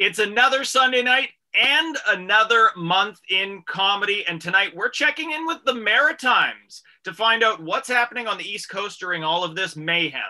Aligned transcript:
It's 0.00 0.18
another 0.18 0.64
Sunday 0.64 1.02
night 1.02 1.28
and 1.52 1.94
another 2.08 2.70
month 2.74 3.18
in 3.28 3.62
comedy. 3.66 4.24
And 4.26 4.40
tonight 4.40 4.74
we're 4.74 4.88
checking 4.88 5.32
in 5.32 5.44
with 5.46 5.58
the 5.66 5.74
Maritimes 5.74 6.82
to 7.04 7.12
find 7.12 7.44
out 7.44 7.62
what's 7.62 7.86
happening 7.86 8.26
on 8.26 8.38
the 8.38 8.50
East 8.50 8.70
Coast 8.70 8.98
during 8.98 9.22
all 9.22 9.44
of 9.44 9.54
this 9.54 9.76
mayhem. 9.76 10.22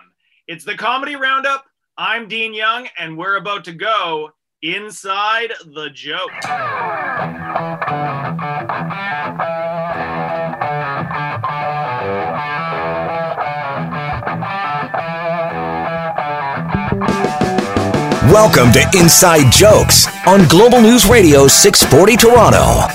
It's 0.49 0.65
the 0.65 0.75
Comedy 0.75 1.15
Roundup. 1.15 1.67
I'm 1.97 2.27
Dean 2.27 2.53
Young, 2.53 2.89
and 2.99 3.17
we're 3.17 3.37
about 3.37 3.63
to 3.67 3.73
go 3.73 4.33
inside 4.61 5.53
the 5.73 5.89
joke. 5.91 6.33
Welcome 18.31 18.71
to 18.75 18.89
Inside 18.97 19.51
Jokes 19.51 20.07
on 20.25 20.47
Global 20.47 20.81
News 20.81 21.05
Radio 21.05 21.49
640 21.49 22.17
Toronto. 22.17 22.87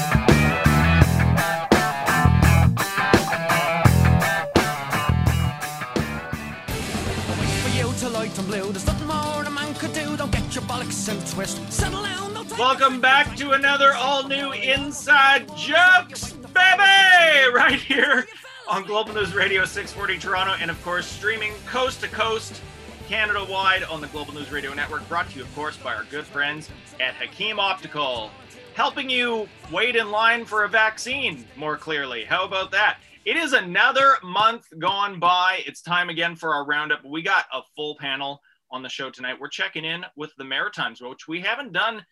Welcome 12.57 13.01
back 13.01 13.35
to 13.35 13.51
another 13.51 13.91
all 13.93 14.25
new 14.25 14.53
Inside 14.53 15.49
Jokes, 15.57 16.31
baby! 16.31 17.51
Right 17.53 17.81
here 17.85 18.25
on 18.69 18.85
Global 18.85 19.13
News 19.13 19.35
Radio 19.35 19.65
640 19.65 20.17
Toronto, 20.17 20.55
and 20.61 20.71
of 20.71 20.81
course, 20.81 21.05
streaming 21.05 21.51
coast 21.65 21.99
to 21.99 22.07
coast 22.07 22.61
Canada 23.07 23.45
wide 23.47 23.83
on 23.83 24.01
the 24.01 24.07
Global 24.07 24.33
News 24.33 24.51
Radio 24.51 24.73
Network, 24.73 25.07
brought 25.07 25.29
to 25.29 25.37
you, 25.37 25.43
of 25.43 25.55
course, 25.55 25.77
by 25.77 25.93
our 25.93 26.05
good 26.05 26.25
friends 26.25 26.71
at 26.99 27.13
Hakim 27.13 27.59
Optical, 27.59 28.31
helping 28.73 29.11
you 29.11 29.47
wait 29.71 29.95
in 29.95 30.09
line 30.09 30.43
for 30.43 30.63
a 30.63 30.67
vaccine 30.67 31.45
more 31.55 31.77
clearly. 31.77 32.23
How 32.23 32.45
about 32.45 32.71
that? 32.71 32.97
It 33.23 33.37
is 33.37 33.53
another 33.53 34.15
month 34.23 34.65
gone 34.79 35.19
by. 35.19 35.61
It's 35.67 35.83
time 35.83 36.09
again 36.09 36.35
for 36.35 36.51
our 36.55 36.65
roundup. 36.65 37.05
We 37.05 37.21
got 37.21 37.45
a 37.53 37.61
full 37.75 37.95
panel 37.99 38.41
on 38.71 38.81
the 38.81 38.89
show 38.89 39.11
tonight. 39.11 39.39
We're 39.39 39.49
checking 39.49 39.85
in 39.85 40.03
with 40.15 40.31
the 40.39 40.43
Maritimes, 40.43 40.99
which 40.99 41.27
we 41.27 41.41
haven't 41.41 41.73
done, 41.73 42.03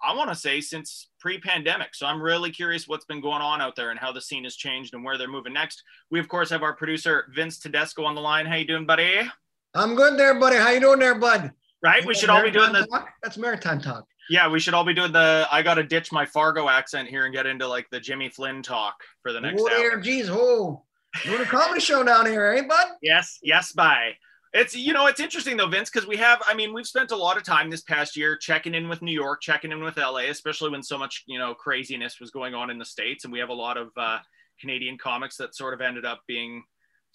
I 0.00 0.14
want 0.14 0.30
to 0.30 0.36
say, 0.36 0.60
since 0.60 1.08
pre 1.18 1.40
pandemic. 1.40 1.92
So 1.96 2.06
I'm 2.06 2.22
really 2.22 2.52
curious 2.52 2.86
what's 2.86 3.04
been 3.04 3.20
going 3.20 3.42
on 3.42 3.60
out 3.60 3.74
there 3.74 3.90
and 3.90 3.98
how 3.98 4.12
the 4.12 4.20
scene 4.20 4.44
has 4.44 4.54
changed 4.54 4.94
and 4.94 5.02
where 5.02 5.18
they're 5.18 5.26
moving 5.26 5.54
next. 5.54 5.82
We, 6.08 6.20
of 6.20 6.28
course, 6.28 6.50
have 6.50 6.62
our 6.62 6.74
producer, 6.74 7.26
Vince 7.34 7.58
Tedesco, 7.58 8.04
on 8.04 8.14
the 8.14 8.20
line. 8.20 8.46
How 8.46 8.54
you 8.54 8.64
doing, 8.64 8.86
buddy? 8.86 9.28
I'm 9.76 9.94
good 9.94 10.18
there, 10.18 10.34
buddy. 10.34 10.56
How 10.56 10.70
you 10.70 10.80
doing 10.80 10.98
there, 10.98 11.14
bud? 11.14 11.52
Right? 11.82 12.04
We 12.04 12.14
should 12.14 12.30
all 12.30 12.42
be 12.42 12.50
doing 12.50 12.72
the. 12.72 12.86
Talk? 12.86 13.10
That's 13.22 13.36
maritime 13.36 13.80
talk. 13.80 14.06
Yeah, 14.30 14.48
we 14.48 14.58
should 14.58 14.74
all 14.74 14.84
be 14.84 14.94
doing 14.94 15.12
the. 15.12 15.46
I 15.52 15.62
got 15.62 15.74
to 15.74 15.82
ditch 15.82 16.10
my 16.10 16.24
Fargo 16.24 16.68
accent 16.68 17.08
here 17.08 17.26
and 17.26 17.34
get 17.34 17.46
into 17.46 17.68
like 17.68 17.86
the 17.90 18.00
Jimmy 18.00 18.30
Flynn 18.30 18.62
talk 18.62 18.94
for 19.22 19.32
the 19.32 19.40
next 19.40 19.62
oh, 19.62 19.68
hour. 19.68 20.00
geez, 20.00 20.28
oh, 20.30 20.82
doing 21.24 21.42
a 21.42 21.44
comedy 21.44 21.80
show 21.80 22.02
down 22.02 22.26
here, 22.26 22.46
eh, 22.46 22.62
bud? 22.66 22.86
Yes, 23.02 23.38
yes, 23.42 23.72
bye. 23.72 24.12
It's 24.54 24.74
you 24.74 24.94
know 24.94 25.06
it's 25.06 25.20
interesting 25.20 25.58
though, 25.58 25.68
Vince, 25.68 25.90
because 25.90 26.08
we 26.08 26.16
have. 26.16 26.42
I 26.46 26.54
mean, 26.54 26.72
we've 26.72 26.86
spent 26.86 27.10
a 27.10 27.16
lot 27.16 27.36
of 27.36 27.42
time 27.42 27.68
this 27.68 27.82
past 27.82 28.16
year 28.16 28.36
checking 28.36 28.74
in 28.74 28.88
with 28.88 29.02
New 29.02 29.12
York, 29.12 29.42
checking 29.42 29.72
in 29.72 29.84
with 29.84 29.98
LA, 29.98 30.30
especially 30.30 30.70
when 30.70 30.82
so 30.82 30.96
much 30.96 31.22
you 31.26 31.38
know 31.38 31.54
craziness 31.54 32.18
was 32.18 32.30
going 32.30 32.54
on 32.54 32.70
in 32.70 32.78
the 32.78 32.84
states, 32.84 33.24
and 33.24 33.32
we 33.32 33.38
have 33.38 33.50
a 33.50 33.54
lot 33.54 33.76
of 33.76 33.90
uh, 33.98 34.18
Canadian 34.58 34.96
comics 34.96 35.36
that 35.36 35.54
sort 35.54 35.74
of 35.74 35.82
ended 35.82 36.06
up 36.06 36.22
being 36.26 36.64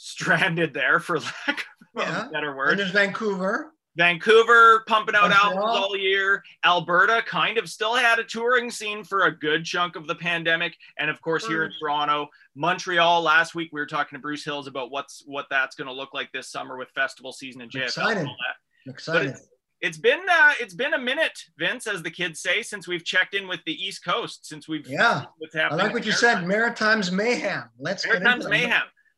stranded 0.02 0.74
there, 0.74 1.00
for 1.00 1.20
lack 1.20 1.48
of 1.48 1.66
Yeah. 1.96 2.28
a 2.28 2.30
better 2.32 2.60
And 2.72 2.80
there's 2.80 2.92
Vancouver. 2.92 3.74
Vancouver 3.98 4.84
pumping 4.88 5.16
out 5.16 5.30
Montreal. 5.30 5.58
albums 5.58 5.86
all 5.86 5.98
year. 5.98 6.42
Alberta 6.64 7.22
kind 7.28 7.58
of 7.58 7.70
still 7.70 7.94
had 7.94 8.20
a 8.20 8.24
touring 8.24 8.72
scene 8.72 9.04
for 9.04 9.26
a 9.26 9.32
good 9.38 9.66
chunk 9.66 9.96
of 9.98 10.08
the 10.08 10.16
pandemic, 10.16 10.76
and 10.98 11.10
of 11.10 11.22
course 11.22 11.46
here 11.46 11.66
in 11.66 11.72
Mm. 11.72 11.80
Toronto, 11.80 12.28
Montreal. 12.56 13.22
Last 13.22 13.54
week 13.54 13.70
we 13.74 13.80
were 13.82 13.86
talking 13.86 14.16
to 14.18 14.22
Bruce 14.22 14.46
Hills 14.46 14.68
about 14.68 14.92
what's 14.92 15.24
what 15.26 15.46
that's 15.50 15.76
going 15.76 15.88
to 15.88 15.94
look 15.94 16.14
like 16.14 16.32
this 16.32 16.50
summer 16.50 16.78
with 16.78 16.90
festival 16.92 17.34
season 17.34 17.62
and 17.62 17.70
JFL. 17.72 17.84
Excited. 17.88 18.18
And 18.20 18.28
all 18.30 18.38
that. 18.48 18.92
Excited. 18.92 19.28
it's, 19.32 19.48
it's 19.82 19.98
been 19.98 20.22
uh, 20.30 20.54
it's 20.62 20.74
been 20.74 20.94
a 20.94 20.98
minute, 21.00 21.38
Vince, 21.60 21.86
as 21.86 22.02
the 22.02 22.12
kids 22.12 22.40
say, 22.42 22.62
since 22.64 22.88
we've 22.88 23.04
checked 23.04 23.34
in 23.36 23.46
with 23.48 23.60
the 23.66 23.74
East 23.74 24.06
Coast, 24.06 24.46
since 24.48 24.70
we've 24.70 24.88
Yeah. 24.88 25.26
what's 25.38 25.54
I 25.56 25.68
like 25.76 25.92
what 25.94 26.06
you 26.06 26.12
Maritime. 26.14 26.40
said. 26.40 26.48
Maritimes 26.48 27.12
mayhem. 27.12 27.64
Let's 27.78 28.06
get 28.06 28.14
Maritime's 28.24 28.46
into 28.46 28.56
it. 28.58 28.60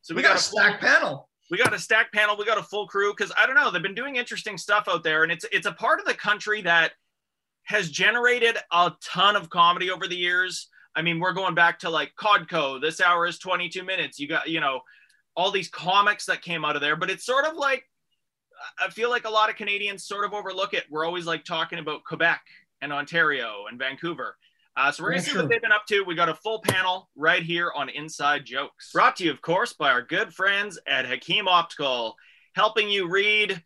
So 0.03 0.13
We, 0.13 0.17
we, 0.19 0.21
got, 0.23 0.35
got, 0.35 0.35
a 0.35 0.39
a 0.39 0.71
full- 0.71 0.77
panel. 0.79 1.29
we 1.49 1.57
got 1.57 1.73
a 1.73 1.79
stack 1.79 2.11
panel. 2.13 2.37
We 2.37 2.45
got 2.45 2.57
a 2.59 2.63
full 2.63 2.87
crew 2.87 3.13
because 3.17 3.31
i 3.37 3.45
don't 3.47 3.55
know 3.55 3.71
they've 3.71 3.81
been 3.81 3.95
doing 3.95 4.15
interesting 4.17 4.57
stuff 4.57 4.85
out 4.87 5.03
there 5.03 5.23
and 5.23 5.31
it's 5.31 5.45
it's 5.51 5.65
a 5.65 5.71
part 5.71 5.99
of 5.99 6.05
the 6.05 6.13
country 6.13 6.61
that 6.61 6.91
has 7.63 7.89
generated 7.89 8.57
a 8.71 8.91
ton 9.03 9.35
of 9.35 9.49
comedy 9.49 9.89
over 9.89 10.07
the 10.07 10.15
years. 10.15 10.67
I 10.95 11.01
mean 11.01 11.19
we're 11.19 11.33
going 11.33 11.55
back 11.55 11.79
to 11.79 11.89
like 11.89 12.11
codco 12.19 12.79
this 12.79 13.01
hour 13.01 13.25
is 13.25 13.39
22 13.39 13.83
minutes. 13.83 14.19
You 14.19 14.27
got 14.27 14.47
you 14.47 14.59
know 14.59 14.81
all 15.35 15.49
these 15.51 15.69
comics 15.69 16.25
that 16.27 16.41
came 16.43 16.63
out 16.63 16.75
of 16.75 16.81
there 16.81 16.95
but 16.95 17.09
it's 17.09 17.25
sort 17.25 17.45
of 17.45 17.55
like 17.55 17.83
i 18.79 18.87
feel 18.89 19.09
like 19.09 19.25
a 19.25 19.29
lot 19.29 19.49
of 19.49 19.55
canadians 19.55 20.05
sort 20.05 20.25
of 20.25 20.33
overlook 20.33 20.73
it. 20.73 20.83
We're 20.89 21.05
always 21.05 21.25
like 21.25 21.43
talking 21.45 21.79
about 21.79 22.03
quebec 22.03 22.41
and 22.81 22.91
ontario 22.93 23.65
and 23.69 23.79
vancouver 23.79 24.37
uh, 24.75 24.91
so 24.91 25.03
we're 25.03 25.11
gonna 25.11 25.21
see 25.21 25.37
what 25.37 25.49
they've 25.49 25.61
been 25.61 25.71
up 25.71 25.85
to. 25.87 26.03
We 26.03 26.15
got 26.15 26.29
a 26.29 26.35
full 26.35 26.59
panel 26.59 27.09
right 27.15 27.43
here 27.43 27.71
on 27.75 27.89
Inside 27.89 28.45
Jokes, 28.45 28.91
brought 28.91 29.15
to 29.17 29.25
you, 29.25 29.31
of 29.31 29.41
course, 29.41 29.73
by 29.73 29.91
our 29.91 30.01
good 30.01 30.33
friends 30.33 30.79
at 30.87 31.05
Hakim 31.05 31.47
Optical, 31.47 32.15
helping 32.55 32.89
you 32.89 33.07
read 33.07 33.61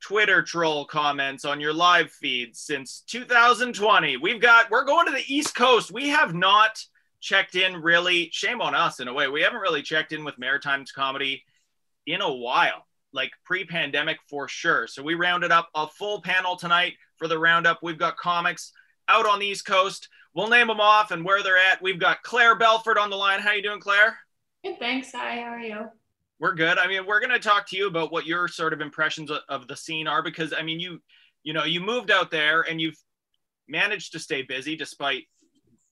Twitter 0.00 0.42
troll 0.42 0.84
comments 0.84 1.46
on 1.46 1.60
your 1.60 1.72
live 1.72 2.10
feeds 2.10 2.60
since 2.60 3.04
2020. 3.06 4.18
We've 4.18 4.40
got 4.40 4.70
we're 4.70 4.84
going 4.84 5.06
to 5.06 5.12
the 5.12 5.34
East 5.34 5.54
Coast. 5.54 5.90
We 5.90 6.10
have 6.10 6.34
not 6.34 6.78
checked 7.20 7.54
in 7.54 7.80
really. 7.80 8.28
Shame 8.30 8.60
on 8.60 8.74
us 8.74 9.00
in 9.00 9.08
a 9.08 9.14
way. 9.14 9.28
We 9.28 9.40
haven't 9.40 9.60
really 9.60 9.80
checked 9.80 10.12
in 10.12 10.24
with 10.24 10.38
Maritimes 10.38 10.92
comedy 10.92 11.42
in 12.06 12.20
a 12.20 12.30
while, 12.30 12.86
like 13.14 13.30
pre-pandemic 13.44 14.18
for 14.28 14.46
sure. 14.46 14.86
So 14.86 15.02
we 15.02 15.14
rounded 15.14 15.50
up 15.50 15.70
a 15.74 15.86
full 15.86 16.20
panel 16.20 16.56
tonight 16.56 16.92
for 17.16 17.26
the 17.26 17.38
roundup. 17.38 17.78
We've 17.82 17.98
got 17.98 18.18
comics 18.18 18.72
out 19.08 19.26
on 19.26 19.38
the 19.38 19.46
East 19.46 19.64
Coast. 19.64 20.10
We'll 20.34 20.48
name 20.48 20.66
them 20.66 20.80
off 20.80 21.12
and 21.12 21.24
where 21.24 21.42
they're 21.42 21.56
at. 21.56 21.80
We've 21.80 21.98
got 21.98 22.22
Claire 22.22 22.56
Belford 22.56 22.98
on 22.98 23.08
the 23.08 23.16
line. 23.16 23.40
How 23.40 23.52
you 23.52 23.62
doing, 23.62 23.80
Claire? 23.80 24.18
Good, 24.64 24.78
thanks. 24.78 25.12
Hi, 25.12 25.36
how 25.36 25.52
are 25.52 25.60
you? 25.60 25.86
We're 26.40 26.54
good. 26.54 26.76
I 26.78 26.88
mean, 26.88 27.06
we're 27.06 27.20
going 27.20 27.30
to 27.30 27.38
talk 27.38 27.68
to 27.68 27.76
you 27.76 27.86
about 27.86 28.10
what 28.10 28.26
your 28.26 28.48
sort 28.48 28.72
of 28.72 28.80
impressions 28.80 29.30
of, 29.30 29.38
of 29.48 29.68
the 29.68 29.76
scene 29.76 30.08
are 30.08 30.22
because 30.22 30.52
I 30.52 30.62
mean, 30.62 30.80
you 30.80 31.00
you 31.44 31.52
know, 31.52 31.64
you 31.64 31.80
moved 31.80 32.10
out 32.10 32.30
there 32.30 32.62
and 32.62 32.80
you've 32.80 32.98
managed 33.68 34.12
to 34.12 34.18
stay 34.18 34.42
busy 34.42 34.76
despite 34.76 35.24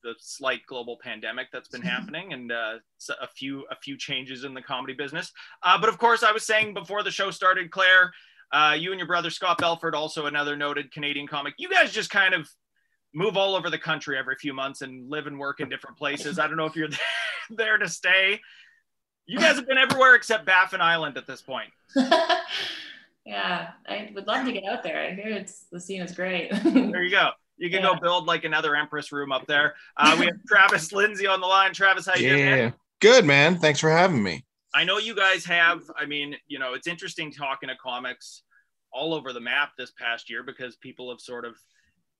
the 0.02 0.14
slight 0.18 0.60
global 0.66 0.98
pandemic 1.00 1.46
that's 1.52 1.68
been 1.68 1.82
happening 1.94 2.32
and 2.32 2.50
uh, 2.50 2.78
a 3.20 3.28
few 3.28 3.64
a 3.70 3.76
few 3.76 3.96
changes 3.96 4.42
in 4.42 4.54
the 4.54 4.62
comedy 4.62 4.94
business. 4.94 5.30
Uh, 5.62 5.78
but 5.78 5.88
of 5.88 5.98
course, 5.98 6.24
I 6.24 6.32
was 6.32 6.44
saying 6.44 6.74
before 6.74 7.04
the 7.04 7.10
show 7.12 7.30
started, 7.30 7.70
Claire, 7.70 8.12
uh, 8.52 8.76
you 8.76 8.90
and 8.90 8.98
your 8.98 9.06
brother 9.06 9.30
Scott 9.30 9.58
Belford, 9.58 9.94
also 9.94 10.26
another 10.26 10.56
noted 10.56 10.90
Canadian 10.90 11.28
comic. 11.28 11.54
You 11.58 11.70
guys 11.70 11.92
just 11.92 12.10
kind 12.10 12.34
of 12.34 12.48
move 13.14 13.36
all 13.36 13.54
over 13.54 13.70
the 13.70 13.78
country 13.78 14.18
every 14.18 14.36
few 14.36 14.54
months 14.54 14.82
and 14.82 15.10
live 15.10 15.26
and 15.26 15.38
work 15.38 15.60
in 15.60 15.68
different 15.68 15.96
places. 15.96 16.38
I 16.38 16.46
don't 16.46 16.56
know 16.56 16.66
if 16.66 16.76
you're 16.76 16.88
there 17.50 17.78
to 17.78 17.88
stay. 17.88 18.40
You 19.26 19.38
guys 19.38 19.56
have 19.56 19.66
been 19.66 19.78
everywhere 19.78 20.14
except 20.14 20.46
Baffin 20.46 20.80
Island 20.80 21.16
at 21.16 21.26
this 21.26 21.42
point. 21.42 21.70
yeah, 23.24 23.70
I 23.86 24.10
would 24.14 24.26
love 24.26 24.46
to 24.46 24.52
get 24.52 24.64
out 24.64 24.82
there. 24.82 25.00
I 25.00 25.14
hear 25.14 25.28
it's 25.28 25.66
the 25.70 25.80
scene 25.80 26.02
is 26.02 26.12
great. 26.12 26.50
There 26.64 27.02
you 27.02 27.10
go. 27.10 27.30
You 27.58 27.70
can 27.70 27.82
go 27.82 27.94
build 27.94 28.26
like 28.26 28.44
another 28.44 28.74
Empress 28.74 29.12
room 29.12 29.30
up 29.30 29.46
there. 29.46 29.74
Uh, 29.96 30.16
we 30.18 30.26
have 30.26 30.34
Travis 30.48 30.92
Lindsay 30.92 31.26
on 31.28 31.40
the 31.40 31.46
line. 31.46 31.72
Travis, 31.72 32.06
how 32.06 32.14
you 32.16 32.30
doing? 32.30 32.44
man? 32.44 32.58
Yeah. 32.58 32.70
Good, 33.00 33.24
man. 33.24 33.58
Thanks 33.58 33.78
for 33.78 33.90
having 33.90 34.22
me. 34.22 34.44
I 34.74 34.84
know 34.84 34.98
you 34.98 35.14
guys 35.14 35.44
have. 35.44 35.82
I 35.96 36.06
mean, 36.06 36.34
you 36.48 36.58
know, 36.58 36.74
it's 36.74 36.88
interesting 36.88 37.30
talking 37.30 37.68
to 37.68 37.76
comics 37.76 38.42
all 38.92 39.14
over 39.14 39.32
the 39.32 39.40
map 39.40 39.72
this 39.78 39.92
past 39.92 40.28
year 40.28 40.42
because 40.42 40.76
people 40.76 41.10
have 41.10 41.20
sort 41.20 41.44
of, 41.44 41.54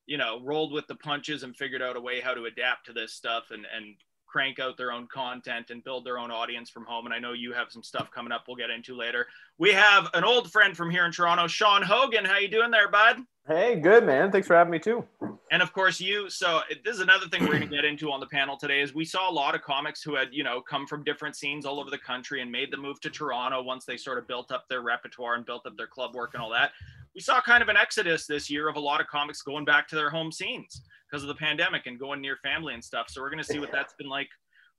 you 0.07 0.19
know, 0.19 0.41
rolled 0.43 0.73
with 0.73 0.87
the 0.87 0.97
punches 0.97 1.43
and 1.43 1.57
figured 1.57 1.83
out 1.83 1.97
a 1.97 2.01
way 2.01 2.21
how 2.21 2.35
to 2.35 2.45
adapt 2.45 2.87
to 2.87 2.93
this 2.93 3.13
stuff 3.13 3.45
and 3.51 3.67
and 3.77 3.95
crank 4.33 4.59
out 4.59 4.79
their 4.79 4.93
own 4.93 5.07
content 5.09 5.71
and 5.71 5.85
build 5.85 6.07
their 6.07 6.19
own 6.19 6.31
audience 6.31 6.71
from 6.71 6.87
home. 6.87 7.05
And 7.05 7.15
I 7.15 7.19
know 7.19 7.35
you 7.35 7.53
have 7.53 7.71
some 7.71 7.83
stuff 7.83 8.11
coming 8.11 8.33
up 8.33 8.45
we'll 8.49 8.57
get 8.57 8.71
into 8.71 8.97
later. 8.97 9.27
We 9.59 9.73
have 9.73 10.09
an 10.15 10.25
old 10.25 10.51
friend 10.51 10.75
from 10.75 10.91
here 10.91 11.05
in 11.05 11.13
Toronto, 11.13 11.47
Shawn 11.47 11.83
Hogan. 11.83 12.25
How 12.25 12.39
you 12.39 12.49
doing 12.49 12.71
there, 12.71 12.89
bud? 12.89 13.19
Hey, 13.47 13.79
good 13.79 14.07
man. 14.07 14.33
Thanks 14.33 14.47
for 14.47 14.57
having 14.57 14.71
me 14.71 14.79
too. 14.79 15.05
And 15.51 15.61
of 15.61 15.73
course, 15.73 16.01
you. 16.01 16.31
So 16.31 16.61
this 16.85 16.95
is 16.95 17.01
another 17.01 17.27
thing 17.27 17.43
we're 17.43 17.59
going 17.59 17.61
to 17.61 17.67
get 17.67 17.85
into 17.85 18.11
on 18.11 18.21
the 18.21 18.27
panel 18.27 18.57
today. 18.57 18.81
Is 18.81 18.95
we 18.95 19.05
saw 19.05 19.31
a 19.31 19.35
lot 19.35 19.55
of 19.55 19.61
comics 19.61 20.03
who 20.03 20.15
had, 20.15 20.29
you 20.33 20.45
know, 20.45 20.63
come 20.63 20.87
from 20.87 21.05
different 21.05 21.37
scenes 21.37 21.67
all 21.67 21.79
over 21.79 21.91
the 21.91 21.99
country 21.99 22.41
and 22.41 22.51
made 22.51 22.73
the 22.73 22.77
move 22.79 23.01
to 23.01 23.11
Toronto 23.11 23.63
once 23.63 23.85
they 23.85 23.99
sort 23.99 24.17
of 24.17 24.27
built 24.27 24.51
up 24.51 24.67
their 24.69 24.81
repertoire 24.81 25.35
and 25.35 25.45
built 25.45 25.67
up 25.67 25.77
their 25.77 25.89
club 25.89 26.15
work 26.15 26.31
and 26.33 26.43
all 26.43 26.51
that. 26.51 26.71
We 27.15 27.21
saw 27.21 27.43
kind 27.43 27.63
of 27.63 27.69
an 27.69 27.77
exodus 27.77 28.27
this 28.27 28.49
year 28.49 28.69
of 28.69 28.77
a 28.77 28.81
lot 28.81 29.03
of 29.03 29.07
comics 29.09 29.43
going 29.43 29.67
back 29.67 29.87
to 29.89 29.97
their 29.97 30.09
home 30.09 30.33
scenes 30.33 30.81
because 31.13 31.23
of 31.23 31.29
the 31.29 31.35
pandemic 31.35 31.87
and 31.87 31.99
going 31.99 32.21
near 32.23 32.37
family 32.37 32.73
and 32.73 32.83
stuff. 32.83 33.07
So 33.11 33.21
we're 33.21 33.29
going 33.29 33.43
to 33.43 33.53
see 33.53 33.59
what 33.59 33.71
that's 33.71 33.93
been 33.95 34.09
like 34.09 34.29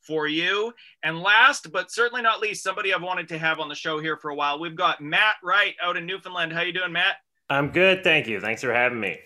for 0.02 0.28
you. 0.28 0.74
And 1.04 1.20
last 1.20 1.72
but 1.72 1.92
certainly 1.92 2.24
not 2.24 2.40
least, 2.42 2.64
somebody 2.64 2.94
I've 2.94 3.04
wanted 3.04 3.28
to 3.30 3.38
have 3.38 3.60
on 3.60 3.70
the 3.70 3.76
show 3.76 4.00
here 4.00 4.18
for 4.18 4.32
a 4.32 4.36
while. 4.36 4.60
We've 4.60 4.76
got 4.76 5.00
Matt 5.00 5.36
Wright 5.44 5.76
out 5.82 5.96
in 5.96 6.06
Newfoundland. 6.06 6.52
How 6.52 6.62
you 6.62 6.74
doing, 6.74 6.92
Matt? 6.92 7.18
I'm 7.50 7.70
good, 7.70 8.04
thank 8.04 8.28
you. 8.28 8.40
Thanks 8.40 8.62
for 8.62 8.74
having 8.74 9.00
me. 9.00 9.20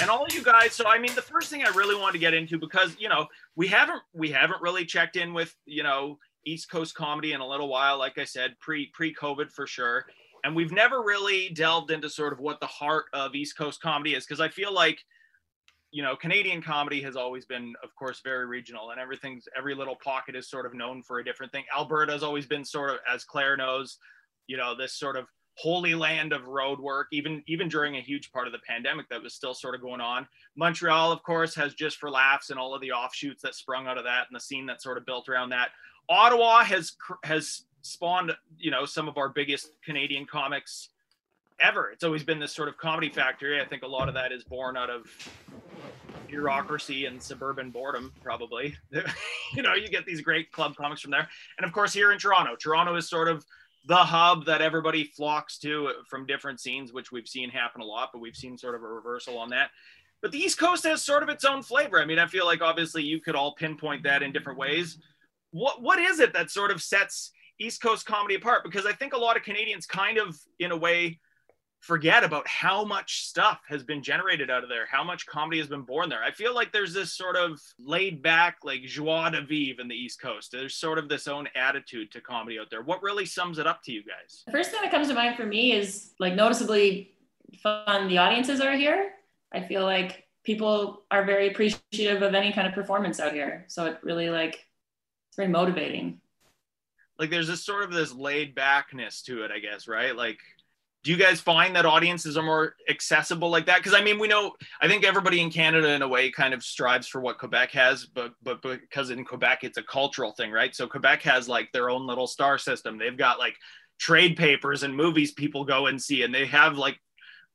and 0.00 0.10
all 0.10 0.26
you 0.30 0.42
guys. 0.42 0.72
So 0.72 0.88
I 0.88 0.98
mean, 0.98 1.14
the 1.14 1.22
first 1.22 1.50
thing 1.50 1.62
I 1.62 1.68
really 1.70 1.94
want 1.94 2.14
to 2.14 2.18
get 2.18 2.34
into 2.34 2.58
because 2.58 2.96
you 2.98 3.08
know 3.08 3.26
we 3.54 3.68
haven't 3.68 4.02
we 4.12 4.30
haven't 4.30 4.60
really 4.60 4.84
checked 4.84 5.16
in 5.16 5.32
with 5.32 5.54
you 5.66 5.82
know 5.82 6.18
East 6.46 6.70
Coast 6.70 6.94
comedy 6.94 7.32
in 7.32 7.40
a 7.40 7.46
little 7.46 7.68
while. 7.68 7.98
Like 7.98 8.18
I 8.18 8.24
said, 8.24 8.58
pre 8.60 8.86
pre 8.92 9.14
COVID 9.14 9.52
for 9.52 9.66
sure, 9.66 10.06
and 10.42 10.56
we've 10.56 10.72
never 10.72 11.02
really 11.02 11.50
delved 11.50 11.90
into 11.90 12.08
sort 12.08 12.32
of 12.32 12.40
what 12.40 12.60
the 12.60 12.66
heart 12.66 13.06
of 13.12 13.34
East 13.34 13.56
Coast 13.56 13.80
comedy 13.80 14.14
is 14.14 14.26
because 14.26 14.40
I 14.40 14.48
feel 14.48 14.72
like 14.72 15.04
you 15.90 16.02
know 16.02 16.16
Canadian 16.16 16.62
comedy 16.62 17.02
has 17.02 17.16
always 17.16 17.44
been, 17.44 17.74
of 17.82 17.94
course, 17.96 18.20
very 18.22 18.46
regional, 18.46 18.90
and 18.90 19.00
everything's 19.00 19.48
every 19.56 19.74
little 19.74 19.96
pocket 20.02 20.36
is 20.36 20.48
sort 20.48 20.66
of 20.66 20.74
known 20.74 21.02
for 21.02 21.18
a 21.18 21.24
different 21.24 21.52
thing. 21.52 21.64
Alberta's 21.76 22.22
always 22.22 22.46
been 22.46 22.64
sort 22.64 22.90
of, 22.90 22.98
as 23.12 23.24
Claire 23.24 23.56
knows, 23.56 23.98
you 24.46 24.56
know, 24.56 24.76
this 24.76 24.94
sort 24.94 25.16
of 25.16 25.26
holy 25.56 25.94
land 25.94 26.32
of 26.32 26.46
road 26.46 26.80
work 26.80 27.08
even 27.12 27.42
even 27.46 27.68
during 27.68 27.96
a 27.96 28.00
huge 28.00 28.32
part 28.32 28.46
of 28.46 28.52
the 28.52 28.58
pandemic 28.66 29.06
that 29.10 29.22
was 29.22 29.34
still 29.34 29.52
sort 29.52 29.74
of 29.74 29.80
going 29.82 30.00
on. 30.00 30.26
Montreal 30.56 31.12
of 31.12 31.22
course 31.22 31.54
has 31.54 31.74
just 31.74 31.98
for 31.98 32.10
laughs 32.10 32.50
and 32.50 32.58
all 32.58 32.74
of 32.74 32.80
the 32.80 32.92
offshoots 32.92 33.42
that 33.42 33.54
sprung 33.54 33.86
out 33.86 33.98
of 33.98 34.04
that 34.04 34.26
and 34.28 34.34
the 34.34 34.40
scene 34.40 34.64
that 34.66 34.80
sort 34.80 34.96
of 34.96 35.04
built 35.04 35.28
around 35.28 35.50
that. 35.50 35.70
Ottawa 36.08 36.64
has 36.64 36.92
has 37.24 37.64
spawned 37.82 38.32
you 38.58 38.70
know 38.70 38.86
some 38.86 39.08
of 39.08 39.18
our 39.18 39.28
biggest 39.28 39.76
canadian 39.84 40.24
comics 40.24 40.90
ever. 41.60 41.90
It's 41.90 42.04
always 42.04 42.24
been 42.24 42.38
this 42.38 42.52
sort 42.52 42.68
of 42.68 42.78
comedy 42.78 43.10
factory. 43.10 43.60
I 43.60 43.66
think 43.66 43.82
a 43.82 43.88
lot 43.88 44.08
of 44.08 44.14
that 44.14 44.32
is 44.32 44.44
born 44.44 44.76
out 44.76 44.88
of 44.88 45.06
bureaucracy 46.28 47.06
and 47.06 47.20
suburban 47.20 47.70
boredom 47.70 48.12
probably 48.22 48.76
you 49.54 49.62
know 49.62 49.74
you 49.74 49.88
get 49.88 50.06
these 50.06 50.20
great 50.20 50.52
club 50.52 50.76
comics 50.76 51.00
from 51.00 51.10
there 51.10 51.28
and 51.58 51.66
of 51.66 51.72
course 51.72 51.92
here 51.92 52.12
in 52.12 52.18
toronto 52.18 52.54
toronto 52.54 52.94
is 52.94 53.08
sort 53.08 53.26
of 53.26 53.44
the 53.86 53.96
hub 53.96 54.44
that 54.46 54.60
everybody 54.60 55.04
flocks 55.04 55.58
to 55.58 55.90
from 56.08 56.26
different 56.26 56.60
scenes, 56.60 56.92
which 56.92 57.12
we've 57.12 57.28
seen 57.28 57.50
happen 57.50 57.80
a 57.80 57.84
lot, 57.84 58.10
but 58.12 58.20
we've 58.20 58.36
seen 58.36 58.58
sort 58.58 58.74
of 58.74 58.82
a 58.82 58.86
reversal 58.86 59.38
on 59.38 59.48
that. 59.50 59.70
But 60.22 60.32
the 60.32 60.38
East 60.38 60.58
Coast 60.58 60.84
has 60.84 61.02
sort 61.02 61.22
of 61.22 61.30
its 61.30 61.44
own 61.44 61.62
flavor. 61.62 62.00
I 62.00 62.04
mean, 62.04 62.18
I 62.18 62.26
feel 62.26 62.44
like 62.44 62.60
obviously 62.60 63.02
you 63.02 63.20
could 63.20 63.34
all 63.34 63.54
pinpoint 63.54 64.02
that 64.02 64.22
in 64.22 64.32
different 64.32 64.58
ways. 64.58 64.98
What 65.50 65.82
what 65.82 65.98
is 65.98 66.20
it 66.20 66.32
that 66.34 66.50
sort 66.50 66.70
of 66.70 66.82
sets 66.82 67.32
East 67.58 67.80
Coast 67.80 68.04
comedy 68.04 68.34
apart? 68.34 68.64
Because 68.64 68.84
I 68.84 68.92
think 68.92 69.14
a 69.14 69.18
lot 69.18 69.36
of 69.36 69.42
Canadians 69.42 69.86
kind 69.86 70.18
of, 70.18 70.38
in 70.58 70.72
a 70.72 70.76
way, 70.76 71.18
forget 71.80 72.22
about 72.24 72.46
how 72.46 72.84
much 72.84 73.26
stuff 73.26 73.60
has 73.66 73.82
been 73.82 74.02
generated 74.02 74.50
out 74.50 74.62
of 74.62 74.68
there, 74.68 74.86
how 74.86 75.02
much 75.02 75.26
comedy 75.26 75.58
has 75.58 75.66
been 75.66 75.82
born 75.82 76.08
there. 76.10 76.22
I 76.22 76.30
feel 76.30 76.54
like 76.54 76.72
there's 76.72 76.92
this 76.92 77.14
sort 77.14 77.36
of 77.36 77.60
laid 77.78 78.22
back, 78.22 78.58
like 78.62 78.82
joie 78.82 79.30
de 79.30 79.42
vivre 79.42 79.80
in 79.80 79.88
the 79.88 79.94
East 79.94 80.20
Coast. 80.20 80.52
There's 80.52 80.74
sort 80.74 80.98
of 80.98 81.08
this 81.08 81.26
own 81.26 81.48
attitude 81.54 82.12
to 82.12 82.20
comedy 82.20 82.58
out 82.58 82.70
there. 82.70 82.82
What 82.82 83.02
really 83.02 83.24
sums 83.24 83.58
it 83.58 83.66
up 83.66 83.82
to 83.84 83.92
you 83.92 84.02
guys? 84.04 84.42
The 84.46 84.52
first 84.52 84.70
thing 84.70 84.80
that 84.82 84.90
comes 84.90 85.08
to 85.08 85.14
mind 85.14 85.36
for 85.36 85.46
me 85.46 85.72
is 85.72 86.12
like 86.20 86.34
noticeably 86.34 87.14
fun 87.62 88.08
the 88.08 88.18
audiences 88.18 88.60
are 88.60 88.76
here. 88.76 89.12
I 89.52 89.62
feel 89.62 89.82
like 89.82 90.26
people 90.44 91.04
are 91.10 91.24
very 91.24 91.48
appreciative 91.48 92.22
of 92.22 92.34
any 92.34 92.52
kind 92.52 92.66
of 92.66 92.74
performance 92.74 93.20
out 93.20 93.32
here. 93.32 93.64
So 93.68 93.86
it 93.86 93.98
really 94.02 94.28
like 94.28 94.66
it's 95.28 95.36
very 95.36 95.48
motivating. 95.48 96.20
Like 97.18 97.30
there's 97.30 97.48
this 97.48 97.64
sort 97.64 97.84
of 97.84 97.92
this 97.92 98.12
laid 98.12 98.54
backness 98.54 99.22
to 99.22 99.44
it, 99.44 99.50
I 99.50 99.58
guess, 99.58 99.88
right? 99.88 100.14
Like 100.14 100.38
do 101.02 101.10
you 101.10 101.16
guys 101.16 101.40
find 101.40 101.74
that 101.76 101.86
audiences 101.86 102.36
are 102.36 102.42
more 102.42 102.74
accessible 102.88 103.50
like 103.50 103.66
that? 103.66 103.78
Because 103.78 103.94
i 103.94 104.02
mean 104.02 104.18
we 104.18 104.28
know 104.28 104.52
i 104.80 104.88
think 104.88 105.04
everybody 105.04 105.40
in 105.40 105.50
canada 105.50 105.90
in 105.92 106.02
a 106.02 106.08
way 106.08 106.30
kind 106.30 106.54
of 106.54 106.62
strives 106.62 107.06
for 107.06 107.20
what 107.20 107.38
quebec 107.38 107.70
has 107.72 108.06
but 108.06 108.32
but 108.42 108.60
because 108.62 109.10
in 109.10 109.24
quebec 109.24 109.64
it's 109.64 109.78
a 109.78 109.82
cultural 109.82 110.32
thing 110.32 110.50
right? 110.50 110.74
So 110.74 110.86
quebec 110.86 111.22
has 111.22 111.48
like 111.48 111.70
their 111.72 111.90
own 111.90 112.06
little 112.06 112.26
star 112.26 112.58
system. 112.58 112.98
They've 112.98 113.16
got 113.16 113.38
like 113.38 113.56
trade 113.98 114.36
papers 114.36 114.82
and 114.82 114.94
movies 114.96 115.32
people 115.32 115.64
go 115.64 115.86
and 115.86 116.00
see 116.00 116.22
and 116.22 116.34
they 116.34 116.46
have 116.46 116.76
like 116.76 116.98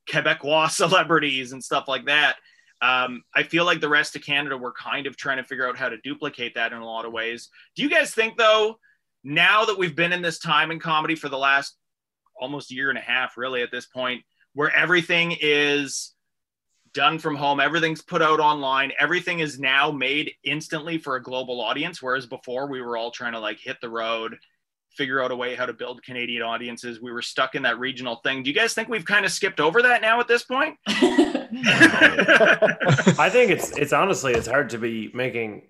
quebecois 0.09 0.69
celebrities 0.71 1.51
and 1.51 1.63
stuff 1.63 1.87
like 1.87 2.05
that. 2.05 2.35
Um, 2.81 3.23
i 3.33 3.41
feel 3.41 3.63
like 3.63 3.79
the 3.79 3.89
rest 3.89 4.17
of 4.17 4.21
canada 4.21 4.57
we're 4.57 4.73
kind 4.73 5.07
of 5.07 5.15
trying 5.15 5.37
to 5.37 5.45
figure 5.45 5.67
out 5.67 5.77
how 5.77 5.87
to 5.87 5.97
duplicate 6.03 6.55
that 6.55 6.73
in 6.73 6.79
a 6.79 6.85
lot 6.85 7.05
of 7.05 7.13
ways. 7.13 7.49
Do 7.75 7.83
you 7.83 7.89
guys 7.89 8.13
think 8.13 8.37
though 8.37 8.79
now 9.23 9.65
that 9.65 9.77
we've 9.77 9.95
been 9.95 10.13
in 10.13 10.21
this 10.21 10.39
time 10.39 10.71
in 10.71 10.79
comedy 10.79 11.15
for 11.15 11.29
the 11.29 11.37
last 11.37 11.77
almost 12.39 12.71
a 12.71 12.75
year 12.75 12.89
and 12.89 12.97
a 12.97 13.01
half, 13.01 13.37
really, 13.37 13.61
at 13.61 13.71
this 13.71 13.85
point, 13.85 14.23
where 14.53 14.73
everything 14.75 15.35
is 15.39 16.13
done 16.93 17.19
from 17.19 17.35
home, 17.35 17.59
everything's 17.59 18.01
put 18.01 18.21
out 18.21 18.39
online, 18.39 18.91
everything 18.99 19.39
is 19.39 19.59
now 19.59 19.91
made 19.91 20.31
instantly 20.43 20.97
for 20.97 21.17
a 21.17 21.21
global 21.21 21.61
audience. 21.61 22.01
Whereas 22.01 22.25
before, 22.25 22.67
we 22.67 22.81
were 22.81 22.97
all 22.97 23.11
trying 23.11 23.33
to 23.33 23.39
like 23.39 23.59
hit 23.59 23.77
the 23.81 23.89
road, 23.89 24.37
figure 24.95 25.21
out 25.21 25.31
a 25.31 25.35
way 25.35 25.55
how 25.55 25.65
to 25.65 25.73
build 25.73 26.03
Canadian 26.03 26.41
audiences. 26.41 27.01
We 27.01 27.11
were 27.11 27.21
stuck 27.21 27.55
in 27.55 27.63
that 27.63 27.79
regional 27.79 28.17
thing. 28.23 28.43
Do 28.43 28.49
you 28.49 28.55
guys 28.55 28.73
think 28.73 28.87
we've 28.87 29.05
kind 29.05 29.25
of 29.25 29.31
skipped 29.31 29.59
over 29.59 29.81
that 29.81 30.01
now 30.01 30.19
at 30.19 30.27
this 30.27 30.43
point? 30.43 30.77
I 33.17 33.29
think 33.31 33.51
it's 33.51 33.71
it's 33.77 33.93
honestly 33.93 34.33
it's 34.33 34.47
hard 34.47 34.69
to 34.71 34.77
be 34.77 35.11
making 35.13 35.63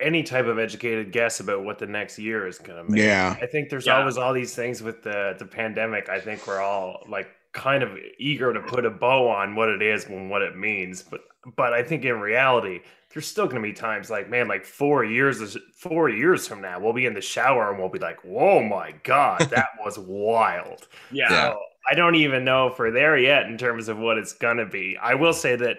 any 0.00 0.22
type 0.22 0.46
of 0.46 0.58
educated 0.58 1.10
guess 1.12 1.40
about 1.40 1.64
what 1.64 1.78
the 1.78 1.86
next 1.86 2.18
year 2.18 2.46
is 2.46 2.58
going 2.58 2.84
to 2.84 2.90
make. 2.90 3.02
Yeah. 3.02 3.36
I 3.40 3.46
think 3.46 3.68
there's 3.68 3.86
Yeah. 3.86 3.98
always 3.98 4.16
all 4.16 4.32
these 4.32 4.54
things 4.54 4.82
with 4.82 5.02
the 5.02 5.34
the 5.38 5.44
pandemic. 5.46 6.08
I 6.08 6.20
think 6.20 6.46
we're 6.46 6.60
all 6.60 7.04
like 7.08 7.28
kind 7.52 7.82
of 7.82 7.96
eager 8.18 8.52
to 8.52 8.60
put 8.60 8.84
a 8.84 8.90
bow 8.90 9.28
on 9.28 9.56
what 9.56 9.68
it 9.68 9.82
is 9.82 10.04
and 10.04 10.30
what 10.30 10.42
it 10.42 10.56
means, 10.56 11.02
but 11.02 11.22
but 11.56 11.72
I 11.72 11.82
think 11.82 12.04
in 12.04 12.20
reality 12.20 12.80
there's 13.12 13.26
still 13.26 13.46
going 13.46 13.62
to 13.62 13.66
be 13.66 13.72
times 13.72 14.10
like 14.10 14.28
man 14.28 14.48
like 14.48 14.64
4 14.66 15.02
years 15.04 15.40
is 15.40 15.56
4 15.74 16.10
years 16.10 16.46
from 16.46 16.60
now 16.60 16.78
we'll 16.78 16.92
be 16.92 17.06
in 17.06 17.14
the 17.14 17.22
shower 17.22 17.70
and 17.70 17.78
we'll 17.78 17.88
be 17.88 17.98
like, 17.98 18.22
"Whoa 18.22 18.62
my 18.62 18.92
god, 19.02 19.40
that 19.50 19.68
was 19.84 19.98
wild." 19.98 20.86
yeah. 21.10 21.26
Yeah. 21.30 21.50
So 21.52 21.60
I 21.90 21.94
don't 21.94 22.16
even 22.16 22.44
know 22.44 22.66
if 22.68 22.78
we're 22.78 22.90
there 22.90 23.16
yet 23.16 23.46
in 23.46 23.56
terms 23.56 23.88
of 23.88 23.98
what 23.98 24.18
it's 24.18 24.34
gonna 24.34 24.66
be. 24.66 24.96
I 25.00 25.14
will 25.14 25.32
say 25.32 25.56
that 25.56 25.78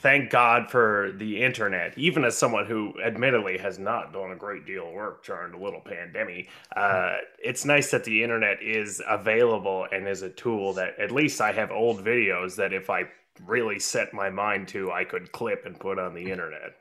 thank 0.00 0.30
God 0.30 0.70
for 0.70 1.12
the 1.16 1.42
internet, 1.42 1.96
even 1.96 2.24
as 2.24 2.36
someone 2.36 2.66
who 2.66 2.94
admittedly 3.04 3.58
has 3.58 3.78
not 3.78 4.12
done 4.12 4.32
a 4.32 4.36
great 4.36 4.66
deal 4.66 4.88
of 4.88 4.94
work 4.94 5.24
during 5.24 5.52
the 5.52 5.58
little 5.58 5.80
pandemic. 5.80 6.48
Uh, 6.74 7.16
it's 7.38 7.64
nice 7.64 7.90
that 7.90 8.04
the 8.04 8.22
internet 8.22 8.62
is 8.62 9.02
available 9.08 9.86
and 9.92 10.08
is 10.08 10.22
a 10.22 10.30
tool 10.30 10.72
that 10.74 10.98
at 10.98 11.10
least 11.10 11.40
I 11.40 11.52
have 11.52 11.70
old 11.70 12.04
videos 12.04 12.56
that 12.56 12.72
if 12.72 12.90
I 12.90 13.04
really 13.46 13.78
set 13.78 14.12
my 14.12 14.30
mind 14.30 14.68
to, 14.68 14.90
I 14.90 15.04
could 15.04 15.32
clip 15.32 15.66
and 15.66 15.78
put 15.78 15.98
on 15.98 16.14
the 16.14 16.30
internet. 16.30 16.76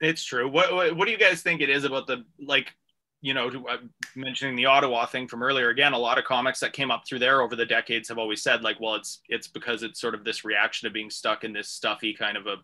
It's 0.00 0.22
true. 0.22 0.48
What, 0.48 0.72
what 0.72 0.96
what 0.96 1.06
do 1.06 1.12
you 1.12 1.18
guys 1.18 1.42
think 1.42 1.60
it 1.60 1.70
is 1.70 1.84
about 1.84 2.06
the 2.06 2.24
like, 2.38 2.72
you 3.20 3.34
know, 3.34 3.50
to- 3.50 3.66
uh, 3.68 3.76
mentioning 4.14 4.54
the 4.56 4.66
Ottawa 4.66 5.06
thing 5.06 5.26
from 5.28 5.42
earlier 5.42 5.70
again? 5.70 5.92
A 5.92 5.98
lot 5.98 6.18
of 6.18 6.24
comics 6.24 6.60
that 6.60 6.72
came 6.72 6.90
up 6.90 7.06
through 7.06 7.18
there 7.18 7.42
over 7.42 7.56
the 7.56 7.66
decades 7.66 8.08
have 8.08 8.18
always 8.18 8.42
said 8.42 8.62
like, 8.62 8.78
well, 8.80 8.94
it's 8.94 9.20
it's 9.28 9.46
because 9.48 9.82
it's 9.82 10.00
sort 10.00 10.14
of 10.14 10.24
this 10.24 10.44
reaction 10.44 10.88
to 10.88 10.92
being 10.92 11.10
stuck 11.10 11.44
in 11.44 11.52
this 11.52 11.68
stuffy 11.68 12.14
kind 12.14 12.36
of 12.36 12.46
a 12.46 12.56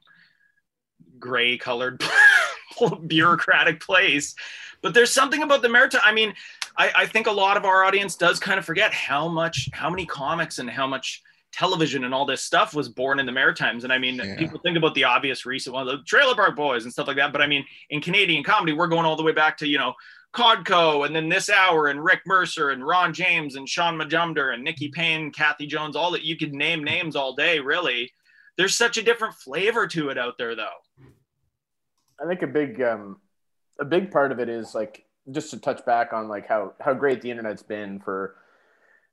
gray 1.19 1.57
colored 1.59 2.03
bureaucratic 3.07 3.81
place. 3.81 4.35
But 4.83 4.95
there's 4.95 5.11
something 5.11 5.43
about 5.43 5.63
the 5.63 5.69
maritime. 5.69 6.03
I 6.05 6.13
mean, 6.13 6.35
I, 6.77 6.93
I 6.97 7.07
think 7.07 7.27
a 7.27 7.33
lot 7.33 7.57
of 7.57 7.65
our 7.65 7.85
audience 7.85 8.17
does 8.17 8.39
kind 8.39 8.59
of 8.59 8.65
forget 8.65 8.93
how 8.93 9.29
much, 9.29 9.69
how 9.73 9.89
many 9.89 10.07
comics 10.07 10.59
and 10.59 10.69
how 10.69 10.87
much 10.87 11.23
television 11.53 12.05
and 12.05 12.13
all 12.13 12.27
this 12.27 12.43
stuff 12.43 12.75
was 12.75 12.89
born 12.89 13.21
in 13.21 13.27
the 13.27 13.33
Maritimes. 13.33 13.85
And 13.85 13.93
I 13.93 13.99
mean, 13.99 14.17
Yeah. 14.17 14.37
people 14.37 14.59
think 14.61 14.77
about 14.77 14.95
the 14.95 15.05
obvious 15.05 15.47
recent 15.47 15.73
one, 15.73 15.87
the 15.87 15.99
Trailer 16.05 16.35
Park 16.35 16.57
Boys 16.57 16.83
and 16.85 16.93
stuff 16.93 17.07
like 17.07 17.17
that. 17.17 17.33
But 17.33 17.43
I 17.43 17.47
mean, 17.47 17.65
in 17.91 18.01
Canadian 18.01 18.43
comedy, 18.43 18.73
we're 18.73 18.89
going 18.89 19.07
all 19.07 19.15
the 19.17 19.23
way 19.23 19.33
back 19.33 19.57
to, 19.59 19.69
you 19.69 19.79
know, 19.79 19.95
Codco 20.35 21.07
and 21.07 21.15
then 21.15 21.29
this 21.29 21.49
hour 21.49 21.87
and 21.87 22.05
Rick 22.05 22.21
Mercer 22.27 22.71
and 22.71 22.87
Ron 22.87 23.13
James 23.13 23.55
and 23.57 23.69
Shaun 23.69 23.97
Majumder 23.97 24.53
and 24.53 24.63
Nikki 24.65 24.89
Payne, 24.89 25.31
Cathy 25.31 25.67
Jones, 25.67 25.97
all 25.97 26.11
that 26.11 26.25
you 26.25 26.37
could 26.37 26.53
name 26.53 26.83
names 26.83 27.17
all 27.17 27.35
day, 27.35 27.61
really. 27.61 28.11
There's 28.57 28.77
such 28.77 28.97
a 28.97 29.03
different 29.03 29.35
flavor 29.35 29.87
to 29.89 30.11
it 30.11 30.19
out 30.19 30.39
there, 30.39 30.55
though. 30.55 30.69
I 32.23 32.27
think 32.27 32.43
a 32.43 32.47
big 32.47 32.81
um, 32.83 33.19
a 33.81 33.85
big 33.85 34.11
part 34.11 34.33
of 34.33 34.39
it 34.39 34.49
is 34.49 34.75
like 34.75 35.05
just 35.31 35.51
to 35.51 35.59
touch 35.59 35.85
back 35.85 36.13
on 36.13 36.29
like 36.29 36.47
how 36.47 36.75
how 36.81 36.95
great 36.95 37.21
the 37.23 37.31
internet's 37.31 37.63
been 37.63 37.99
for 37.99 38.37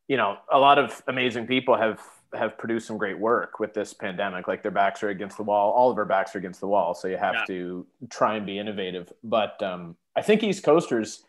you 0.08 0.18
know 0.18 0.38
a 0.52 0.60
lot 0.60 0.78
of 0.78 1.02
amazing 1.08 1.48
people 1.48 1.76
have 1.76 2.00
have 2.34 2.58
produced 2.58 2.88
some 2.88 2.98
great 2.98 3.18
work 3.18 3.60
with 3.60 3.74
this 3.74 3.94
pandemic 3.94 4.48
like 4.48 4.62
their 4.62 4.72
backs 4.72 5.02
are 5.04 5.10
against 5.10 5.38
the 5.38 5.44
wall 5.44 5.72
all 5.72 5.90
of 5.90 5.98
our 5.98 6.06
backs 6.06 6.36
are 6.36 6.38
against 6.40 6.60
the 6.60 6.68
wall 6.68 6.94
so 6.94 7.08
you 7.08 7.18
have 7.18 7.34
Yeah. 7.36 7.46
to 7.48 7.88
try 8.10 8.36
and 8.36 8.46
be 8.46 8.60
innovative 8.60 9.12
but 9.24 9.62
um, 9.64 9.96
i 10.16 10.22
think 10.22 10.44
east 10.44 10.64
coasters 10.64 11.24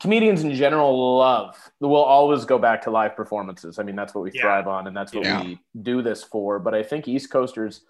comedians 0.00 0.42
in 0.44 0.54
general 0.54 1.18
love 1.18 1.56
will 1.80 1.96
always 1.96 2.44
go 2.44 2.58
back 2.58 2.82
to 2.82 2.90
live 2.90 3.16
performances 3.16 3.78
i 3.78 3.82
mean 3.82 3.96
that's 3.96 4.14
what 4.14 4.22
we 4.24 4.30
Yeah. 4.32 4.42
thrive 4.42 4.68
on 4.68 4.86
and 4.86 4.96
that's 4.96 5.12
what 5.14 5.24
Yeah. 5.24 5.42
we 5.42 5.58
do 5.82 6.02
this 6.02 6.22
for 6.22 6.58
but 6.58 6.74
i 6.74 6.82
think 6.82 7.08
east 7.08 7.30
coasters 7.30 7.82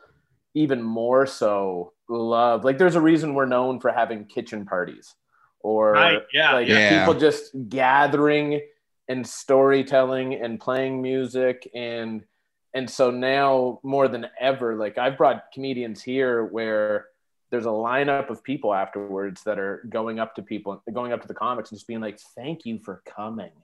even 0.55 0.83
more 0.83 1.27
so 1.27 1.93
love 2.09 2.65
like 2.65 2.79
there's 2.79 2.97
a 2.97 3.01
reason 3.01 3.35
we're 3.35 3.47
known 3.47 3.81
for 3.81 3.91
having 3.93 4.25
kitchen 4.25 4.65
parties 4.65 5.15
or 5.63 5.93
Right, 5.93 6.23
yeah, 6.33 6.55
like 6.55 6.69
yeah. 6.69 6.99
people 7.01 7.21
just 7.21 7.53
gathering 7.69 8.61
and 9.09 9.27
storytelling 9.27 10.35
and 10.35 10.59
playing 10.59 11.03
music 11.03 11.71
and 11.75 12.25
and 12.73 12.89
so 12.89 13.11
now 13.11 13.79
more 13.83 14.09
than 14.09 14.27
ever 14.41 14.75
like 14.77 14.97
i've 14.99 15.19
brought 15.19 15.45
comedians 15.53 16.03
here 16.03 16.45
where 16.47 17.07
there's 17.51 17.67
a 17.67 17.71
lineup 17.71 18.31
of 18.31 18.43
people 18.43 18.73
afterwards 18.73 19.43
that 19.45 19.59
are 19.59 19.85
going 19.89 20.19
up 20.19 20.35
to 20.37 20.43
people 20.43 20.83
going 20.93 21.13
up 21.13 21.23
to 21.23 21.29
the 21.29 21.35
comics 21.35 21.71
and 21.71 21.79
just 21.79 21.87
being 21.87 22.01
like 22.01 22.19
thank 22.37 22.65
you 22.65 22.79
for 22.79 23.03
coming. 23.07 23.51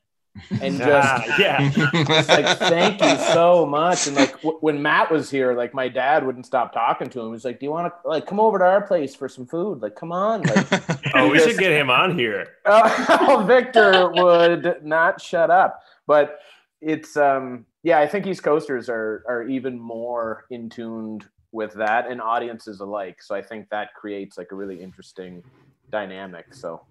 And 0.60 0.76
just 0.76 1.38
yeah. 1.38 1.70
It's 1.74 2.28
like 2.28 2.58
thank 2.58 3.00
you 3.00 3.16
so 3.32 3.64
much. 3.64 4.06
And 4.06 4.16
like 4.16 4.32
w- 4.42 4.58
when 4.60 4.82
matt 4.82 5.10
was 5.10 5.30
here 5.30 5.54
like 5.54 5.72
my 5.72 5.88
dad 5.88 6.26
wouldn't 6.26 6.44
stop 6.44 6.74
talking 6.74 7.08
to 7.08 7.20
him. 7.20 7.32
He's 7.32 7.44
like 7.44 7.58
do 7.58 7.64
you 7.64 7.72
want 7.72 7.90
to 7.90 8.08
like 8.08 8.26
come 8.26 8.38
over 8.38 8.58
to 8.58 8.64
our 8.64 8.86
place 8.86 9.14
for 9.14 9.30
some 9.30 9.46
food? 9.46 9.80
Like 9.80 9.94
come 9.94 10.12
on 10.12 10.42
like 10.42 10.66
Oh, 11.14 11.30
we 11.30 11.38
should 11.38 11.56
get 11.56 11.72
him 11.72 11.88
on 11.88 12.18
here. 12.18 12.48
oh, 12.66 13.44
victor 13.46 14.10
would 14.10 14.84
not 14.84 15.22
shut 15.22 15.50
up. 15.50 15.80
But 16.06 16.38
it's 16.80 17.16
um 17.16 17.64
yeah 17.82 17.98
i 17.98 18.06
think 18.06 18.26
east 18.26 18.42
coasters 18.42 18.88
are 18.88 19.24
are 19.26 19.44
even 19.48 19.78
more 19.78 20.44
in 20.50 20.68
tuned 20.68 21.26
with 21.56 21.72
that 21.72 22.06
and 22.06 22.20
audiences 22.20 22.80
alike. 22.80 23.22
So 23.22 23.34
i 23.34 23.42
think 23.42 23.68
that 23.70 23.94
creates 23.94 24.36
like 24.38 24.52
a 24.52 24.54
really 24.54 24.80
interesting 24.80 25.42
dynamic 25.90 26.54
so. 26.54 26.82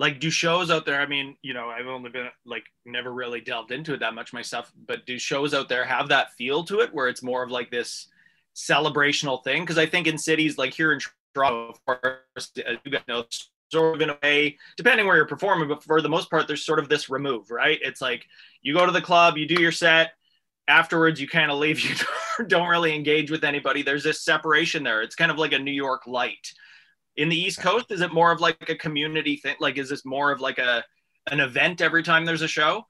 Like 0.00 0.18
do 0.18 0.28
shows 0.28 0.72
out 0.72 0.84
there 0.86 1.00
i 1.00 1.06
mean 1.06 1.36
you 1.42 1.54
know 1.54 1.68
i've 1.68 1.86
only 1.86 2.10
been 2.10 2.28
like 2.44 2.64
never 2.84 3.12
really 3.12 3.40
delved 3.40 3.70
into 3.70 3.94
it 3.94 4.00
that 4.00 4.12
much 4.12 4.32
myself 4.32 4.72
but 4.88 5.06
do 5.06 5.20
shows 5.20 5.54
out 5.54 5.68
there 5.68 5.84
have 5.84 6.08
that 6.08 6.32
feel 6.32 6.64
to 6.64 6.80
it 6.80 6.92
where 6.92 7.08
it's 7.08 7.22
more 7.22 7.44
of 7.44 7.52
like 7.52 7.70
this 7.70 8.08
celebrational 8.56 9.44
thing? 9.44 9.62
Because 9.62 9.78
i 9.78 9.86
think 9.86 10.08
in 10.08 10.18
cities 10.18 10.58
like 10.58 10.74
here 10.74 10.92
in 10.92 10.98
toronto 11.32 11.68
of 11.68 11.78
course 11.86 12.50
as 12.66 12.76
you 12.84 12.90
guys 12.90 13.02
know 13.06 13.24
sort 13.70 13.94
of 13.94 14.00
in 14.02 14.10
a 14.10 14.18
way 14.20 14.58
depending 14.76 15.06
where 15.06 15.14
you're 15.14 15.26
performing 15.26 15.68
but 15.68 15.84
for 15.84 16.00
the 16.02 16.08
most 16.08 16.28
part 16.28 16.48
there's 16.48 16.66
sort 16.66 16.80
of 16.80 16.88
this 16.88 17.08
remove 17.08 17.52
right? 17.52 17.78
It's 17.80 18.00
like 18.00 18.26
you 18.62 18.74
go 18.74 18.84
to 18.84 18.92
the 18.92 19.00
club 19.10 19.36
you 19.36 19.46
do 19.46 19.62
your 19.62 19.72
set 19.72 20.14
afterwards 20.68 21.20
you 21.20 21.28
kind 21.28 21.50
of 21.50 21.58
leave 21.58 21.80
you 22.38 22.44
don't 22.46 22.68
really 22.68 22.94
engage 22.94 23.30
with 23.30 23.44
anybody 23.44 23.82
there's 23.82 24.04
this 24.04 24.24
separation 24.24 24.82
there 24.82 25.02
it's 25.02 25.16
kind 25.16 25.30
of 25.30 25.38
like 25.38 25.52
a 25.52 25.58
new 25.58 25.72
york 25.72 26.06
light 26.06 26.52
in 27.16 27.28
the 27.28 27.38
east 27.38 27.60
coast 27.60 27.90
is 27.90 28.00
it 28.00 28.12
more 28.12 28.32
of 28.32 28.40
like 28.40 28.56
a 28.68 28.74
community 28.74 29.36
thing 29.36 29.54
like 29.60 29.78
is 29.78 29.88
this 29.88 30.04
more 30.04 30.32
of 30.32 30.40
like 30.40 30.58
a 30.58 30.82
an 31.30 31.40
event 31.40 31.80
every 31.80 32.02
time 32.02 32.24
there's 32.24 32.42
a 32.42 32.48
show 32.48 32.84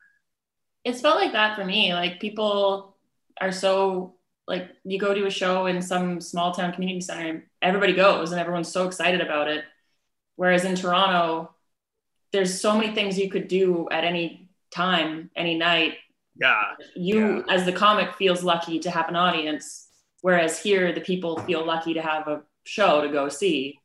it's 0.84 1.00
felt 1.00 1.16
like 1.16 1.32
that 1.32 1.56
for 1.56 1.64
me. 1.64 1.92
Like 1.94 2.20
people 2.20 2.96
are 3.40 3.52
so 3.52 4.14
like 4.46 4.68
you 4.84 4.98
go 4.98 5.14
to 5.14 5.26
a 5.26 5.30
show 5.30 5.66
in 5.66 5.80
some 5.80 6.20
small 6.20 6.52
town 6.52 6.72
community 6.72 7.00
center, 7.00 7.28
and 7.30 7.42
everybody 7.62 7.94
goes 7.94 8.30
and 8.30 8.40
everyone's 8.40 8.70
so 8.70 8.86
excited 8.86 9.22
about 9.22 9.48
it. 9.48 9.64
Whereas 10.36 10.64
in 10.64 10.74
Toronto, 10.76 11.54
there's 12.32 12.60
so 12.60 12.76
many 12.76 12.94
things 12.94 13.18
you 13.18 13.30
could 13.30 13.48
do 13.48 13.88
at 13.90 14.04
any 14.04 14.50
time, 14.70 15.30
any 15.34 15.56
night. 15.56 15.94
Yeah 16.40 16.62
You, 16.96 17.44
as 17.48 17.64
the 17.64 17.72
comic, 17.72 18.14
feels 18.14 18.42
lucky 18.42 18.78
to 18.80 18.90
have 18.90 19.08
an 19.08 19.16
audience, 19.16 19.88
whereas 20.20 20.58
here 20.58 20.92
the 20.92 21.00
people 21.00 21.38
feel 21.40 21.64
lucky 21.64 21.94
to 21.94 22.02
have 22.02 22.28
a 22.28 22.42
show 22.64 23.02
to 23.02 23.08
go 23.08 23.28
see. 23.28 23.80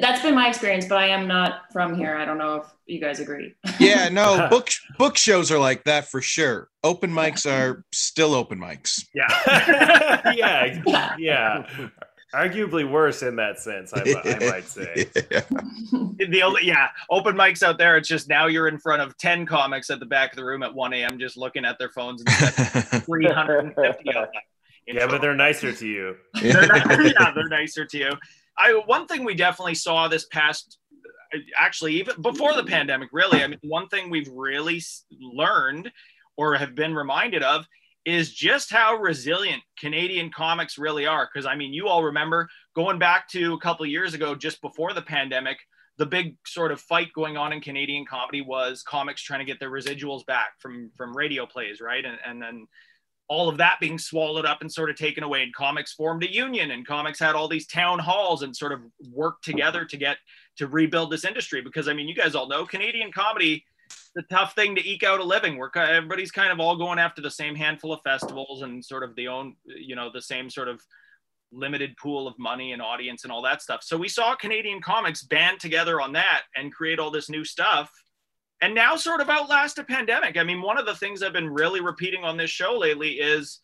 That's 0.00 0.22
been 0.22 0.34
my 0.34 0.48
experience, 0.48 0.86
but 0.86 0.96
I 0.96 1.08
am 1.08 1.28
not 1.28 1.70
from 1.70 1.94
here. 1.94 2.16
I 2.16 2.24
don't 2.24 2.38
know 2.38 2.56
if 2.56 2.66
you 2.86 2.98
guys 2.98 3.20
agree. 3.20 3.54
yeah, 3.78 4.08
no, 4.08 4.48
book 4.48 4.68
book 4.96 5.18
shows 5.18 5.50
are 5.50 5.58
like 5.58 5.84
that 5.84 6.08
for 6.08 6.22
sure. 6.22 6.70
Open 6.82 7.10
mics 7.10 7.44
are 7.44 7.84
still 7.92 8.34
open 8.34 8.58
mics. 8.58 9.04
yeah 9.14 10.32
yeah, 10.34 11.14
Yeah. 11.18 11.88
Yeah. 12.32 12.46
Arguably 12.48 12.90
worse 12.90 13.22
in 13.22 13.36
that 13.36 13.58
sense, 13.58 13.92
I, 13.92 14.00
I 14.24 14.50
might 14.50 14.64
say. 14.68 15.06
Yeah. 15.30 15.40
the 16.18 16.42
only 16.42 16.64
yeah 16.66 16.88
open 17.10 17.34
mics 17.36 17.62
out 17.62 17.78
there 17.78 17.96
it's 17.96 18.08
just 18.08 18.28
now 18.28 18.46
you're 18.46 18.68
in 18.68 18.78
front 18.78 19.02
of 19.02 19.16
10 19.18 19.44
comics 19.46 19.90
at 19.90 20.00
the 20.00 20.06
back 20.06 20.32
of 20.32 20.36
the 20.36 20.44
room 20.44 20.62
at 20.62 20.72
1 20.74 20.92
a.m 20.94 21.18
just 21.18 21.36
looking 21.36 21.64
at 21.64 21.78
their 21.78 21.90
phones 21.90 22.22
and 22.22 22.30
350 23.04 24.08
of 24.10 24.14
them 24.14 24.28
in 24.86 24.96
Yeah, 24.96 25.06
but 25.06 25.20
they're 25.20 25.34
nicer 25.34 25.72
to 25.72 25.86
you. 25.86 26.16
they're 26.40 26.62
ni- 26.62 27.12
yeah, 27.18 27.32
they're 27.34 27.48
nicer 27.48 27.84
to 27.84 27.98
you. 27.98 28.10
I 28.58 28.72
one 28.86 29.06
thing 29.06 29.24
we 29.24 29.34
definitely 29.34 29.74
saw 29.74 30.08
this 30.08 30.26
past, 30.26 30.78
uh, 31.34 31.38
actually 31.58 31.94
even 31.94 32.20
before 32.20 32.54
the 32.54 32.64
pandemic, 32.64 33.08
really. 33.12 33.42
I 33.42 33.46
mean, 33.46 33.58
one 33.62 33.88
thing 33.88 34.10
we've 34.10 34.28
really 34.32 34.82
learned 35.20 35.92
or 36.36 36.56
have 36.56 36.74
been 36.74 36.94
reminded 36.94 37.42
of 37.42 37.66
is 38.04 38.32
just 38.32 38.70
how 38.70 38.96
resilient 38.96 39.62
Canadian 39.78 40.30
comics 40.30 40.78
really 40.78 41.06
are. 41.06 41.28
Because 41.32 41.46
I 41.46 41.54
mean, 41.54 41.72
you 41.72 41.88
all 41.88 42.02
remember 42.04 42.48
going 42.74 42.98
back 42.98 43.28
to 43.30 43.54
a 43.54 43.60
couple 43.60 43.86
years 43.86 44.14
ago, 44.14 44.34
just 44.34 44.60
before 44.60 44.92
the 44.92 45.02
pandemic. 45.02 45.58
The 45.98 46.06
big 46.06 46.36
sort 46.46 46.72
of 46.72 46.80
fight 46.80 47.12
going 47.14 47.36
on 47.36 47.52
in 47.52 47.60
Canadian 47.60 48.06
comedy 48.06 48.40
was 48.40 48.82
comics 48.82 49.22
trying 49.22 49.40
to 49.40 49.44
get 49.44 49.60
their 49.60 49.70
residuals 49.70 50.24
back 50.24 50.52
from 50.58 50.90
from 50.96 51.14
radio 51.14 51.44
plays, 51.44 51.82
right? 51.82 52.04
And 52.04 52.16
and 52.24 52.40
then 52.40 52.66
all 53.32 53.48
of 53.48 53.56
that 53.56 53.78
being 53.80 53.98
swallowed 53.98 54.44
up 54.44 54.60
and 54.60 54.70
sort 54.70 54.90
of 54.90 54.96
taken 54.96 55.24
away 55.24 55.42
and 55.42 55.54
comics 55.54 55.94
formed 55.94 56.22
a 56.22 56.30
union 56.30 56.70
and 56.70 56.86
comics 56.86 57.18
had 57.18 57.34
all 57.34 57.48
these 57.48 57.66
town 57.66 57.98
halls 57.98 58.42
and 58.42 58.54
sort 58.54 58.72
of 58.72 58.80
worked 59.10 59.42
together 59.42 59.86
to 59.86 59.96
get 59.96 60.18
to 60.56 60.66
rebuild 60.66 61.10
this 61.10 61.24
industry 61.24 61.62
because 61.62 61.88
i 61.88 61.94
mean 61.94 62.06
you 62.06 62.14
guys 62.14 62.34
all 62.34 62.46
know 62.46 62.66
canadian 62.66 63.10
comedy 63.10 63.64
the 64.14 64.22
tough 64.30 64.54
thing 64.54 64.74
to 64.74 64.88
eke 64.88 65.02
out 65.02 65.20
a 65.20 65.24
living 65.24 65.56
we're 65.56 65.70
everybody's 65.76 66.30
kind 66.30 66.52
of 66.52 66.60
all 66.60 66.76
going 66.76 66.98
after 66.98 67.22
the 67.22 67.30
same 67.30 67.54
handful 67.54 67.92
of 67.92 68.00
festivals 68.02 68.62
and 68.62 68.84
sort 68.84 69.02
of 69.02 69.14
the 69.16 69.28
own 69.28 69.54
you 69.64 69.96
know 69.96 70.10
the 70.12 70.22
same 70.22 70.50
sort 70.50 70.68
of 70.68 70.80
limited 71.52 71.94
pool 71.96 72.26
of 72.26 72.38
money 72.38 72.72
and 72.72 72.80
audience 72.80 73.24
and 73.24 73.32
all 73.32 73.42
that 73.42 73.60
stuff 73.60 73.82
so 73.82 73.96
we 73.96 74.08
saw 74.08 74.34
canadian 74.34 74.80
comics 74.80 75.22
band 75.22 75.60
together 75.60 76.00
on 76.00 76.12
that 76.12 76.42
and 76.56 76.72
create 76.72 76.98
all 76.98 77.10
this 77.10 77.28
new 77.28 77.44
stuff 77.44 77.90
and 78.62 78.76
now 78.76 78.94
sort 78.94 79.20
of 79.20 79.28
outlast 79.28 79.78
a 79.78 79.84
pandemic. 79.84 80.36
I 80.36 80.44
mean, 80.44 80.62
one 80.62 80.78
of 80.78 80.86
the 80.86 80.94
things 80.94 81.20
I've 81.20 81.32
been 81.32 81.50
really 81.50 81.80
repeating 81.80 82.22
on 82.22 82.36
this 82.36 82.48
show 82.48 82.78
lately 82.78 83.14
is 83.14 83.58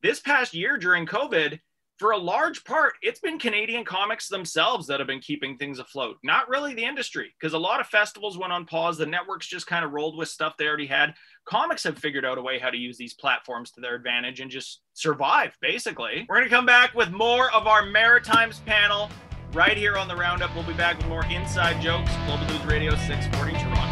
this 0.00 0.20
past 0.20 0.54
year 0.54 0.78
during 0.78 1.06
COVID, 1.06 1.58
for 1.98 2.12
a 2.12 2.18
large 2.18 2.64
part, 2.64 2.94
it's 3.02 3.18
been 3.18 3.38
Canadian 3.38 3.84
comics 3.84 4.28
themselves 4.28 4.86
that 4.86 5.00
have 5.00 5.06
been 5.08 5.20
keeping 5.20 5.56
things 5.56 5.80
afloat, 5.80 6.16
not 6.22 6.48
really 6.48 6.72
the 6.72 6.84
industry, 6.84 7.34
because 7.38 7.54
a 7.54 7.58
lot 7.58 7.80
of 7.80 7.88
festivals 7.88 8.38
went 8.38 8.52
on 8.52 8.66
pause. 8.66 8.98
The 8.98 9.06
networks 9.06 9.48
just 9.48 9.66
kind 9.66 9.84
of 9.84 9.90
rolled 9.90 10.16
with 10.16 10.28
stuff 10.28 10.56
they 10.56 10.66
already 10.66 10.86
had. 10.86 11.14
Comics 11.44 11.82
have 11.82 11.98
figured 11.98 12.24
out 12.24 12.38
a 12.38 12.42
way 12.42 12.58
how 12.58 12.70
to 12.70 12.76
use 12.76 12.96
these 12.96 13.14
platforms 13.14 13.72
to 13.72 13.80
their 13.80 13.96
advantage 13.96 14.40
and 14.40 14.50
just 14.50 14.82
survive, 14.94 15.56
basically. 15.60 16.24
We're 16.28 16.36
going 16.36 16.48
to 16.48 16.54
come 16.54 16.66
back 16.66 16.94
with 16.94 17.10
more 17.10 17.52
of 17.52 17.66
our 17.66 17.84
Maritimes 17.84 18.60
panel 18.60 19.10
right 19.52 19.76
here 19.76 19.96
on 19.96 20.06
the 20.06 20.16
Roundup. 20.16 20.54
We'll 20.54 20.66
be 20.66 20.74
back 20.74 20.98
with 20.98 21.08
more 21.08 21.24
inside 21.26 21.80
jokes. 21.82 22.12
Global 22.26 22.46
News 22.46 22.64
Radio 22.64 22.90
640 22.92 23.52
Toronto. 23.52 23.87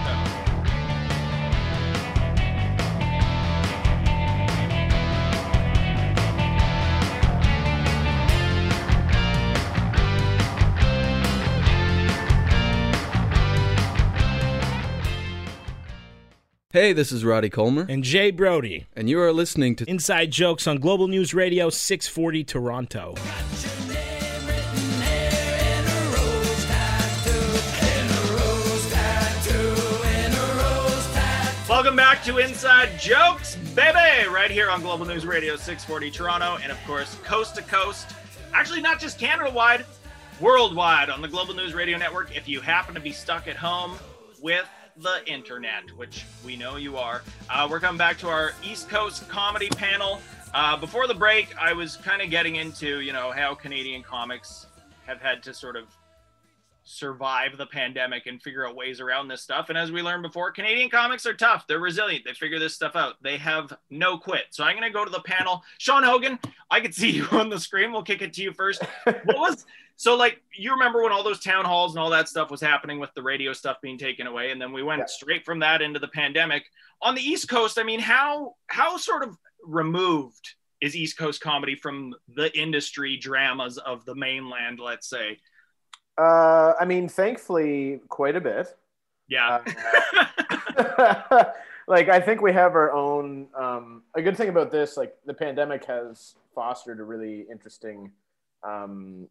Hey, 16.77 16.93
this 16.93 17.11
is 17.11 17.25
Roddy 17.25 17.49
Colmer, 17.49 17.87
and 17.89 18.05
Jay 18.05 18.31
Brody. 18.31 18.85
and 18.95 19.09
you 19.09 19.19
are 19.19 19.33
listening 19.33 19.77
to 19.77 19.89
Inside 19.89 20.31
Jokes 20.31 20.67
on 20.67 20.77
Global 20.77 21.09
News 21.09 21.33
Radio 21.33 21.71
640 21.71 22.45
Toronto. 22.45 23.15
Welcome 31.67 31.97
back 31.97 32.23
to 32.25 32.37
Inside 32.37 33.01
Jokes, 33.01 33.57
baby, 33.75 34.29
right 34.29 34.51
here 34.51 34.69
on 34.69 34.83
Global 34.83 35.07
News 35.07 35.25
Radio 35.25 35.57
640 35.57 36.11
Toronto, 36.11 36.59
and 36.63 36.71
of 36.71 36.77
course, 36.87 37.15
coast 37.25 37.55
to 37.55 37.63
coast. 37.63 38.15
Actually, 38.53 38.83
not 38.83 39.01
just 39.01 39.19
Canada 39.19 39.51
wide, 39.51 39.87
worldwide 40.43 41.09
on 41.09 41.23
the 41.23 41.29
Global 41.29 41.55
News 41.55 41.73
Radio 41.73 41.97
Network. 41.97 42.37
If 42.37 42.47
you 42.47 42.61
happen 42.61 42.95
to 42.95 43.01
be 43.01 43.13
stuck 43.13 43.49
at 43.49 43.57
home 43.57 43.97
with 44.43 44.69
the 44.99 45.27
internet, 45.27 45.85
which 45.97 46.25
we 46.45 46.57
know 46.57 46.77
you 46.77 46.97
are, 46.97 47.23
uh, 47.51 47.67
we're 47.71 47.81
coming 47.81 47.99
back 47.99 48.19
to 48.19 48.29
our 48.29 48.53
East 48.63 48.89
Coast 48.89 49.29
comedy 49.29 49.69
panel. 49.69 50.21
Uh, 50.55 50.77
before 50.77 51.07
the 51.07 51.15
break, 51.15 51.55
I 51.59 51.73
was 51.73 51.97
kind 51.97 52.23
of 52.23 52.31
getting 52.31 52.57
into, 52.57 53.01
you 53.01 53.13
know, 53.13 53.31
how 53.31 53.55
Canadian 53.55 54.03
comics 54.03 54.67
have 55.07 55.21
had 55.21 55.43
to 55.45 55.55
sort 55.55 55.77
of 55.77 55.87
survive 56.87 57.59
the 57.59 57.67
pandemic 57.67 58.27
and 58.27 58.41
figure 58.41 58.67
out 58.67 58.77
ways 58.77 59.01
around 59.01 59.29
this 59.29 59.43
stuff. 59.43 59.69
And 59.69 59.77
as 59.77 59.91
we 59.91 60.03
learned 60.03 60.23
before, 60.23 60.53
Canadian 60.53 60.89
comics 60.89 61.27
are 61.27 61.35
tough. 61.35 61.67
They're 61.67 61.81
resilient. 61.81 62.25
They 62.25 62.33
figure 62.33 62.61
this 62.61 62.75
stuff 62.75 62.95
out. 62.95 63.15
They 63.23 63.37
have 63.39 63.77
no 63.91 64.17
quit. 64.17 64.45
So 64.51 64.63
I'm 64.65 64.77
going 64.79 64.89
to 64.89 64.95
go 64.97 65.05
to 65.05 65.11
the 65.11 65.21
panel. 65.21 65.63
Shawn 65.79 66.05
Hogan, 66.05 66.39
I 66.71 66.81
could 66.81 66.95
see 66.95 67.11
you 67.17 67.27
on 67.33 67.51
the 67.51 67.59
screen. 67.59 67.93
We'll 67.93 68.05
kick 68.05 68.23
it 68.23 68.33
to 68.35 68.43
you 68.43 68.53
first. 68.53 68.83
What 69.05 69.37
was 69.37 69.67
so 69.97 70.15
like 70.17 70.43
you 70.55 70.73
remember 70.73 71.03
when 71.03 71.13
all 71.13 71.23
those 71.23 71.41
town 71.41 71.65
halls 71.65 71.95
and 71.95 72.03
all 72.03 72.11
that 72.11 72.29
stuff 72.29 72.51
was 72.51 72.61
happening 72.61 72.99
with 72.99 73.13
the 73.15 73.23
radio 73.23 73.53
stuff 73.53 73.79
being 73.81 73.97
taken 73.99 74.27
away 74.27 74.51
and 74.51 74.61
then 74.61 74.73
we 74.73 74.83
went 74.83 75.01
Yeah. 75.01 75.07
straight 75.07 75.45
from 75.45 75.59
that 75.61 75.81
into 75.83 75.99
the 75.99 76.09
pandemic. 76.09 76.65
On 77.03 77.15
the 77.15 77.21
East 77.23 77.49
Coast, 77.49 77.79
I 77.79 77.83
mean, 77.83 78.01
how 78.01 78.55
how 78.69 78.97
sort 78.97 79.23
of 79.23 79.37
removed 79.65 80.55
is 80.81 80.95
East 80.95 81.17
Coast 81.19 81.41
comedy 81.41 81.75
from 81.75 82.15
the 82.29 82.57
industry 82.59 83.17
dramas 83.17 83.79
of 83.79 84.05
the 84.05 84.15
mainland, 84.15 84.79
let's 84.81 85.09
say? 85.09 85.39
uh, 86.19 86.73
i 86.81 86.85
mean 86.87 87.09
thankfully 87.11 88.01
quite 88.09 88.37
a 88.37 88.41
bit 88.41 88.75
Yeah. 89.29 89.61
Uh, 90.77 91.45
like 91.89 92.09
I 92.09 92.21
think 92.21 92.41
we 92.43 92.53
have 92.53 92.75
our 92.75 92.93
own. 92.93 93.49
Um, 93.55 94.03
a 94.15 94.23
good 94.23 94.37
thing 94.37 94.49
about 94.49 94.71
this, 94.71 94.97
like 94.97 95.15
the 95.27 95.35
pandemic, 95.35 95.85
has 95.87 96.35
fostered 96.55 97.01
a 97.01 97.05
really 97.05 97.47
interesting 97.51 98.13
um, 98.63 99.29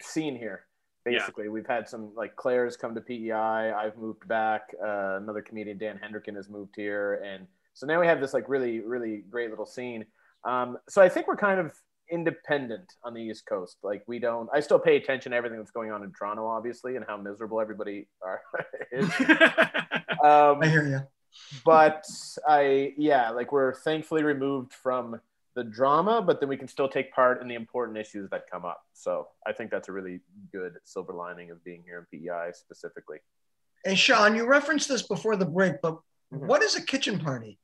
scene 0.00 0.36
here. 0.36 0.66
Basically, 1.04 1.48
we've 1.48 1.66
had 1.66 1.88
some 1.88 2.12
like 2.14 2.36
Claire's 2.36 2.76
come 2.76 2.94
to 2.94 3.00
PEI. 3.00 3.72
I've 3.72 3.96
moved 3.96 4.26
back. 4.28 4.72
Uh, 4.80 5.16
another 5.16 5.42
comedian, 5.42 5.76
Dan 5.78 5.98
Hendricken, 5.98 6.36
has 6.36 6.48
moved 6.48 6.74
here, 6.76 7.20
and 7.24 7.46
so 7.74 7.86
now 7.86 8.00
we 8.00 8.06
have 8.06 8.20
this 8.20 8.32
like 8.32 8.48
really, 8.48 8.80
really 8.80 9.24
great 9.28 9.50
little 9.50 9.66
scene. 9.66 10.04
Um, 10.44 10.78
so 10.88 11.02
I 11.02 11.08
think 11.08 11.26
we're 11.26 11.36
kind 11.36 11.58
of 11.58 11.72
independent 12.10 12.92
on 13.02 13.14
the 13.14 13.20
East 13.20 13.46
Coast. 13.46 13.78
Like 13.82 14.04
we 14.06 14.20
don't. 14.20 14.48
I 14.52 14.60
still 14.60 14.78
pay 14.78 14.96
attention 14.96 15.32
to 15.32 15.36
everything 15.36 15.58
that's 15.58 15.72
going 15.72 15.90
on 15.90 16.04
in 16.04 16.12
Toronto, 16.12 16.46
obviously, 16.46 16.94
and 16.94 17.04
how 17.08 17.16
miserable 17.16 17.60
everybody 17.60 18.06
are, 18.22 18.42
is. 18.92 19.10
Um, 20.22 20.60
I 20.62 20.68
hear 20.68 20.86
you. 20.86 21.00
but 21.64 22.04
I 22.46 22.94
yeah, 22.96 23.30
like 23.30 23.50
we're 23.50 23.74
thankfully 23.74 24.22
removed 24.22 24.72
from 24.72 25.20
the 25.54 25.64
drama, 25.64 26.22
but 26.22 26.40
then 26.40 26.48
we 26.48 26.56
can 26.56 26.68
still 26.68 26.88
take 26.88 27.12
part 27.12 27.42
in 27.42 27.48
the 27.48 27.54
important 27.54 27.98
issues 27.98 28.30
that 28.30 28.50
come 28.50 28.64
up. 28.64 28.82
So 28.94 29.28
I 29.46 29.52
think 29.52 29.70
that's 29.70 29.88
a 29.88 29.92
really 29.92 30.20
good 30.52 30.74
silver 30.84 31.12
lining 31.12 31.50
of 31.50 31.62
being 31.64 31.82
here 31.84 32.06
in 32.10 32.18
PEI 32.20 32.52
specifically. 32.52 33.18
And 33.84 33.98
Shawn, 33.98 34.34
you 34.36 34.46
referenced 34.46 34.88
this 34.88 35.02
before 35.02 35.36
the 35.36 35.44
break, 35.46 35.74
but 35.82 35.94
Mhm. 36.32 36.46
what 36.46 36.62
is 36.62 36.74
a 36.76 36.82
kitchen 36.82 37.18
party? 37.18 37.58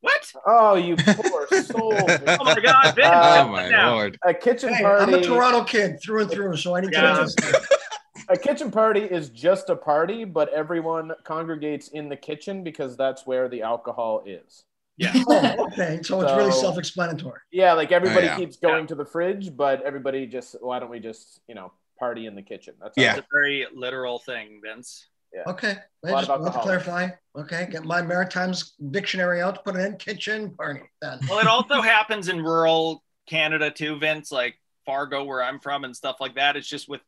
What? 0.00 0.32
Oh, 0.46 0.74
you 0.76 0.96
poor 0.96 1.46
soul! 1.62 2.08
Oh 2.38 2.44
my 2.44 2.60
God, 2.60 2.94
Vince! 2.94 3.08
Uh, 3.12 3.44
oh 3.44 3.48
my 3.50 3.68
now. 3.68 3.92
lord. 3.94 4.18
a 4.24 4.32
kitchen 4.32 4.72
Hey, 4.72 4.82
party. 4.82 5.02
I'm 5.02 5.14
a 5.14 5.22
Toronto 5.22 5.64
kid 5.64 6.00
through 6.02 6.22
and 6.22 6.30
through, 6.30 6.56
so 6.56 6.74
I 6.76 6.80
need 6.80 6.92
to 6.92 6.96
Yeah. 6.98 7.12
know 7.14 7.22
this. 7.24 7.36
a 8.28 8.36
kitchen 8.38 8.70
party 8.70 9.00
is 9.00 9.28
just 9.30 9.68
a 9.68 9.76
party, 9.76 10.24
but 10.24 10.48
everyone 10.50 11.12
congregates 11.24 11.88
in 11.88 12.08
the 12.08 12.16
kitchen 12.16 12.62
because 12.62 12.96
that's 12.96 13.26
where 13.26 13.48
the 13.48 13.62
alcohol 13.62 14.22
is. 14.24 14.64
Oh, 15.28 15.66
okay, 15.72 16.00
so 16.02 16.20
it's 16.22 16.32
really 16.32 16.52
self-explanatory. 16.52 17.40
Yeah, 17.50 17.74
like 17.74 17.92
everybody 17.92 18.28
Oh, 18.28 18.30
yeah. 18.30 18.36
keeps 18.36 18.56
going 18.56 18.86
to 18.88 18.94
the 18.94 19.04
fridge, 19.04 19.54
but 19.56 19.82
everybody 19.82 20.26
just 20.26 20.56
why 20.60 20.78
don't 20.78 20.90
we 20.90 21.00
just 21.00 21.40
you 21.48 21.54
know 21.54 21.72
party 21.98 22.26
in 22.26 22.34
the 22.34 22.42
kitchen? 22.42 22.74
That's 22.80 22.96
Yeah. 22.96 23.16
a 23.16 23.22
very 23.32 23.66
literal 23.74 24.18
thing, 24.18 24.60
Vince. 24.64 25.08
Okay, 25.46 25.76
I 26.02 26.10
lot 26.10 26.20
just 26.24 26.30
want 26.40 26.54
to 26.54 26.60
clarify. 26.60 27.08
Okay, 27.36 27.68
get 27.70 27.84
my 27.84 28.00
Maritimes 28.00 28.72
dictionary 28.90 29.42
out, 29.42 29.62
put 29.66 29.76
it 29.76 29.80
in 29.80 29.96
kitchen 29.98 30.54
party. 30.54 30.80
Done. 31.02 31.20
Well, 31.28 31.40
it 31.40 31.46
also 31.46 31.82
happens 31.82 32.28
in 32.28 32.40
rural 32.42 33.04
Canada 33.28 33.70
too, 33.70 33.98
Vince, 33.98 34.32
like 34.32 34.54
Fargo, 34.86 35.24
where 35.24 35.42
I'm 35.42 35.60
from, 35.60 35.84
and 35.84 35.94
stuff 35.94 36.16
like 36.20 36.36
that. 36.36 36.56
It's 36.56 36.66
just 36.66 36.88
with 36.88 37.02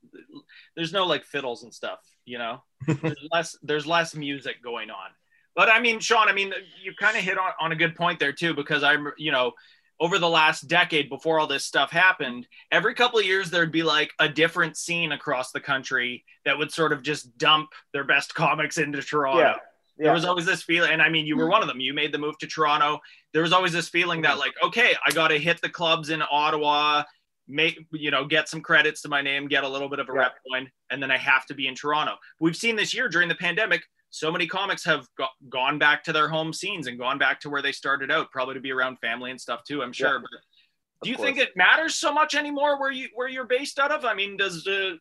there's 0.76 0.92
no 0.92 1.07
like 1.07 1.25
fiddles 1.25 1.62
and 1.62 1.73
stuff, 1.73 2.00
you 2.26 2.37
know. 2.37 2.62
there's 2.87 3.26
less 3.33 3.57
there's 3.62 3.87
less 3.87 4.14
music 4.14 4.62
going 4.62 4.90
on. 4.90 5.09
But 5.59 5.69
I 5.69 5.81
mean, 5.81 5.99
Shawn, 5.99 6.29
I 6.29 6.33
mean, 6.33 6.55
you 6.81 6.95
kind 6.95 7.17
of 7.17 7.25
hit 7.25 7.37
on, 7.37 7.50
on 7.61 7.73
a 7.73 7.75
good 7.75 7.97
point 7.97 8.21
there 8.21 8.33
too, 8.33 8.55
because 8.55 8.85
I'm, 8.85 9.09
you 9.19 9.33
know, 9.33 9.55
over 9.99 10.21
the 10.21 10.29
last 10.29 10.69
decade 10.69 11.09
before 11.09 11.41
all 11.41 11.49
this 11.49 11.65
stuff 11.65 11.91
happened, 11.91 12.47
every 12.71 12.95
couple 12.95 13.19
of 13.19 13.25
years 13.25 13.50
there'd 13.50 13.73
be 13.73 13.83
like 13.83 14.12
a 14.21 14.29
different 14.29 14.77
scene 14.77 15.11
across 15.11 15.50
the 15.50 15.59
country 15.59 16.25
that 16.45 16.57
would 16.57 16.71
sort 16.71 16.93
of 16.93 17.03
just 17.03 17.37
dump 17.38 17.71
their 17.93 18.05
best 18.05 18.35
comics 18.37 18.79
into 18.79 19.03
Toronto. 19.03 19.41
Yeah. 19.41 19.55
There 19.99 20.12
was 20.12 20.25
always 20.25 20.47
this 20.47 20.62
feeling, 20.62 20.93
and 20.93 21.03
I 21.03 21.09
mean, 21.09 21.27
you 21.27 21.37
were 21.37 21.47
hmm. 21.47 21.50
one 21.50 21.62
of 21.62 21.67
them. 21.67 21.81
You 21.81 21.93
made 21.93 22.12
the 22.12 22.19
move 22.19 22.38
to 22.38 22.47
Toronto. 22.47 23.00
There 23.33 23.43
was 23.43 23.53
always 23.53 23.73
this 23.73 23.88
feeling 23.88 24.23
that, 24.23 24.35
hmm. 24.35 24.38
like, 24.38 24.55
okay, 24.62 24.95
I 25.05 25.11
got 25.11 25.29
to 25.29 25.41
hit 25.41 25.61
the 25.61 25.69
clubs 25.69 26.11
in 26.11 26.23
Ottawa, 26.31 27.03
make 27.49 27.85
you 27.91 28.12
know, 28.12 28.25
get 28.25 28.49
some 28.49 28.61
credits 28.61 29.03
to 29.03 29.09
my 29.09 29.23
name, 29.23 29.49
get 29.49 29.65
a 29.65 29.69
little 29.69 29.88
bit 29.88 29.99
of 29.99 30.09
a 30.09 30.12
Yeah. 30.12 30.21
rep 30.21 30.37
point, 30.49 30.69
and 30.91 31.03
then 31.03 31.11
I 31.11 31.17
have 31.17 31.47
to 31.47 31.55
be 31.55 31.67
in 31.67 31.75
Toronto. 31.75 32.15
We've 32.38 32.55
seen 32.55 32.77
this 32.77 32.95
year 32.95 33.09
during 33.09 33.29
the 33.29 33.35
pandemic, 33.35 33.83
so 34.11 34.33
many 34.33 34.47
comics 34.47 34.85
have 34.85 35.07
go- 35.17 35.27
gone 35.49 35.79
back 35.79 36.05
to 36.05 36.12
their 36.12 36.29
home 36.29 36.53
scenes 36.53 36.87
and 36.87 36.99
gone 36.99 37.19
back 37.19 37.41
to 37.41 37.50
where 37.50 37.62
they 37.62 37.73
started 37.73 38.11
out, 38.11 38.31
probably 38.31 38.55
to 38.55 38.61
be 38.61 38.73
around 38.73 38.99
family 39.00 39.31
and 39.31 39.41
stuff 39.41 39.65
too. 39.65 39.83
I'm 39.83 39.93
sure. 39.93 40.15
Yeah. 40.15 40.19
But 40.23 40.41
do 41.03 41.11
you 41.11 41.17
course. 41.17 41.27
think 41.27 41.38
it 41.38 41.57
matters 41.57 41.95
so 41.95 42.12
much 42.12 42.35
anymore 42.35 42.81
where 42.81 42.91
you 42.91 43.09
where 43.15 43.29
you're 43.29 43.47
based 43.47 43.79
out 43.79 43.93
of? 43.93 44.05
I 44.05 44.15
mean, 44.15 44.37
does 44.37 44.67
uh, 44.67 44.97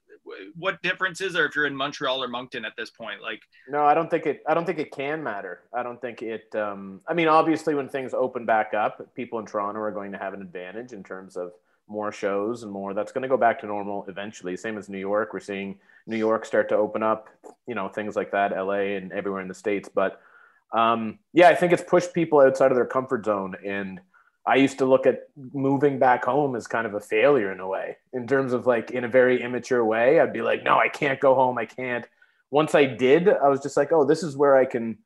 what 0.56 0.82
difference 0.84 1.22
is 1.22 1.34
there 1.34 1.46
if 1.46 1.56
you're 1.56 1.66
in 1.66 1.76
Montreal 1.76 2.24
or 2.24 2.28
Moncton 2.28 2.66
at 2.66 2.74
this 2.78 2.92
point? 2.92 3.22
Like, 3.22 3.42
No, 3.68 3.84
I 3.84 3.94
don't 3.94 4.10
think 4.10 4.26
it. 4.28 4.44
I 4.48 4.54
don't 4.54 4.66
think 4.66 4.78
it 4.78 4.92
can 4.92 5.24
matter. 5.24 5.62
I 5.74 5.82
don't 5.82 6.00
think 6.00 6.22
it. 6.22 6.54
Um, 6.56 7.02
I 7.08 7.14
mean, 7.14 7.28
obviously, 7.28 7.74
when 7.74 7.90
things 7.90 8.14
open 8.14 8.46
back 8.46 8.74
up, 8.76 9.14
people 9.16 9.40
in 9.40 9.46
Toronto 9.46 9.80
are 9.80 9.92
going 9.92 10.12
to 10.12 10.18
have 10.20 10.34
an 10.34 10.42
advantage 10.42 10.94
in 10.94 11.04
terms 11.04 11.36
of 11.36 11.54
more 11.88 12.12
shows 12.12 12.64
and 12.64 12.72
more. 12.72 12.94
That's 12.94 13.12
going 13.12 13.24
to 13.24 13.28
go 13.28 13.38
back 13.38 13.60
to 13.62 13.66
normal 13.66 14.06
eventually. 14.08 14.56
Same 14.56 14.78
as 14.78 14.90
New 14.90 15.00
York. 15.00 15.34
We're 15.34 15.40
seeing 15.40 15.80
New 16.08 16.18
York 16.18 16.46
start 16.46 16.70
to 16.70 16.76
open 16.76 17.04
up. 17.04 17.30
You 17.68 17.76
know, 17.76 17.90
things 17.90 18.16
like 18.16 18.32
that. 18.32 18.52
LA 18.52 18.96
and 18.98 19.12
everywhere 19.12 19.42
in 19.42 19.48
the 19.48 19.54
states. 19.54 19.90
But 19.94 20.20
um, 20.74 21.20
yeah, 21.34 21.50
I 21.50 21.56
think 21.56 21.74
it's 21.74 21.84
pushed 21.84 22.14
people 22.14 22.40
outside 22.40 22.72
of 22.72 22.78
their 22.78 22.86
comfort 22.86 23.26
zone. 23.26 23.56
And 23.66 24.02
I 24.46 24.56
used 24.56 24.80
to 24.80 24.86
look 24.86 25.06
at 25.06 25.30
moving 25.54 26.00
back 26.00 26.26
home 26.26 26.56
as 26.56 26.68
kind 26.68 26.88
of 26.88 26.94
a 26.94 27.00
failure 27.00 27.52
in 27.52 27.60
a 27.60 27.68
way, 27.68 27.98
in 28.14 28.28
terms 28.28 28.54
of 28.54 28.66
like 28.66 28.92
in 28.92 29.04
a 29.04 29.10
very 29.10 29.42
immature 29.44 29.84
way. 29.86 30.20
I'd 30.20 30.34
be 30.34 30.42
like, 30.42 30.64
no, 30.64 30.78
I 30.78 30.90
can't 30.90 31.20
go 31.20 31.36
home. 31.36 31.58
I 31.58 31.66
can't 31.66 32.06
once 32.50 32.76
I 32.76 32.86
did, 32.86 33.28
I 33.28 33.50
was 33.50 33.62
just 33.62 33.78
like, 33.78 33.92
oh, 33.92 34.06
this 34.06 34.24
is 34.24 34.38
where 34.38 34.56
I 34.56 34.66
can 34.66 34.98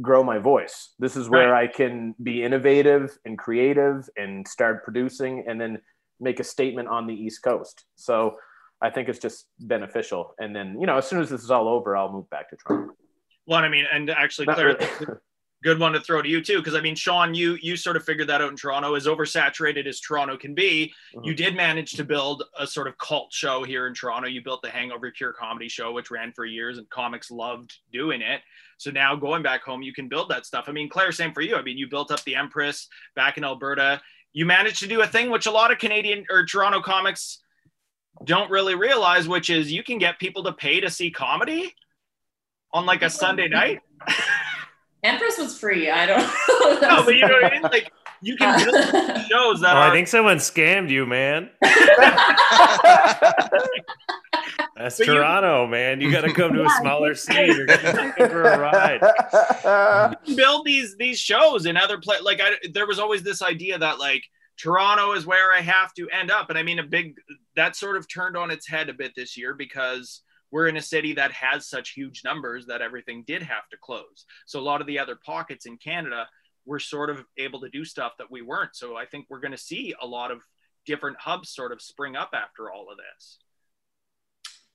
grow 0.00 0.22
my 0.22 0.38
voice. 0.38 0.90
This 0.98 1.16
is 1.16 1.28
where 1.28 1.54
I 1.54 1.66
can 1.66 2.14
be 2.22 2.42
innovative 2.42 3.16
and 3.24 3.38
creative 3.38 4.08
and 4.16 4.46
start 4.46 4.84
producing 4.84 5.44
and 5.46 5.60
then 5.60 5.80
make 6.20 6.40
a 6.40 6.44
statement 6.44 6.88
on 6.88 7.06
the 7.06 7.14
East 7.14 7.42
Coast. 7.42 7.84
So 7.96 8.36
I 8.82 8.90
think 8.90 9.08
it's 9.08 9.18
just 9.20 9.46
beneficial. 9.60 10.34
And 10.40 10.54
then, 10.54 10.78
you 10.80 10.86
know, 10.86 10.98
as 10.98 11.06
soon 11.06 11.20
as 11.20 11.30
this 11.30 11.42
is 11.42 11.50
all 11.50 11.68
over, 11.68 11.96
I'll 11.96 12.12
move 12.12 12.28
back 12.30 12.50
to 12.50 12.56
Toronto. 12.56 12.94
well, 13.46 13.60
I 13.60 13.68
mean, 13.68 13.86
and 13.92 14.10
actually, 14.10 14.46
Claire, 14.46 14.76
really. 14.78 15.06
good 15.62 15.78
one 15.78 15.92
to 15.92 16.00
throw 16.00 16.20
to 16.20 16.28
you 16.28 16.42
too 16.42 16.58
because 16.58 16.74
i 16.74 16.80
mean 16.80 16.96
shawn 16.96 17.36
you 17.36 17.56
you 17.62 17.76
sort 17.76 17.94
of 17.96 18.04
figured 18.04 18.28
that 18.28 18.40
out 18.40 18.50
in 18.50 18.56
toronto 18.56 18.96
as 18.96 19.06
oversaturated 19.06 19.86
as 19.86 20.00
toronto 20.00 20.36
can 20.36 20.54
be 20.56 20.92
Mhm. 21.14 21.24
you 21.24 21.34
did 21.34 21.54
manage 21.54 21.92
to 21.92 22.02
build 22.02 22.42
a 22.58 22.66
sort 22.66 22.88
of 22.88 22.98
cult 22.98 23.32
show 23.32 23.62
here 23.62 23.86
in 23.86 23.94
toronto 23.94 24.26
you 24.26 24.42
built 24.42 24.60
the 24.62 24.68
hangover 24.70 25.08
cure 25.12 25.32
comedy 25.32 25.68
show 25.68 25.92
which 25.92 26.10
ran 26.10 26.32
for 26.32 26.44
years 26.44 26.78
and 26.78 26.90
comics 26.90 27.30
loved 27.30 27.78
doing 27.92 28.22
it 28.22 28.40
so 28.76 28.90
now 28.90 29.14
going 29.14 29.40
back 29.44 29.62
home 29.62 29.82
you 29.82 29.92
can 29.94 30.08
build 30.08 30.28
that 30.30 30.44
stuff 30.46 30.64
i 30.66 30.72
mean 30.72 30.88
claire 30.88 31.12
same 31.12 31.32
for 31.32 31.42
you 31.42 31.54
i 31.54 31.62
mean 31.62 31.78
you 31.78 31.88
built 31.88 32.10
up 32.10 32.24
the 32.24 32.34
empress 32.34 32.88
back 33.14 33.36
in 33.38 33.44
alberta 33.44 34.00
you 34.32 34.44
managed 34.44 34.80
to 34.80 34.88
do 34.88 35.02
a 35.02 35.06
thing 35.06 35.30
which 35.30 35.46
a 35.46 35.50
lot 35.52 35.70
of 35.70 35.78
canadian 35.78 36.24
or 36.28 36.44
toronto 36.44 36.80
comics 36.80 37.38
don't 38.24 38.50
really 38.50 38.74
realize 38.74 39.26
which 39.28 39.50
is 39.50 39.72
you 39.72 39.82
can 39.82 39.98
get 39.98 40.18
people 40.18 40.42
to 40.44 40.52
pay 40.52 40.80
to 40.80 40.88
see 40.90 41.10
comedy 41.10 41.74
on 42.72 42.86
like 42.86 43.02
a 43.02 43.10
sunday 43.10 43.48
night 43.48 43.80
Empress 45.04 45.36
was 45.36 45.58
free. 45.58 45.90
I 45.90 46.06
don't 46.06 46.20
know. 46.20 46.78
no, 46.80 47.04
but 47.04 47.16
you 47.16 47.22
know 47.26 47.34
what 47.34 47.44
I 47.46 47.50
mean? 47.50 47.62
Like 47.62 47.90
you 48.20 48.36
can 48.36 48.56
build 48.64 48.76
shows 49.28 49.60
that 49.60 49.74
Oh, 49.74 49.80
are 49.80 49.90
I 49.90 49.92
think 49.92 50.06
someone 50.06 50.36
scammed 50.36 50.90
you, 50.90 51.06
man. 51.06 51.50
That's 54.76 54.98
But 54.98 55.06
you- 55.06 55.14
Toronto, 55.14 55.66
man. 55.66 56.00
You 56.00 56.10
got 56.10 56.20
to 56.22 56.32
come 56.32 56.52
to 56.54 56.64
a 56.64 56.70
smaller 56.80 57.14
city. 57.16 57.52
You're 57.52 57.66
getting 57.66 57.94
taken 58.12 58.30
for 58.30 58.42
a 58.42 58.58
ride. 58.60 59.00
you 60.12 60.26
can 60.26 60.36
build 60.36 60.64
these 60.66 60.96
these 60.96 61.18
shows 61.18 61.66
in 61.66 61.76
other 61.76 61.98
places. 61.98 62.24
Like 62.24 62.40
I, 62.40 62.52
there 62.72 62.86
was 62.86 62.98
always 63.00 63.22
this 63.24 63.42
idea 63.42 63.78
that 63.78 63.98
like 63.98 64.22
Toronto 64.62 65.12
is 65.12 65.26
where 65.26 65.52
I 65.52 65.60
have 65.60 65.92
to 65.94 66.08
end 66.10 66.30
up, 66.30 66.48
and 66.48 66.56
I 66.56 66.62
mean 66.62 66.78
a 66.78 66.84
big 66.84 67.16
that 67.56 67.74
sort 67.74 67.96
of 67.96 68.08
turned 68.08 68.36
on 68.36 68.52
its 68.52 68.68
head 68.68 68.88
a 68.88 68.94
bit 68.94 69.12
this 69.16 69.36
year 69.36 69.54
because 69.54 70.22
we're 70.52 70.68
in 70.68 70.76
a 70.76 70.82
city 70.82 71.14
that 71.14 71.32
has 71.32 71.66
such 71.68 71.90
huge 71.90 72.22
numbers 72.24 72.66
that 72.66 72.80
everything 72.80 73.24
did 73.26 73.42
have 73.42 73.68
to 73.70 73.76
close. 73.76 74.24
So 74.46 74.60
a 74.60 74.62
lot 74.62 74.80
of 74.80 74.86
the 74.86 75.00
other 75.00 75.18
pockets 75.26 75.66
in 75.66 75.78
Canada 75.78 76.28
were 76.64 76.78
sort 76.78 77.10
of 77.10 77.24
able 77.38 77.60
to 77.62 77.70
do 77.70 77.84
stuff 77.84 78.12
that 78.18 78.30
we 78.30 78.40
weren't. 78.42 78.76
So 78.76 78.96
I 78.96 79.04
think 79.04 79.26
we're 79.28 79.40
going 79.40 79.52
to 79.52 79.58
see 79.58 79.94
a 80.00 80.06
lot 80.06 80.30
of 80.30 80.42
different 80.86 81.18
hubs 81.18 81.50
sort 81.50 81.72
of 81.72 81.82
spring 81.82 82.14
up 82.14 82.30
after 82.32 82.70
all 82.70 82.86
of 82.88 82.98
this. 82.98 83.38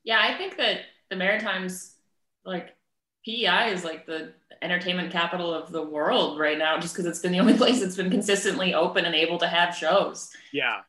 Yeah, 0.04 0.20
I 0.20 0.38
think 0.38 0.58
that 0.58 0.82
the 1.10 1.16
Maritimes, 1.16 1.96
like 2.44 2.76
PEI, 3.28 3.72
is 3.74 3.84
like 3.84 4.06
the 4.06 4.34
entertainment 4.62 5.12
capital 5.12 5.54
of 5.54 5.72
the 5.72 5.84
world 5.84 6.40
right 6.40 6.58
now, 6.58 6.80
just 6.80 6.96
because 6.96 7.06
it's 7.06 7.20
been 7.20 7.34
the 7.34 7.40
only 7.40 7.54
place 7.58 7.82
that's 7.82 7.98
been 7.98 8.10
consistently 8.10 8.74
open 8.74 9.06
and 9.06 9.14
able 9.14 9.38
to 9.40 9.48
have 9.48 9.76
shows. 9.76 10.32
Yeah. 10.54 10.82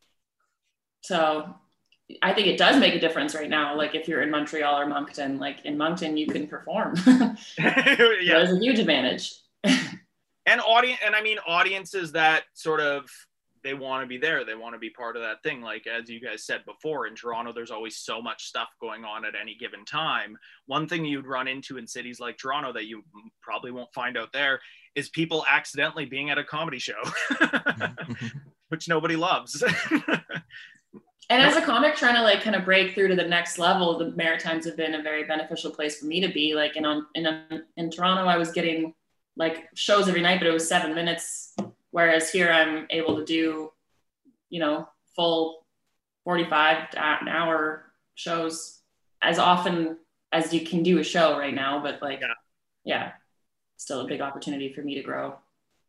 So 1.03 1.55
I 2.23 2.33
think 2.33 2.47
it 2.47 2.57
does 2.57 2.79
make 2.79 2.95
a 2.95 3.01
difference 3.01 3.35
right 3.35 3.51
now. 3.51 3.77
Like 3.77 3.95
if 3.95 4.07
you're 4.07 4.23
in 4.23 4.31
Montreal 4.31 4.79
or 4.81 4.87
Moncton, 4.87 5.39
like 5.39 5.65
in 5.65 5.77
Moncton, 5.77 6.17
you 6.17 6.27
can 6.27 6.47
perform. 6.47 6.95
yeah. 7.07 7.37
There's 7.59 8.53
a 8.53 8.59
huge 8.59 8.79
advantage. 8.79 9.35
and 9.65 10.61
audience 10.63 11.01
and 11.05 11.15
i 11.15 11.21
mean 11.21 11.37
audiences 11.47 12.13
that 12.13 12.45
sort 12.55 12.81
of 12.81 13.11
they 13.69 13.75
want 13.75 14.03
to 14.03 14.07
be 14.07 14.17
there 14.17 14.47
they 14.47 14.55
want 14.55 14.75
to 14.75 14.79
be 14.79 14.89
part 14.89 15.15
of 15.15 15.21
that 15.21 15.43
thing 15.43 15.61
like 15.61 15.87
as 15.87 16.09
you 16.09 16.19
guys 16.19 16.47
said 16.47 16.65
before 16.65 17.07
in 17.07 17.15
toronto 17.15 17.53
there's 17.53 17.71
always 17.71 17.99
so 17.99 18.23
much 18.23 18.45
stuff 18.45 18.69
going 18.81 19.05
on 19.05 19.27
at 19.27 19.35
any 19.39 19.55
given 19.55 19.85
time 19.85 20.39
one 20.65 20.89
thing 20.89 21.05
you'd 21.05 21.27
run 21.27 21.47
into 21.47 21.77
in 21.77 21.87
cities 21.87 22.19
like 22.19 22.39
toronto 22.39 22.73
that 22.73 22.87
you 22.87 23.05
probably 23.43 23.71
won't 23.71 23.93
find 23.93 24.17
out 24.17 24.33
there 24.33 24.59
is 24.95 25.11
people 25.11 25.45
accidentally 25.47 26.07
being 26.07 26.31
at 26.31 26.39
a 26.39 26.45
comedy 26.45 26.79
show 26.79 27.03
which 28.69 28.89
nobody 28.89 29.17
loves 29.17 29.63
And 31.31 31.43
as 31.43 31.57
a 31.57 31.61
comic 31.61 31.95
trying 31.95 32.15
to 32.15 32.23
like 32.23 32.43
kind 32.43 32.57
of 32.57 32.65
break 32.65 32.95
through 32.95 33.09
to 33.09 33.15
the 33.15 33.23
next 33.23 33.59
level, 33.59 33.99
the 33.99 34.13
Maritimes 34.13 34.65
have 34.65 34.79
been 34.79 34.95
a 34.95 35.03
very 35.03 35.25
beneficial 35.25 35.71
place 35.71 36.01
for 36.01 36.07
me 36.07 36.23
to 36.23 36.33
be. 36.33 36.55
Like 36.55 36.75
in 36.77 36.87
on 36.87 37.05
in 37.15 37.27
in 37.77 37.91
Toronto, 37.91 38.25
I 38.25 38.39
was 38.39 38.51
getting 38.51 38.95
like 39.37 39.69
shows 39.75 40.09
every 40.09 40.23
night, 40.23 40.41
but 40.41 40.47
it 40.47 40.53
was 40.53 40.67
seven 40.67 40.95
minutes. 40.95 41.55
Whereas 41.91 42.31
here, 42.31 42.51
I'm 42.51 42.87
able 42.91 43.17
to 43.17 43.25
do, 43.25 43.73
you 44.51 44.61
know, 44.61 44.89
full 45.17 45.67
forty-five 46.25 46.91
to 46.91 46.99
an 47.03 47.29
hour 47.29 47.85
shows 48.15 48.81
as 49.23 49.39
often 49.39 49.97
as 50.33 50.53
you 50.53 50.61
can 50.67 50.83
do 50.83 50.99
a 50.99 51.05
show 51.05 51.39
right 51.39 51.55
now, 51.55 51.81
but 51.83 52.03
like, 52.03 52.21
Yeah. 52.21 52.35
yeah, 52.85 53.13
still 53.77 54.01
a 54.03 54.07
big 54.07 54.21
opportunity 54.21 54.73
for 54.73 54.83
me 54.83 54.95
to 54.97 55.03
grow. 55.03 55.39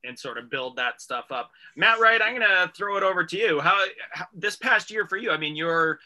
and 0.05 0.17
sort 0.17 0.37
of 0.37 0.49
build 0.49 0.77
that 0.77 1.01
stuff 1.01 1.25
up. 1.29 1.51
Matt 1.75 1.99
Wright, 1.99 2.21
I'm 2.21 2.31
gonna 2.39 2.71
throw 2.73 2.95
it 2.95 3.03
over 3.03 3.25
to 3.25 3.37
you. 3.37 3.59
How, 3.59 3.83
how 4.11 4.27
this 4.33 4.55
past 4.55 4.89
year 4.89 5.05
for 5.05 5.17
you? 5.17 5.29
I 5.29 5.35
mean, 5.37 5.57
you're, 5.57 5.99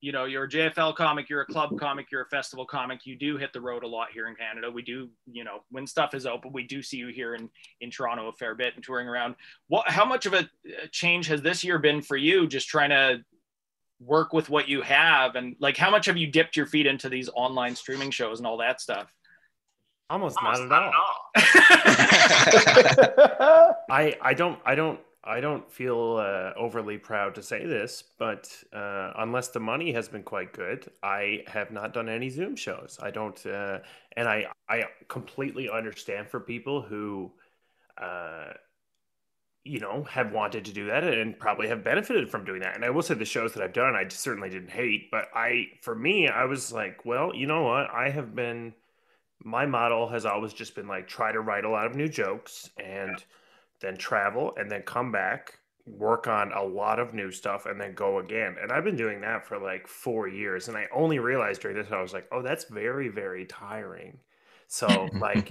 you 0.00 0.12
know, 0.12 0.26
you're 0.26 0.44
a 0.44 0.48
JFL 0.48 0.94
comic, 0.94 1.28
you're 1.28 1.40
a 1.40 1.46
club 1.46 1.76
comic, 1.78 2.06
you're 2.12 2.22
a 2.22 2.28
festival 2.28 2.64
comic. 2.64 3.04
You 3.04 3.16
do 3.16 3.36
hit 3.36 3.52
the 3.52 3.60
road 3.60 3.82
a 3.82 3.86
lot 3.86 4.08
here 4.12 4.28
in 4.28 4.36
Canada. 4.36 4.70
We 4.70 4.82
do, 4.82 5.08
you 5.30 5.42
know, 5.42 5.64
when 5.70 5.86
stuff 5.86 6.14
is 6.14 6.24
open, 6.24 6.52
we 6.52 6.62
do 6.62 6.82
see 6.82 6.98
you 6.98 7.08
here 7.08 7.34
in 7.34 7.50
in 7.80 7.90
Toronto 7.90 8.28
a 8.28 8.32
fair 8.32 8.54
bit 8.54 8.74
and 8.76 8.84
touring 8.84 9.08
around. 9.08 9.34
What? 9.66 9.88
How 9.88 10.04
much 10.04 10.26
of 10.26 10.34
a 10.34 10.48
change 10.92 11.26
has 11.26 11.42
this 11.42 11.64
year 11.64 11.78
been 11.78 12.00
for 12.00 12.16
you? 12.16 12.46
Just 12.46 12.68
trying 12.68 12.90
to 12.90 13.24
work 14.00 14.32
with 14.32 14.48
what 14.48 14.68
you 14.68 14.82
have, 14.82 15.34
and 15.34 15.56
like, 15.58 15.76
how 15.76 15.90
much 15.90 16.06
have 16.06 16.16
you 16.16 16.28
dipped 16.28 16.56
your 16.56 16.66
feet 16.66 16.86
into 16.86 17.08
these 17.08 17.28
online 17.34 17.74
streaming 17.74 18.12
shows 18.12 18.38
and 18.38 18.46
all 18.46 18.58
that 18.58 18.80
stuff? 18.80 19.12
Almost, 20.10 20.38
not 20.42 20.84
at 20.84 20.94
all. 20.94 21.30
I 23.90 24.16
I 24.22 24.32
don't 24.32 24.60
I 24.64 24.76
don't 24.76 25.00
I 25.28 25.40
don't 25.40 25.70
feel 25.70 26.16
uh, 26.16 26.52
overly 26.56 26.96
proud 26.96 27.34
to 27.34 27.42
say 27.42 27.66
this, 27.66 28.02
but 28.18 28.50
uh, 28.72 29.12
unless 29.18 29.48
the 29.48 29.60
money 29.60 29.92
has 29.92 30.08
been 30.08 30.22
quite 30.22 30.54
good, 30.54 30.90
I 31.02 31.44
have 31.46 31.70
not 31.70 31.92
done 31.92 32.08
any 32.08 32.30
Zoom 32.30 32.56
shows. 32.56 32.98
I 33.02 33.10
don't, 33.10 33.44
uh, 33.46 33.80
and 34.16 34.26
I 34.26 34.46
I 34.68 34.84
completely 35.08 35.68
understand 35.68 36.28
for 36.28 36.40
people 36.40 36.80
who, 36.80 37.32
uh, 38.00 38.54
you 39.64 39.80
know, 39.80 40.04
have 40.04 40.32
wanted 40.32 40.64
to 40.64 40.72
do 40.72 40.86
that 40.86 41.04
and 41.04 41.38
probably 41.38 41.68
have 41.68 41.84
benefited 41.84 42.30
from 42.30 42.46
doing 42.46 42.60
that. 42.62 42.74
And 42.74 42.84
I 42.84 42.90
will 42.90 43.02
say 43.02 43.14
the 43.14 43.26
shows 43.26 43.52
that 43.52 43.62
I've 43.62 43.74
done, 43.74 43.94
I 43.94 44.08
certainly 44.08 44.48
didn't 44.48 44.70
hate, 44.70 45.10
but 45.10 45.26
I 45.34 45.66
for 45.82 45.94
me, 45.94 46.28
I 46.28 46.46
was 46.46 46.72
like, 46.72 47.04
well, 47.04 47.34
you 47.34 47.46
know 47.46 47.64
what, 47.64 47.90
I 47.90 48.08
have 48.10 48.34
been. 48.34 48.74
My 49.44 49.66
model 49.66 50.08
has 50.08 50.26
always 50.26 50.52
just 50.52 50.74
been 50.74 50.88
like 50.88 51.06
try 51.06 51.32
to 51.32 51.40
write 51.40 51.64
a 51.64 51.70
lot 51.70 51.86
of 51.86 51.94
new 51.94 52.08
jokes 52.08 52.70
and 52.82 53.22
then 53.80 53.96
travel 53.96 54.54
and 54.56 54.70
then 54.70 54.82
come 54.82 55.12
back 55.12 55.58
work 55.96 56.26
on 56.26 56.52
a 56.52 56.62
lot 56.62 56.98
of 56.98 57.14
new 57.14 57.30
stuff 57.30 57.66
and 57.66 57.80
then 57.80 57.94
go 57.94 58.18
again. 58.18 58.56
And 58.60 58.70
i've 58.72 58.84
been 58.84 58.96
doing 58.96 59.20
that 59.22 59.46
for 59.46 59.58
like 59.58 59.86
four 59.86 60.28
years 60.28 60.68
and 60.68 60.76
i 60.76 60.86
only 60.92 61.18
realized 61.18 61.62
during 61.62 61.76
this 61.76 61.90
i 61.92 62.00
was 62.00 62.12
like 62.12 62.28
oh 62.32 62.42
that's 62.42 62.64
very 62.64 63.08
very 63.08 63.46
tiring. 63.46 64.18
So 64.70 65.08
like 65.14 65.50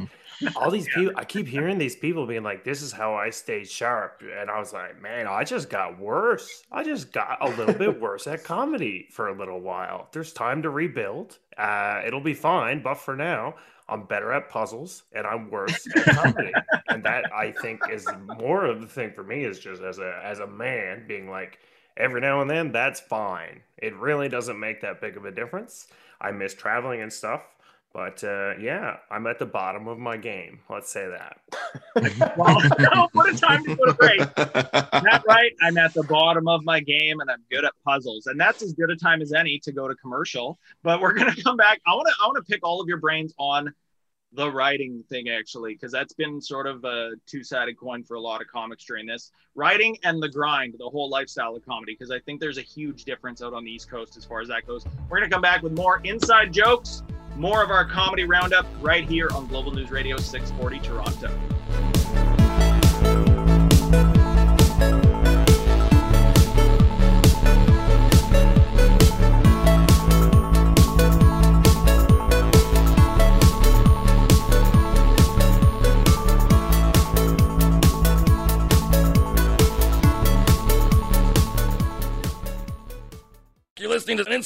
all 0.55 0.69
these 0.69 0.87
people 0.93 1.13
i 1.15 1.25
keep 1.25 1.47
hearing 1.47 1.77
these 1.77 1.95
people 1.95 2.27
being 2.27 2.43
like 2.43 2.63
this 2.63 2.81
is 2.81 2.91
how 2.91 3.15
i 3.15 3.29
stay 3.29 3.63
sharp 3.63 4.21
and 4.39 4.49
i 4.49 4.59
was 4.59 4.73
like 4.73 5.01
man 5.01 5.27
i 5.27 5.43
just 5.43 5.69
got 5.69 5.99
worse. 5.99 6.63
I 6.71 6.83
just 6.83 7.11
got 7.11 7.37
a 7.41 7.49
little 7.49 7.73
bit 7.73 7.99
worse 7.99 8.27
at 8.27 8.43
comedy 8.43 9.07
for 9.11 9.29
a 9.29 9.37
little 9.37 9.59
while. 9.59 10.09
There's 10.11 10.33
time 10.33 10.61
to 10.63 10.69
rebuild. 10.69 11.39
Uh, 11.57 12.01
it'll 12.05 12.21
be 12.21 12.35
fine 12.35 12.83
but 12.83 12.95
for 12.95 13.15
now 13.15 13.55
i'm 13.89 14.03
better 14.03 14.31
at 14.31 14.49
puzzles 14.49 15.03
and 15.13 15.25
i'm 15.25 15.49
worse 15.49 15.87
at 15.95 16.05
comedy 16.15 16.51
and 16.89 17.03
that 17.03 17.25
i 17.33 17.51
think 17.51 17.81
is 17.89 18.07
more 18.39 18.65
of 18.65 18.81
the 18.81 18.87
thing 18.87 19.11
for 19.11 19.23
me 19.23 19.43
is 19.43 19.59
just 19.59 19.81
as 19.81 19.99
a 19.99 20.19
as 20.23 20.39
a 20.39 20.47
man 20.47 21.05
being 21.07 21.29
like 21.29 21.59
every 21.97 22.21
now 22.21 22.41
and 22.41 22.49
then 22.49 22.71
that's 22.71 22.99
fine. 22.99 23.61
It 23.77 23.95
really 23.95 24.29
doesn't 24.29 24.59
make 24.59 24.81
that 24.81 25.01
big 25.01 25.17
of 25.17 25.25
a 25.25 25.31
difference. 25.31 25.87
I 26.21 26.31
miss 26.31 26.53
traveling 26.53 27.01
and 27.01 27.11
stuff 27.11 27.41
but 27.97 28.23
uh, 28.23 28.53
yeah, 28.59 28.97
I'm 29.09 29.25
at 29.25 29.39
the 29.39 29.47
bottom 29.47 29.87
of 29.87 29.97
my 29.97 30.17
game. 30.17 30.59
Let's 30.69 30.91
say 30.91 31.07
that. 31.07 31.39
Well, 32.37 32.61
no, 32.77 33.09
what 33.13 33.33
a 33.33 33.35
time 33.35 33.63
to 33.63 33.75
put 33.75 33.89
a 33.89 33.93
break. 33.93 34.19
Matt 34.37 35.23
right? 35.27 35.51
I'm 35.63 35.79
at 35.79 35.95
the 35.95 36.03
bottom 36.03 36.47
of 36.47 36.63
my 36.63 36.79
game 36.79 37.19
and 37.21 37.31
I'm 37.31 37.43
good 37.49 37.65
at 37.65 37.73
puzzles. 37.83 38.27
And 38.27 38.39
that's 38.39 38.61
as 38.61 38.73
good 38.73 38.91
a 38.91 38.95
time 38.95 39.23
as 39.23 39.33
any 39.33 39.57
to 39.59 39.71
go 39.71 39.87
to 39.87 39.95
commercial. 39.95 40.59
But 40.83 41.01
we're 41.01 41.13
gonna 41.13 41.35
come 41.43 41.57
back. 41.57 41.81
I 41.87 41.95
wanna 41.95 42.11
I 42.21 42.27
wanna 42.27 42.43
pick 42.43 42.59
all 42.63 42.79
of 42.79 42.87
your 42.87 42.97
brains 42.97 43.33
on 43.39 43.73
the 44.33 44.51
writing 44.51 45.03
thing 45.09 45.29
actually, 45.29 45.73
because 45.73 45.91
that's 45.91 46.13
been 46.13 46.39
sort 46.39 46.67
of 46.67 46.85
a 46.85 47.13
two-sided 47.25 47.79
coin 47.79 48.03
for 48.03 48.13
a 48.13 48.21
lot 48.21 48.41
of 48.41 48.47
comics 48.47 48.85
during 48.85 49.07
this. 49.07 49.31
Writing 49.55 49.97
and 50.03 50.21
the 50.21 50.29
grind, 50.29 50.75
the 50.77 50.87
whole 50.87 51.09
lifestyle 51.09 51.55
of 51.55 51.65
comedy, 51.65 51.93
because 51.93 52.11
I 52.11 52.19
think 52.19 52.39
there's 52.39 52.59
a 52.59 52.63
huge 52.63 53.05
difference 53.05 53.41
out 53.41 53.53
on 53.53 53.63
the 53.63 53.71
East 53.71 53.89
Coast 53.89 54.17
as 54.17 54.25
far 54.25 54.41
as 54.41 54.49
that 54.49 54.67
goes. 54.67 54.85
We're 55.09 55.17
gonna 55.17 55.31
come 55.31 55.41
back 55.41 55.63
with 55.63 55.71
more 55.71 55.99
inside 56.03 56.53
jokes, 56.53 57.01
more 57.37 57.63
of 57.63 57.69
our 57.69 57.85
comedy 57.85 58.23
roundup 58.23 58.65
right 58.81 59.07
here 59.07 59.29
on 59.33 59.47
Global 59.47 59.71
News 59.71 59.91
Radio 59.91 60.17
640 60.17 60.79
Toronto. 60.79 61.31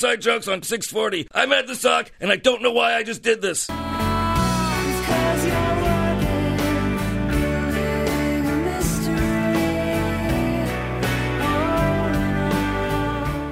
Inside 0.03 0.21
Jokes 0.21 0.47
on 0.47 0.63
640. 0.63 1.27
I'm 1.31 1.53
at 1.53 1.67
the 1.67 1.75
sock, 1.75 2.11
and 2.19 2.31
I 2.31 2.35
don't 2.35 2.63
know 2.63 2.71
why 2.71 2.95
I 2.95 3.03
just 3.03 3.21
did 3.21 3.39
this. 3.39 3.69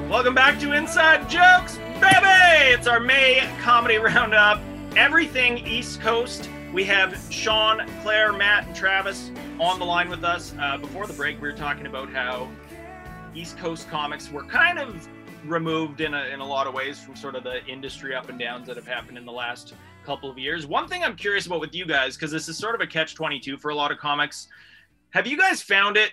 Welcome 0.08 0.34
back 0.34 0.60
to 0.62 0.74
Inside 0.74 1.30
Jokes, 1.30 1.78
baby! 2.02 2.74
It's 2.74 2.88
our 2.88 3.00
May 3.00 3.48
comedy 3.62 3.98
roundup. 3.98 4.60
Everything 4.96 5.60
East 5.60 6.02
Coast. 6.02 6.50
We 6.74 6.84
have 6.86 7.16
Shawn, 7.30 7.88
Claire, 8.02 8.34
Matt, 8.34 8.66
and 8.66 8.76
Travis 8.76 9.30
on 9.60 9.78
the 9.78 9.86
line 9.86 10.10
with 10.10 10.24
us. 10.24 10.56
Uh, 10.60 10.80
before 10.80 11.06
the 11.06 11.14
break, 11.14 11.40
we 11.40 11.48
were 11.48 11.56
talking 11.56 11.86
about 11.86 12.10
how 12.10 12.50
East 13.36 13.56
Coast 13.60 13.88
comics 13.92 14.32
were 14.32 14.44
kind 14.46 14.80
of 14.80 15.08
removed 15.46 16.02
in 16.02 16.14
a, 16.14 16.26
in 16.26 16.40
a 16.40 16.46
lot 16.46 16.68
of 16.68 16.74
ways 16.74 17.00
from 17.00 17.16
sort 17.16 17.36
of 17.36 17.44
the 17.44 17.66
industry 17.66 18.16
up 18.16 18.30
and 18.30 18.40
downs 18.40 18.68
that 18.68 18.76
have 18.76 18.88
happened 18.88 19.18
in 19.18 19.26
the 19.26 19.32
last 19.32 19.74
couple 20.06 20.30
of 20.30 20.38
years. 20.38 20.66
One 20.66 20.88
thing 20.88 21.04
I'm 21.04 21.16
curious 21.16 21.46
about 21.46 21.60
with 21.60 21.74
you 21.74 21.86
guys, 21.86 22.16
because 22.16 22.32
this 22.32 22.50
is 22.50 22.58
sort 22.58 22.76
of 22.76 22.82
a 22.82 22.88
catch 22.88 23.16
22 23.16 23.58
for 23.58 23.70
a 23.70 23.76
lot 23.76 23.92
of 23.92 23.98
comics, 23.98 24.48
have 25.12 25.28
you 25.28 25.38
guys 25.38 25.62
found 25.62 25.98
it 25.98 26.12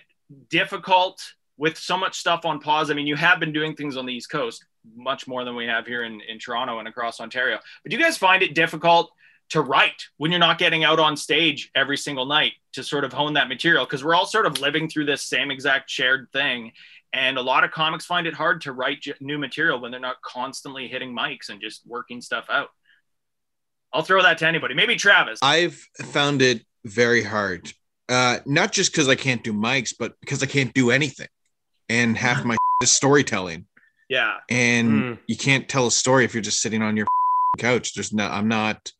difficult 0.49 1.21
with 1.57 1.77
so 1.77 1.97
much 1.97 2.17
stuff 2.17 2.45
on 2.45 2.59
pause? 2.59 2.91
I 2.91 2.93
mean, 2.93 3.07
you 3.07 3.15
have 3.15 3.39
been 3.39 3.53
doing 3.53 3.75
things 3.75 3.97
on 3.97 4.05
the 4.05 4.13
East 4.13 4.29
Coast 4.29 4.65
much 4.95 5.27
more 5.27 5.43
than 5.43 5.55
we 5.55 5.65
have 5.65 5.85
here 5.85 6.03
in, 6.03 6.21
in 6.21 6.39
Toronto 6.39 6.79
and 6.79 6.87
across 6.87 7.19
Ontario. 7.19 7.59
But 7.83 7.91
do 7.91 7.97
you 7.97 8.03
guys 8.03 8.17
find 8.17 8.41
it 8.41 8.55
difficult 8.55 9.11
to 9.49 9.61
write 9.61 10.07
when 10.17 10.31
you're 10.31 10.39
not 10.39 10.57
getting 10.57 10.83
out 10.83 10.99
on 10.99 11.15
stage 11.15 11.71
every 11.75 11.97
single 11.97 12.25
night 12.25 12.53
to 12.73 12.83
sort 12.83 13.03
of 13.03 13.13
hone 13.13 13.33
that 13.33 13.49
material? 13.49 13.85
Because 13.85 14.03
we're 14.03 14.15
all 14.15 14.25
sort 14.25 14.45
of 14.45 14.59
living 14.59 14.89
through 14.89 15.05
this 15.05 15.21
same 15.21 15.51
exact 15.51 15.89
shared 15.89 16.29
thing. 16.31 16.71
And 17.13 17.37
a 17.37 17.41
lot 17.41 17.63
of 17.63 17.71
comics 17.71 18.05
find 18.05 18.27
it 18.27 18.33
hard 18.33 18.61
to 18.61 18.73
write 18.73 19.01
j- 19.01 19.13
new 19.21 19.37
material 19.37 19.79
when 19.79 19.91
they're 19.91 19.99
not 19.99 20.21
constantly 20.21 20.87
hitting 20.87 21.15
mics 21.15 21.49
and 21.49 21.61
just 21.61 21.81
working 21.87 22.21
stuff 22.21 22.45
out. 22.49 22.69
I'll 23.93 24.01
throw 24.03 24.21
that 24.21 24.37
to 24.39 24.47
anybody. 24.47 24.73
Maybe 24.75 24.95
Travis. 24.95 25.39
I've 25.41 25.75
found 26.11 26.41
it 26.41 26.63
very 26.85 27.23
hard. 27.23 27.71
Uh, 28.09 28.39
not 28.45 28.71
just 28.71 28.91
because 28.91 29.07
I 29.07 29.15
can't 29.15 29.43
do 29.43 29.53
mics, 29.53 29.93
but 29.97 30.13
because 30.21 30.43
I 30.43 30.45
can't 30.45 30.73
do 30.73 30.91
anything. 30.91 31.27
And 31.89 32.17
half 32.17 32.43
my 32.43 32.57
is 32.83 32.91
storytelling. 32.91 33.65
Yeah. 34.09 34.35
And 34.49 34.89
Mm. 35.03 35.19
you 35.27 35.37
can't 35.37 35.67
tell 35.67 35.87
a 35.87 35.91
story 35.91 36.25
if 36.25 36.33
you're 36.33 36.43
just 36.43 36.61
sitting 36.61 36.81
on 36.81 36.95
your 36.97 37.07
couch. 37.57 37.93
There's 37.93 38.13
no, 38.13 38.27
I'm 38.27 38.47
not, 38.49 38.91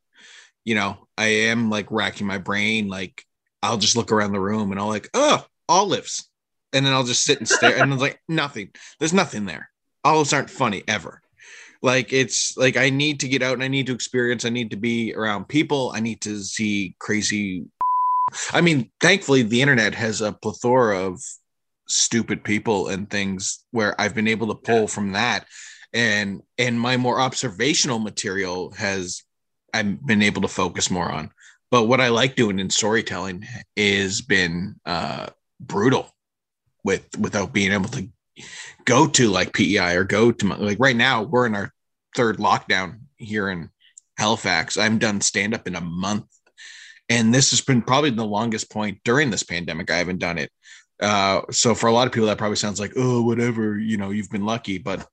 you 0.66 0.76
know, 0.76 0.98
I 1.18 1.28
am 1.28 1.70
like 1.70 1.92
racking 1.92 2.28
my 2.28 2.38
brain. 2.38 2.88
Like 2.88 3.24
I'll 3.62 3.78
just 3.78 3.96
look 3.98 4.12
around 4.12 4.32
the 4.32 4.40
room 4.40 4.72
and 4.72 4.80
I'll 4.80 4.88
like, 4.88 5.10
oh, 5.14 5.46
olives. 5.70 6.30
And 6.74 6.86
then 6.86 6.94
I'll 6.94 7.04
just 7.04 7.24
sit 7.24 7.40
and 7.40 7.48
stare. 7.48 7.82
and 7.82 7.94
it's 7.94 8.02
like, 8.02 8.20
nothing. 8.28 8.72
There's 9.00 9.14
nothing 9.14 9.46
there. 9.46 9.70
Olives 10.04 10.34
aren't 10.34 10.50
funny 10.50 10.84
ever. 10.88 11.22
Like 11.82 12.12
it's 12.12 12.58
like 12.58 12.78
I 12.78 12.90
need 12.90 13.20
to 13.22 13.28
get 13.28 13.44
out 13.44 13.54
and 13.54 13.64
I 13.64 13.68
need 13.68 13.88
to 13.88 13.94
experience. 13.94 14.46
I 14.46 14.50
need 14.50 14.72
to 14.72 14.78
be 14.78 15.14
around 15.14 15.48
people. 15.48 15.92
I 15.94 16.00
need 16.00 16.22
to 16.22 16.42
see 16.42 16.96
crazy. 17.00 17.66
I 18.52 18.62
mean, 18.62 18.90
thankfully, 19.00 19.44
the 19.44 19.62
internet 19.62 19.94
has 19.96 20.22
a 20.22 20.34
plethora 20.34 21.06
of 21.06 21.22
stupid 21.88 22.44
people 22.44 22.90
and 22.90 23.10
things 23.10 23.64
where 23.72 24.00
I've 24.00 24.16
been 24.16 24.28
able 24.28 24.48
to 24.48 24.56
pull 24.56 24.88
from 24.88 25.14
that. 25.14 25.46
And 25.94 26.42
and 26.58 26.80
my 26.80 26.98
more 26.98 27.20
observational 27.20 28.00
material 28.00 28.72
has 28.72 29.24
I've 29.74 30.06
been 30.06 30.22
able 30.22 30.42
to 30.42 30.48
focus 30.48 30.90
more 30.90 31.10
on. 31.12 31.32
But 31.70 31.84
what 31.84 32.02
I 32.02 32.10
like 32.10 32.36
doing 32.36 32.60
in 32.60 32.70
storytelling 32.70 33.46
is 33.76 34.22
been 34.22 34.76
uh 34.86 35.28
brutal 35.60 36.10
with 36.88 37.06
without 37.20 37.52
being 37.52 37.74
able 37.74 37.90
to 37.90 38.08
go 38.86 39.08
to 39.08 39.28
like 39.28 39.54
PEI 39.54 39.96
or 39.96 40.06
go 40.06 40.32
to 40.32 40.48
like 40.56 40.80
right 40.80 40.96
now 40.96 41.24
we're 41.24 41.46
in 41.46 41.54
our 41.54 41.74
third 42.16 42.38
lockdown 42.38 43.00
here 43.18 43.50
in 43.50 43.70
Halifax. 44.18 44.78
I'm 44.78 44.98
done 44.98 45.20
stand 45.20 45.54
up 45.54 45.68
in 45.68 45.76
a 45.76 45.82
month. 45.82 46.26
And 47.10 47.34
this 47.34 47.52
has 47.52 47.62
been 47.62 47.82
probably 47.82 48.10
the 48.10 48.26
longest 48.26 48.72
point 48.72 49.00
during 49.04 49.30
this 49.30 49.44
pandemic. 49.44 49.92
I 49.92 49.98
haven't 49.98 50.20
done 50.20 50.38
it. 50.38 50.50
Uh, 51.02 51.42
so 51.52 51.76
for 51.76 51.88
a 51.88 51.92
lot 51.92 52.08
of 52.08 52.14
people, 52.14 52.28
that 52.28 52.38
probably 52.38 52.56
sounds 52.56 52.80
like, 52.80 52.94
oh, 52.96 53.22
whatever, 53.22 53.78
you 53.78 53.98
know, 53.98 54.10
you've 54.10 54.30
been 54.30 54.46
lucky. 54.46 54.78
But 54.78 55.06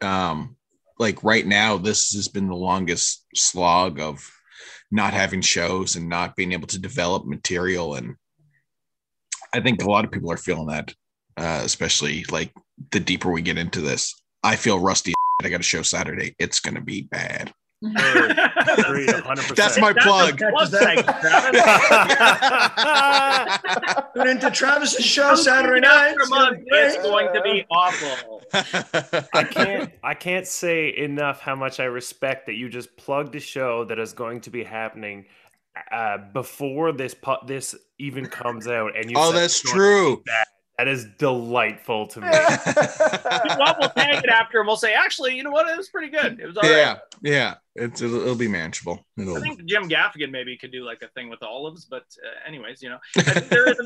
um, 0.00 0.56
like 0.98 1.22
right 1.22 1.46
now, 1.46 1.76
this 1.76 2.12
has 2.12 2.28
been 2.28 2.48
the 2.48 2.56
longest 2.56 3.24
slog 3.34 4.00
of 4.00 4.28
not 4.90 5.14
having 5.14 5.40
shows 5.40 5.96
and 5.96 6.08
not 6.08 6.36
being 6.36 6.52
able 6.52 6.66
to 6.68 6.80
develop 6.80 7.26
material. 7.26 7.94
And 7.94 8.16
I 9.54 9.60
think 9.60 9.84
a 9.84 9.88
lot 9.88 10.04
of 10.04 10.10
people 10.10 10.32
are 10.32 10.36
feeling 10.36 10.66
that, 10.66 10.92
uh, 11.36 11.60
especially 11.62 12.24
like 12.28 12.52
the 12.90 12.98
deeper 12.98 13.30
we 13.30 13.40
get 13.40 13.56
into 13.56 13.80
this. 13.80 14.20
I 14.42 14.56
feel 14.56 14.80
rusty. 14.80 15.14
I 15.44 15.48
got 15.48 15.60
a 15.60 15.64
show 15.64 15.82
Saturday. 15.82 16.34
It's 16.40 16.58
going 16.58 16.74
to 16.74 16.80
be 16.80 17.02
bad. 17.02 17.52
Agreed, 17.84 19.10
100%. 19.10 19.54
That's 19.54 19.78
my 19.78 19.92
plug. 19.92 20.38
Tune 24.14 24.26
into 24.26 24.50
Travis's 24.50 25.04
show 25.04 25.36
Saturday 25.36 25.80
night. 25.80 26.08
After 26.08 26.22
a 26.22 26.28
month, 26.28 26.62
it's 26.66 26.96
going 27.02 27.32
to 27.34 27.42
be 27.42 27.66
awful. 27.70 28.40
I 29.34 29.44
can't 29.44 29.92
I 30.02 30.14
can't 30.14 30.46
say 30.46 30.96
enough 30.96 31.40
how 31.40 31.56
much 31.56 31.78
I 31.78 31.84
respect 31.84 32.46
that 32.46 32.54
you 32.54 32.70
just 32.70 32.96
plugged 32.96 33.34
a 33.34 33.40
show 33.40 33.84
that 33.84 33.98
is 33.98 34.14
going 34.14 34.40
to 34.42 34.50
be 34.50 34.64
happening 34.64 35.26
uh, 35.90 36.18
before 36.32 36.92
this 36.92 37.14
pu- 37.14 37.46
this 37.46 37.74
even 37.98 38.26
comes 38.26 38.66
out, 38.68 38.96
and 38.96 39.10
you 39.10 39.16
Oh, 39.18 39.32
that's 39.32 39.60
it's 39.60 39.62
going 39.62 39.74
to 39.74 39.78
true. 39.78 40.16
be 40.18 40.22
bad. 40.26 40.46
That 40.78 40.88
is 40.88 41.06
delightful 41.20 42.08
to 42.08 42.20
me. 42.20 42.28
well, 43.58 43.76
we'll 43.78 43.90
tag 43.90 44.24
it 44.24 44.28
after 44.28 44.58
and 44.58 44.66
we'll 44.66 44.76
say, 44.76 44.92
actually, 44.92 45.36
you 45.36 45.44
know 45.44 45.52
what? 45.52 45.68
It 45.68 45.76
was 45.76 45.88
pretty 45.88 46.08
good. 46.08 46.40
It 46.40 46.46
was 46.46 46.56
all 46.56 46.64
right. 46.64 46.70
yeah, 46.72 46.96
yeah. 47.22 47.54
It's 47.76 48.02
it'll, 48.02 48.20
it'll 48.22 48.34
be 48.34 48.48
manageable. 48.48 49.04
It'll, 49.16 49.36
I 49.36 49.40
think 49.40 49.64
Jim 49.66 49.88
Gaffigan 49.88 50.32
maybe 50.32 50.56
could 50.56 50.72
do 50.72 50.84
like 50.84 51.02
a 51.02 51.08
thing 51.08 51.28
with 51.30 51.44
olives, 51.44 51.84
but 51.84 52.02
uh, 52.24 52.48
anyways, 52.48 52.82
you 52.82 52.88
know, 52.88 52.98
there 53.50 53.68
is 53.70 53.78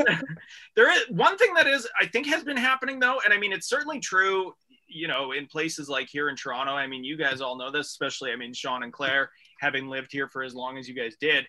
there 0.76 0.90
is 0.90 1.04
one 1.10 1.36
thing 1.36 1.52
that 1.54 1.66
is 1.66 1.86
I 2.00 2.06
think 2.06 2.26
has 2.26 2.42
been 2.42 2.56
happening 2.56 2.98
though, 2.98 3.20
and 3.22 3.34
I 3.34 3.38
mean 3.38 3.52
it's 3.52 3.68
certainly 3.68 4.00
true. 4.00 4.54
You 4.90 5.08
know, 5.08 5.32
in 5.32 5.46
places 5.46 5.90
like 5.90 6.08
here 6.08 6.30
in 6.30 6.36
Toronto, 6.36 6.72
I 6.72 6.86
mean, 6.86 7.04
you 7.04 7.18
guys 7.18 7.42
all 7.42 7.58
know 7.58 7.70
this, 7.70 7.88
especially 7.88 8.32
I 8.32 8.36
mean 8.36 8.54
Shawn 8.54 8.82
and 8.82 8.94
Claire, 8.94 9.30
having 9.60 9.88
lived 9.88 10.10
here 10.10 10.26
for 10.28 10.42
as 10.42 10.54
long 10.54 10.78
as 10.78 10.88
you 10.88 10.94
guys 10.94 11.16
did. 11.20 11.46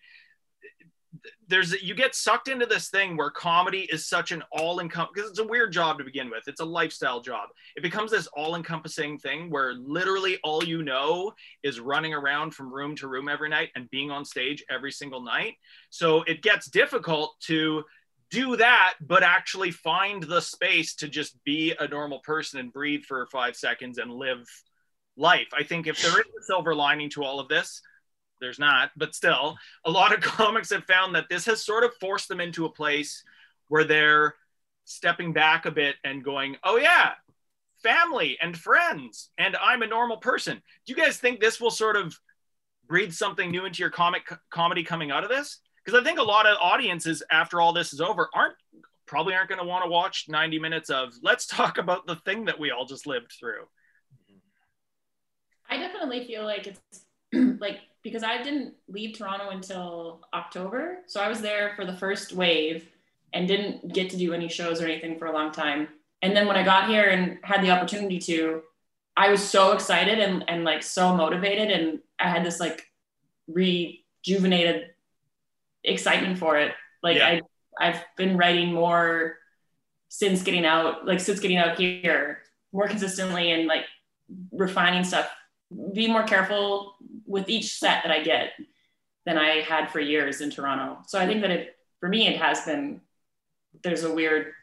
There's 1.47 1.81
you 1.81 1.95
get 1.95 2.13
sucked 2.13 2.47
into 2.47 2.67
this 2.67 2.89
thing 2.89 3.17
where 3.17 3.31
comedy 3.31 3.89
is 3.91 4.07
such 4.07 4.31
an 4.31 4.43
all 4.51 4.79
encompassing 4.79 5.13
because 5.15 5.29
it's 5.31 5.39
a 5.39 5.47
weird 5.47 5.73
job 5.73 5.97
to 5.97 6.03
begin 6.03 6.29
with. 6.29 6.47
It's 6.47 6.61
a 6.61 6.65
lifestyle 6.65 7.19
job. 7.19 7.49
It 7.75 7.81
becomes 7.81 8.11
this 8.11 8.27
all 8.27 8.55
encompassing 8.55 9.17
thing 9.17 9.49
where 9.49 9.73
literally 9.73 10.37
all 10.43 10.63
you 10.63 10.83
know 10.83 11.33
is 11.63 11.79
running 11.79 12.13
around 12.13 12.53
from 12.53 12.71
room 12.71 12.95
to 12.97 13.07
room 13.07 13.27
every 13.27 13.49
night 13.49 13.69
and 13.75 13.89
being 13.89 14.11
on 14.11 14.23
stage 14.23 14.63
every 14.69 14.91
single 14.91 15.21
night. 15.21 15.55
So 15.89 16.21
it 16.23 16.43
gets 16.43 16.69
difficult 16.69 17.35
to 17.47 17.83
do 18.29 18.55
that, 18.57 18.93
but 19.01 19.23
actually 19.23 19.71
find 19.71 20.21
the 20.23 20.41
space 20.41 20.95
to 20.95 21.07
just 21.07 21.43
be 21.43 21.73
a 21.79 21.87
normal 21.87 22.19
person 22.19 22.59
and 22.59 22.71
breathe 22.71 23.03
for 23.03 23.27
five 23.31 23.55
seconds 23.55 23.97
and 23.97 24.11
live 24.11 24.45
life. 25.17 25.47
I 25.57 25.63
think 25.63 25.87
if 25.87 26.01
there 26.01 26.11
is 26.11 26.27
a 26.27 26.43
silver 26.43 26.75
lining 26.75 27.09
to 27.11 27.23
all 27.23 27.39
of 27.39 27.49
this, 27.49 27.81
there's 28.39 28.59
not, 28.59 28.91
but 28.95 29.15
still, 29.15 29.57
a 29.85 29.91
lot 29.91 30.13
of 30.13 30.21
comics 30.21 30.71
have 30.71 30.85
found 30.85 31.15
that 31.15 31.29
this 31.29 31.45
has 31.45 31.63
sort 31.63 31.83
of 31.83 31.93
forced 31.99 32.27
them 32.27 32.41
into 32.41 32.65
a 32.65 32.71
place 32.71 33.23
where 33.67 33.83
they're 33.83 34.35
stepping 34.85 35.33
back 35.33 35.65
a 35.65 35.71
bit 35.71 35.95
and 36.03 36.23
going, 36.23 36.57
oh, 36.63 36.77
yeah, 36.77 37.11
family 37.83 38.37
and 38.41 38.57
friends, 38.57 39.29
and 39.37 39.55
I'm 39.55 39.81
a 39.81 39.87
normal 39.87 40.17
person. 40.17 40.61
Do 40.85 40.93
you 40.93 40.95
guys 40.95 41.17
think 41.17 41.39
this 41.39 41.61
will 41.61 41.71
sort 41.71 41.95
of 41.95 42.17
breathe 42.87 43.13
something 43.13 43.51
new 43.51 43.65
into 43.65 43.81
your 43.81 43.91
comic 43.91 44.23
comedy 44.49 44.83
coming 44.83 45.11
out 45.11 45.23
of 45.23 45.29
this? 45.29 45.59
Because 45.83 45.99
I 45.99 46.03
think 46.03 46.19
a 46.19 46.23
lot 46.23 46.45
of 46.45 46.57
audiences, 46.61 47.23
after 47.31 47.61
all 47.61 47.73
this 47.73 47.93
is 47.93 48.01
over, 48.01 48.29
aren't 48.33 48.55
probably 49.05 49.33
aren't 49.33 49.49
going 49.49 49.59
to 49.59 49.65
want 49.65 49.83
to 49.83 49.89
watch 49.89 50.25
90 50.29 50.59
minutes 50.59 50.91
of 50.91 51.13
let's 51.23 51.47
talk 51.47 51.79
about 51.79 52.05
the 52.05 52.15
thing 52.17 52.45
that 52.45 52.59
we 52.59 52.69
all 52.71 52.85
just 52.85 53.07
lived 53.07 53.33
through. 53.39 53.65
I 55.67 55.77
definitely 55.77 56.25
feel 56.25 56.43
like 56.43 56.67
it's 56.67 56.79
like 57.59 57.79
because 58.03 58.23
I 58.23 58.41
didn't 58.41 58.75
leave 58.87 59.17
Toronto 59.17 59.49
until 59.49 60.21
October. 60.33 60.99
So 61.07 61.19
I 61.19 61.27
was 61.27 61.41
there 61.41 61.73
for 61.75 61.85
the 61.85 61.95
first 61.95 62.33
wave 62.33 62.87
and 63.33 63.47
didn't 63.47 63.93
get 63.93 64.09
to 64.11 64.17
do 64.17 64.33
any 64.33 64.47
shows 64.47 64.81
or 64.81 64.85
anything 64.85 65.19
for 65.19 65.25
a 65.25 65.33
long 65.33 65.51
time. 65.51 65.89
And 66.21 66.35
then 66.35 66.47
when 66.47 66.55
I 66.55 66.63
got 66.63 66.89
here 66.89 67.09
and 67.09 67.39
had 67.43 67.63
the 67.63 67.71
opportunity 67.71 68.19
to, 68.19 68.63
I 69.15 69.29
was 69.29 69.43
so 69.43 69.73
excited 69.73 70.19
and, 70.19 70.45
and 70.49 70.63
like 70.63 70.81
so 70.81 71.15
motivated. 71.15 71.71
And 71.71 71.99
I 72.19 72.29
had 72.29 72.45
this 72.45 72.59
like 72.59 72.87
rejuvenated 73.47 74.91
excitement 75.83 76.37
for 76.37 76.57
it. 76.57 76.73
Like 77.03 77.17
Yeah. 77.17 77.41
I, 77.79 77.89
I've 77.89 78.03
been 78.17 78.37
writing 78.37 78.73
more 78.73 79.37
since 80.07 80.41
getting 80.41 80.65
out, 80.65 81.05
like 81.05 81.19
since 81.19 81.39
getting 81.39 81.57
out 81.57 81.77
here 81.77 82.39
more 82.71 82.87
consistently 82.87 83.51
and 83.51 83.67
like 83.67 83.85
refining 84.51 85.03
stuff 85.03 85.29
be 85.93 86.07
more 86.07 86.23
careful 86.23 86.95
with 87.29 87.47
each 87.47 87.77
set 87.77 88.03
that 88.03 88.11
I 88.11 88.23
get 88.23 88.53
than 89.25 89.37
I 89.37 89.61
had 89.61 89.91
for 89.91 89.99
years 89.99 90.41
in 90.41 90.49
Toronto. 90.49 90.97
So 91.07 91.19
I 91.19 91.27
think 91.27 91.41
that 91.41 91.51
it, 91.51 91.75
for 91.99 92.09
me, 92.09 92.27
it 92.27 92.37
has 92.37 92.65
been, 92.65 93.01
there's 93.83 94.03
a 94.03 94.13
weird 94.13 94.53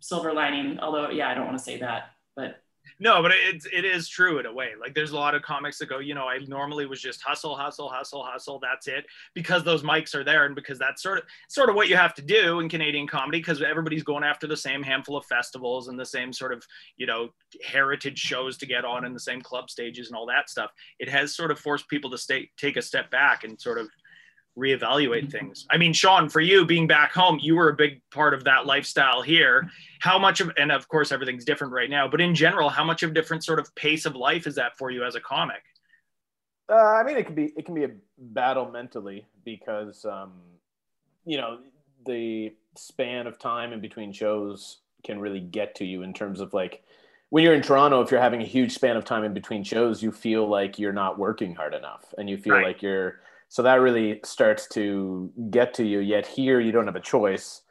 silver 0.00 0.32
lining, 0.34 0.80
although, 0.80 1.10
yeah, 1.10 1.30
I 1.30 1.34
don't 1.34 1.46
want 1.46 1.56
to 1.56 1.64
say 1.64 1.78
that, 1.78 2.10
but 2.34 2.62
No, 3.02 3.22
but 3.22 3.32
it's 3.34 3.66
it 3.72 3.86
is 3.86 4.08
true 4.08 4.38
in 4.40 4.46
a 4.46 4.52
way. 4.52 4.72
Like 4.78 4.94
there's 4.94 5.12
a 5.12 5.16
lot 5.16 5.34
of 5.34 5.40
comics 5.40 5.78
that 5.78 5.88
go, 5.88 6.00
you 6.00 6.14
know, 6.14 6.28
I 6.28 6.38
normally 6.46 6.84
was 6.84 7.00
just 7.00 7.22
hustle, 7.22 7.56
hustle, 7.56 7.88
hustle, 7.88 8.22
hustle. 8.22 8.60
That's 8.60 8.88
it, 8.88 9.06
because 9.34 9.64
those 9.64 9.82
mics 9.82 10.14
are 10.14 10.22
there, 10.22 10.44
and 10.44 10.54
because 10.54 10.78
that's 10.78 11.02
sort 11.02 11.16
of 11.16 11.24
sort 11.48 11.70
of 11.70 11.76
what 11.76 11.88
you 11.88 11.96
have 11.96 12.12
to 12.16 12.22
do 12.22 12.60
in 12.60 12.68
Canadian 12.68 13.06
comedy, 13.06 13.38
because 13.38 13.62
everybody's 13.62 14.02
going 14.02 14.22
after 14.22 14.46
the 14.46 14.56
same 14.56 14.82
handful 14.82 15.16
of 15.16 15.24
festivals 15.24 15.88
and 15.88 15.98
the 15.98 16.04
same 16.04 16.30
sort 16.30 16.52
of 16.52 16.62
you 16.98 17.06
know 17.06 17.30
heritage 17.66 18.18
shows 18.18 18.58
to 18.58 18.66
get 18.66 18.84
on, 18.84 19.06
and 19.06 19.16
the 19.16 19.20
same 19.20 19.40
club 19.40 19.70
stages 19.70 20.08
and 20.08 20.16
all 20.16 20.26
that 20.26 20.50
stuff. 20.50 20.70
It 20.98 21.08
has 21.08 21.34
sort 21.34 21.50
of 21.50 21.58
forced 21.58 21.88
people 21.88 22.10
to 22.10 22.18
stay 22.18 22.50
take 22.58 22.76
a 22.76 22.82
step 22.82 23.10
back 23.10 23.44
and 23.44 23.58
sort 23.58 23.78
of 23.78 23.88
reevaluate 24.60 25.30
things. 25.30 25.66
I 25.70 25.78
mean, 25.78 25.92
Shawn, 25.92 26.28
for 26.28 26.40
you 26.40 26.64
being 26.64 26.86
back 26.86 27.12
home, 27.12 27.38
you 27.40 27.56
were 27.56 27.70
a 27.70 27.74
big 27.74 28.00
part 28.10 28.34
of 28.34 28.44
that 28.44 28.66
lifestyle 28.66 29.22
here. 29.22 29.70
How 30.00 30.18
much 30.18 30.40
of, 30.40 30.52
and 30.56 30.70
of 30.70 30.86
course, 30.88 31.12
everything's 31.12 31.44
different 31.44 31.72
right 31.72 31.90
now, 31.90 32.06
but 32.06 32.20
in 32.20 32.34
general, 32.34 32.68
how 32.68 32.84
much 32.84 33.02
of 33.02 33.14
different 33.14 33.44
sort 33.44 33.58
of 33.58 33.74
pace 33.74 34.06
of 34.06 34.14
life 34.14 34.46
is 34.46 34.54
that 34.56 34.76
for 34.76 34.90
you 34.90 35.04
as 35.04 35.14
a 35.14 35.20
comic? 35.20 35.62
Uh, 36.70 36.74
I 36.74 37.02
mean, 37.02 37.16
it 37.16 37.26
can 37.26 37.34
be 37.34 37.52
it 37.56 37.66
can 37.66 37.74
be 37.74 37.84
a 37.84 37.90
battle 38.16 38.70
mentally 38.70 39.26
because 39.44 40.04
um, 40.04 40.32
you 41.24 41.36
know 41.36 41.58
the 42.06 42.54
span 42.76 43.26
of 43.26 43.38
time 43.38 43.72
in 43.72 43.80
between 43.80 44.12
shows 44.12 44.78
can 45.04 45.18
really 45.18 45.40
get 45.40 45.74
to 45.76 45.84
you 45.84 46.02
in 46.02 46.12
terms 46.12 46.40
of 46.40 46.54
like 46.54 46.84
when 47.30 47.44
you're 47.44 47.54
in 47.54 47.62
Toronto, 47.62 48.00
if 48.02 48.10
you're 48.10 48.20
having 48.20 48.42
a 48.42 48.46
huge 48.46 48.72
span 48.74 48.96
of 48.96 49.04
time 49.04 49.24
in 49.24 49.32
between 49.32 49.62
shows, 49.64 50.02
you 50.02 50.10
feel 50.10 50.48
like 50.48 50.78
you're 50.78 50.92
not 50.92 51.18
working 51.18 51.54
hard 51.54 51.74
enough, 51.74 52.12
and 52.18 52.28
you 52.28 52.36
feel 52.36 52.54
Right. 52.54 52.66
like 52.66 52.82
you're 52.82 53.20
so 53.50 53.64
that 53.64 53.80
really 53.80 54.20
starts 54.24 54.68
to 54.68 55.30
get 55.50 55.74
to 55.74 55.84
you. 55.84 55.98
Yet 55.98 56.24
here, 56.24 56.60
you 56.60 56.70
don't 56.70 56.86
have 56.86 56.94
a 56.94 57.00
choice, 57.00 57.62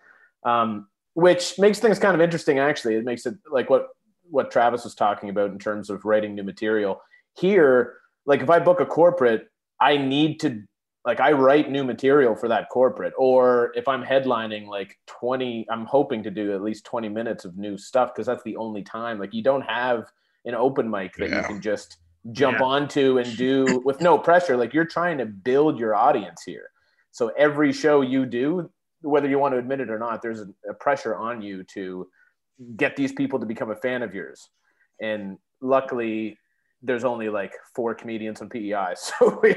um, 0.43 0.89
which 1.13 1.57
makes 1.57 1.79
things 1.79 1.97
kind 1.97 2.13
of 2.13 2.19
interesting. 2.19 2.59
Actually, 2.59 2.95
it 2.95 3.05
makes 3.05 3.25
it 3.25 3.35
like 3.49 3.69
what 3.69 3.87
what 4.29 4.51
Travis 4.51 4.83
was 4.83 4.93
talking 4.93 5.29
about 5.29 5.51
in 5.51 5.57
terms 5.57 5.89
of 5.89 6.03
writing 6.03 6.35
new 6.35 6.43
material. 6.43 7.01
Here, 7.39 7.95
like 8.25 8.41
if 8.41 8.49
I 8.49 8.59
book 8.59 8.81
a 8.81 8.85
corporate, 8.85 9.47
I 9.79 9.95
need 9.95 10.41
to 10.41 10.61
like 11.05 11.21
I 11.21 11.31
write 11.31 11.71
new 11.71 11.85
material 11.85 12.35
for 12.35 12.49
that 12.49 12.67
corporate. 12.67 13.13
Or 13.17 13.71
if 13.73 13.87
I'm 13.87 14.03
headlining 14.03 14.67
like 14.67 14.97
20, 15.07 15.65
I'm 15.71 15.85
hoping 15.85 16.23
to 16.23 16.29
do 16.29 16.53
at 16.53 16.61
least 16.61 16.83
20 16.83 17.07
minutes 17.07 17.45
of 17.45 17.57
new 17.57 17.77
stuff 17.77 18.11
because 18.13 18.27
that's 18.27 18.43
the 18.43 18.57
only 18.57 18.83
time. 18.83 19.17
Like 19.17 19.33
you 19.33 19.43
don't 19.43 19.61
have 19.61 20.11
an 20.43 20.55
open 20.55 20.89
mic 20.89 21.15
that 21.15 21.29
you 21.29 21.41
can 21.43 21.61
just 21.61 21.99
jump 22.31 22.59
Yeah. 22.59 22.65
onto 22.65 23.17
and 23.17 23.37
do 23.37 23.81
with 23.85 24.01
no 24.01 24.17
pressure. 24.17 24.57
Like 24.57 24.73
you're 24.73 24.85
trying 24.85 25.17
to 25.19 25.25
build 25.25 25.79
your 25.79 25.95
audience 25.95 26.43
here. 26.45 26.69
So 27.11 27.29
every 27.37 27.73
show 27.73 28.01
you 28.01 28.25
do, 28.25 28.69
whether 29.01 29.27
you 29.27 29.39
want 29.39 29.53
to 29.53 29.57
admit 29.57 29.79
it 29.79 29.89
or 29.89 29.97
not, 29.99 30.21
there's 30.21 30.41
a, 30.41 30.73
pressure 30.73 31.15
on 31.15 31.41
you 31.41 31.63
to 31.75 32.07
get 32.75 32.95
these 32.95 33.11
people 33.13 33.39
to 33.39 33.45
become 33.45 33.71
a 33.71 33.75
fan 33.75 34.03
of 34.03 34.13
yours. 34.13 34.49
And 35.01 35.37
luckily, 35.61 36.37
there's 36.81 37.03
only 37.03 37.29
like 37.29 37.53
four 37.75 37.95
comedians 37.95 38.41
on 38.41 38.49
PEI, 38.49 38.93
so 38.95 39.39
we, 39.41 39.55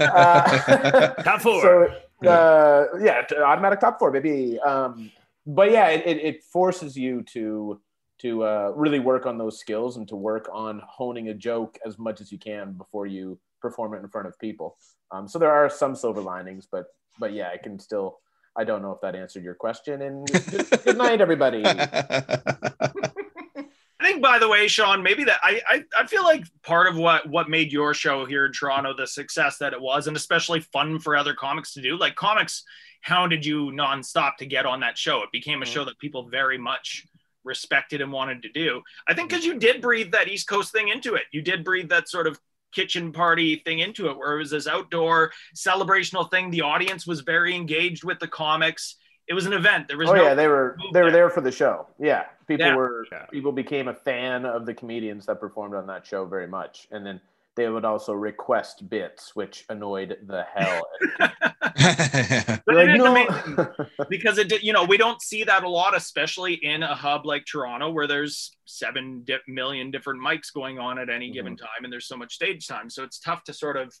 uh, 0.00 1.08
Top 1.22 1.40
four. 1.40 1.62
So 1.62 2.28
uh, 2.28 2.86
yeah, 3.00 3.22
automatic 3.44 3.80
top 3.80 3.98
four, 3.98 4.10
baby. 4.10 4.58
Um, 4.60 5.10
but 5.46 5.70
yeah, 5.70 5.88
it, 5.88 6.06
it, 6.06 6.24
it 6.24 6.44
forces 6.44 6.96
you 6.96 7.22
to 7.34 7.80
to 8.18 8.44
uh, 8.44 8.72
really 8.74 8.98
work 8.98 9.26
on 9.26 9.38
those 9.38 9.58
skills 9.58 9.96
and 9.96 10.08
to 10.08 10.16
work 10.16 10.48
on 10.52 10.82
honing 10.86 11.28
a 11.28 11.34
joke 11.34 11.78
as 11.84 11.98
much 11.98 12.20
as 12.20 12.32
you 12.32 12.38
can 12.38 12.72
before 12.72 13.06
you 13.06 13.38
perform 13.60 13.94
it 13.94 13.98
in 13.98 14.08
front 14.08 14.26
of 14.26 14.38
people. 14.38 14.76
Um, 15.10 15.28
so 15.28 15.38
there 15.38 15.52
are 15.52 15.68
some 15.68 15.94
silver 15.94 16.20
linings, 16.20 16.66
but 16.70 16.86
but 17.18 17.32
yeah, 17.32 17.50
I 17.52 17.56
can 17.56 17.78
still. 17.78 18.18
I 18.58 18.64
don't 18.64 18.80
know 18.80 18.92
if 18.92 19.02
that 19.02 19.14
answered 19.14 19.44
your 19.44 19.54
question. 19.54 20.00
And 20.00 20.26
good, 20.26 20.82
good 20.82 20.96
night, 20.96 21.20
everybody. 21.20 21.62
I 21.66 21.72
think, 24.02 24.22
by 24.22 24.38
the 24.38 24.48
way, 24.48 24.66
Shawn, 24.66 25.02
maybe 25.02 25.24
that 25.24 25.38
I, 25.42 25.60
I 25.68 25.84
I 25.98 26.06
feel 26.06 26.24
like 26.24 26.44
part 26.62 26.86
of 26.86 26.96
what 26.96 27.28
what 27.28 27.50
made 27.50 27.70
your 27.70 27.92
show 27.92 28.24
here 28.24 28.46
in 28.46 28.52
Toronto 28.52 28.94
the 28.96 29.06
success 29.06 29.58
that 29.58 29.74
it 29.74 29.80
was, 29.80 30.06
and 30.06 30.16
especially 30.16 30.60
fun 30.60 30.98
for 30.98 31.16
other 31.16 31.34
comics 31.34 31.74
to 31.74 31.82
do. 31.82 31.98
Like 31.98 32.14
comics 32.14 32.64
hounded 33.02 33.44
you 33.44 33.66
nonstop 33.66 34.36
to 34.36 34.46
get 34.46 34.64
on 34.66 34.80
that 34.80 34.96
show. 34.96 35.22
It 35.22 35.30
became 35.32 35.62
a 35.62 35.66
show 35.66 35.84
that 35.84 35.98
people 35.98 36.28
very 36.28 36.58
much 36.58 37.06
respected 37.46 38.00
and 38.02 38.12
wanted 38.12 38.42
to 38.42 38.50
do. 38.50 38.82
I 39.08 39.14
think 39.14 39.30
mm-hmm. 39.30 39.36
because 39.36 39.46
you 39.46 39.58
did 39.58 39.80
breathe 39.80 40.12
that 40.12 40.28
East 40.28 40.48
Coast 40.48 40.72
thing 40.72 40.88
into 40.88 41.14
it. 41.14 41.22
You 41.32 41.40
did 41.40 41.64
breathe 41.64 41.88
that 41.88 42.08
sort 42.08 42.26
of 42.26 42.38
kitchen 42.72 43.12
party 43.12 43.62
thing 43.64 43.78
into 43.78 44.10
it, 44.10 44.18
where 44.18 44.34
it 44.34 44.38
was 44.38 44.50
this 44.50 44.66
outdoor 44.66 45.32
celebrational 45.54 46.30
thing. 46.30 46.50
The 46.50 46.60
audience 46.60 47.06
was 47.06 47.20
very 47.20 47.54
engaged 47.54 48.04
with 48.04 48.18
the 48.18 48.28
comics. 48.28 48.96
It 49.28 49.34
was 49.34 49.46
an 49.46 49.54
event. 49.54 49.88
There 49.88 49.96
was 49.96 50.10
Oh 50.10 50.14
no 50.14 50.22
yeah, 50.22 50.34
they 50.34 50.46
were 50.46 50.76
they 50.92 51.02
were 51.02 51.10
there 51.10 51.30
for 51.30 51.40
the 51.40 51.50
show. 51.50 51.86
Yeah, 51.98 52.24
people 52.46 52.66
Yeah. 52.66 52.76
were 52.76 53.06
people 53.30 53.52
became 53.52 53.88
a 53.88 53.94
fan 53.94 54.44
of 54.44 54.66
the 54.66 54.74
comedians 54.74 55.26
that 55.26 55.40
performed 55.40 55.74
on 55.74 55.86
that 55.86 56.06
show 56.06 56.26
very 56.26 56.46
much, 56.46 56.86
and 56.90 57.04
then 57.04 57.20
they 57.56 57.68
would 57.70 57.86
also 57.86 58.12
request 58.12 58.88
bits, 58.88 59.34
which 59.34 59.64
annoyed 59.70 60.18
the 60.26 60.44
hell. 60.54 60.82
out 61.20 61.32
of 61.40 61.72
people. 62.46 62.56
But 62.66 62.74
You're 62.74 62.90
it 62.90 62.96
is 62.96 63.02
like, 63.02 63.28
amazing 63.30 63.68
because 64.10 64.38
it, 64.38 64.48
did- 64.50 64.62
you 64.62 64.74
know, 64.74 64.84
we 64.84 64.98
don't 64.98 65.20
see 65.22 65.42
that 65.44 65.64
a 65.64 65.68
lot, 65.68 65.96
especially 65.96 66.54
in 66.54 66.82
a 66.82 66.94
hub 66.94 67.24
like 67.24 67.46
Toronto, 67.46 67.90
where 67.90 68.06
there's 68.06 68.52
seven 68.66 69.22
di- 69.24 69.38
million 69.48 69.90
different 69.90 70.20
mics 70.20 70.52
going 70.52 70.78
on 70.78 70.98
at 70.98 71.08
any 71.08 71.30
given 71.30 71.54
mm-hmm. 71.54 71.64
time, 71.64 71.84
and 71.84 71.92
there's 71.92 72.06
so 72.06 72.16
much 72.16 72.34
stage 72.34 72.66
time. 72.66 72.90
So 72.90 73.02
it's 73.02 73.18
tough 73.18 73.42
to 73.44 73.54
sort 73.54 73.78
of 73.78 73.94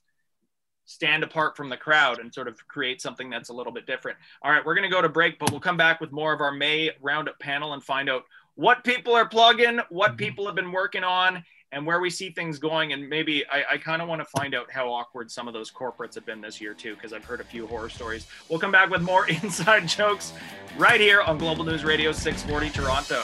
stand 0.84 1.24
apart 1.24 1.56
from 1.56 1.68
the 1.68 1.76
crowd 1.76 2.20
and 2.20 2.32
sort 2.32 2.48
of 2.48 2.64
create 2.68 3.00
something 3.00 3.30
that's 3.30 3.48
a 3.48 3.52
little 3.52 3.72
bit 3.72 3.86
different. 3.86 4.18
All 4.42 4.52
right, 4.52 4.64
we're 4.64 4.74
going 4.74 4.88
to 4.88 4.94
go 4.94 5.02
to 5.02 5.08
break, 5.08 5.38
but 5.38 5.50
we'll 5.50 5.60
come 5.60 5.78
back 5.78 6.00
with 6.00 6.12
more 6.12 6.32
of 6.32 6.40
our 6.40 6.52
May 6.52 6.90
roundup 7.00 7.38
panel 7.40 7.72
and 7.72 7.82
find 7.82 8.08
out 8.08 8.22
what 8.54 8.84
people 8.84 9.14
are 9.14 9.28
plugging, 9.28 9.80
what 9.88 10.10
mm-hmm. 10.10 10.16
people 10.18 10.46
have 10.46 10.54
been 10.54 10.72
working 10.72 11.04
on, 11.04 11.42
and 11.72 11.86
where 11.86 12.00
we 12.00 12.10
see 12.10 12.30
things 12.30 12.58
going. 12.58 12.92
And 12.92 13.08
maybe 13.08 13.44
I, 13.46 13.64
I 13.72 13.78
kind 13.78 14.02
of 14.02 14.08
want 14.08 14.20
to 14.20 14.24
find 14.26 14.54
out 14.54 14.70
how 14.70 14.88
awkward 14.92 15.30
some 15.30 15.48
of 15.48 15.54
those 15.54 15.70
corporates 15.70 16.14
have 16.14 16.26
been 16.26 16.40
this 16.40 16.60
year, 16.60 16.74
too, 16.74 16.94
because 16.94 17.12
I've 17.12 17.24
heard 17.24 17.40
a 17.40 17.44
few 17.44 17.66
horror 17.66 17.88
stories. 17.88 18.26
We'll 18.48 18.60
come 18.60 18.72
back 18.72 18.90
with 18.90 19.02
more 19.02 19.28
inside 19.42 19.88
jokes 19.88 20.32
right 20.76 21.00
here 21.00 21.22
on 21.22 21.38
Global 21.38 21.64
News 21.64 21.84
Radio 21.84 22.12
640 22.12 22.70
Toronto. 22.70 23.22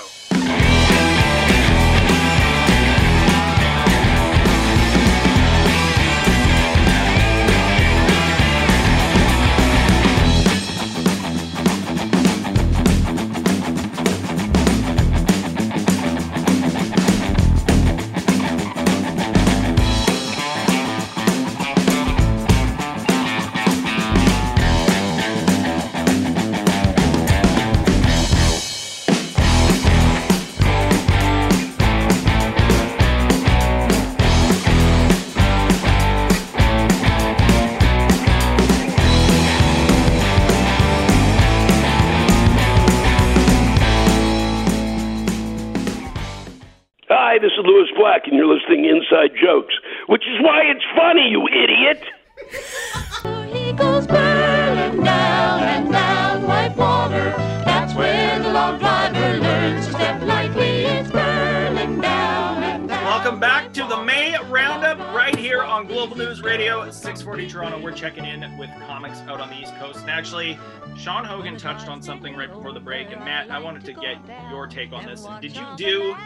640 67.23 67.53
Toronto. 67.53 67.81
We're 67.81 67.93
checking 67.97 68.25
in 68.25 68.59
with 68.59 68.69
comics 68.89 69.21
out 69.21 69.41
on 69.41 69.49
the 69.49 69.57
East 69.57 69.73
Coast. 69.77 70.01
And 70.01 70.11
actually, 70.11 70.59
Shawn 70.97 71.25
Hogan 71.25 71.57
touched 71.57 71.87
on 71.87 72.03
something 72.03 72.35
right 72.35 72.53
before 72.53 72.73
the 72.73 72.81
break. 72.81 73.13
And 73.13 73.21
Matt, 73.25 73.49
I 73.49 73.61
wanted 73.61 73.85
to 73.85 73.93
get 73.93 74.17
your 74.51 74.67
take 74.67 74.93
on 74.93 75.07
this. 75.07 75.25
Did 75.41 75.55
you 75.55 75.65
do 75.77 76.17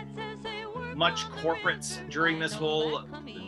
much 0.94 1.24
corporates 1.26 1.98
during 2.08 2.38
this 2.38 2.54
whole 2.54 3.02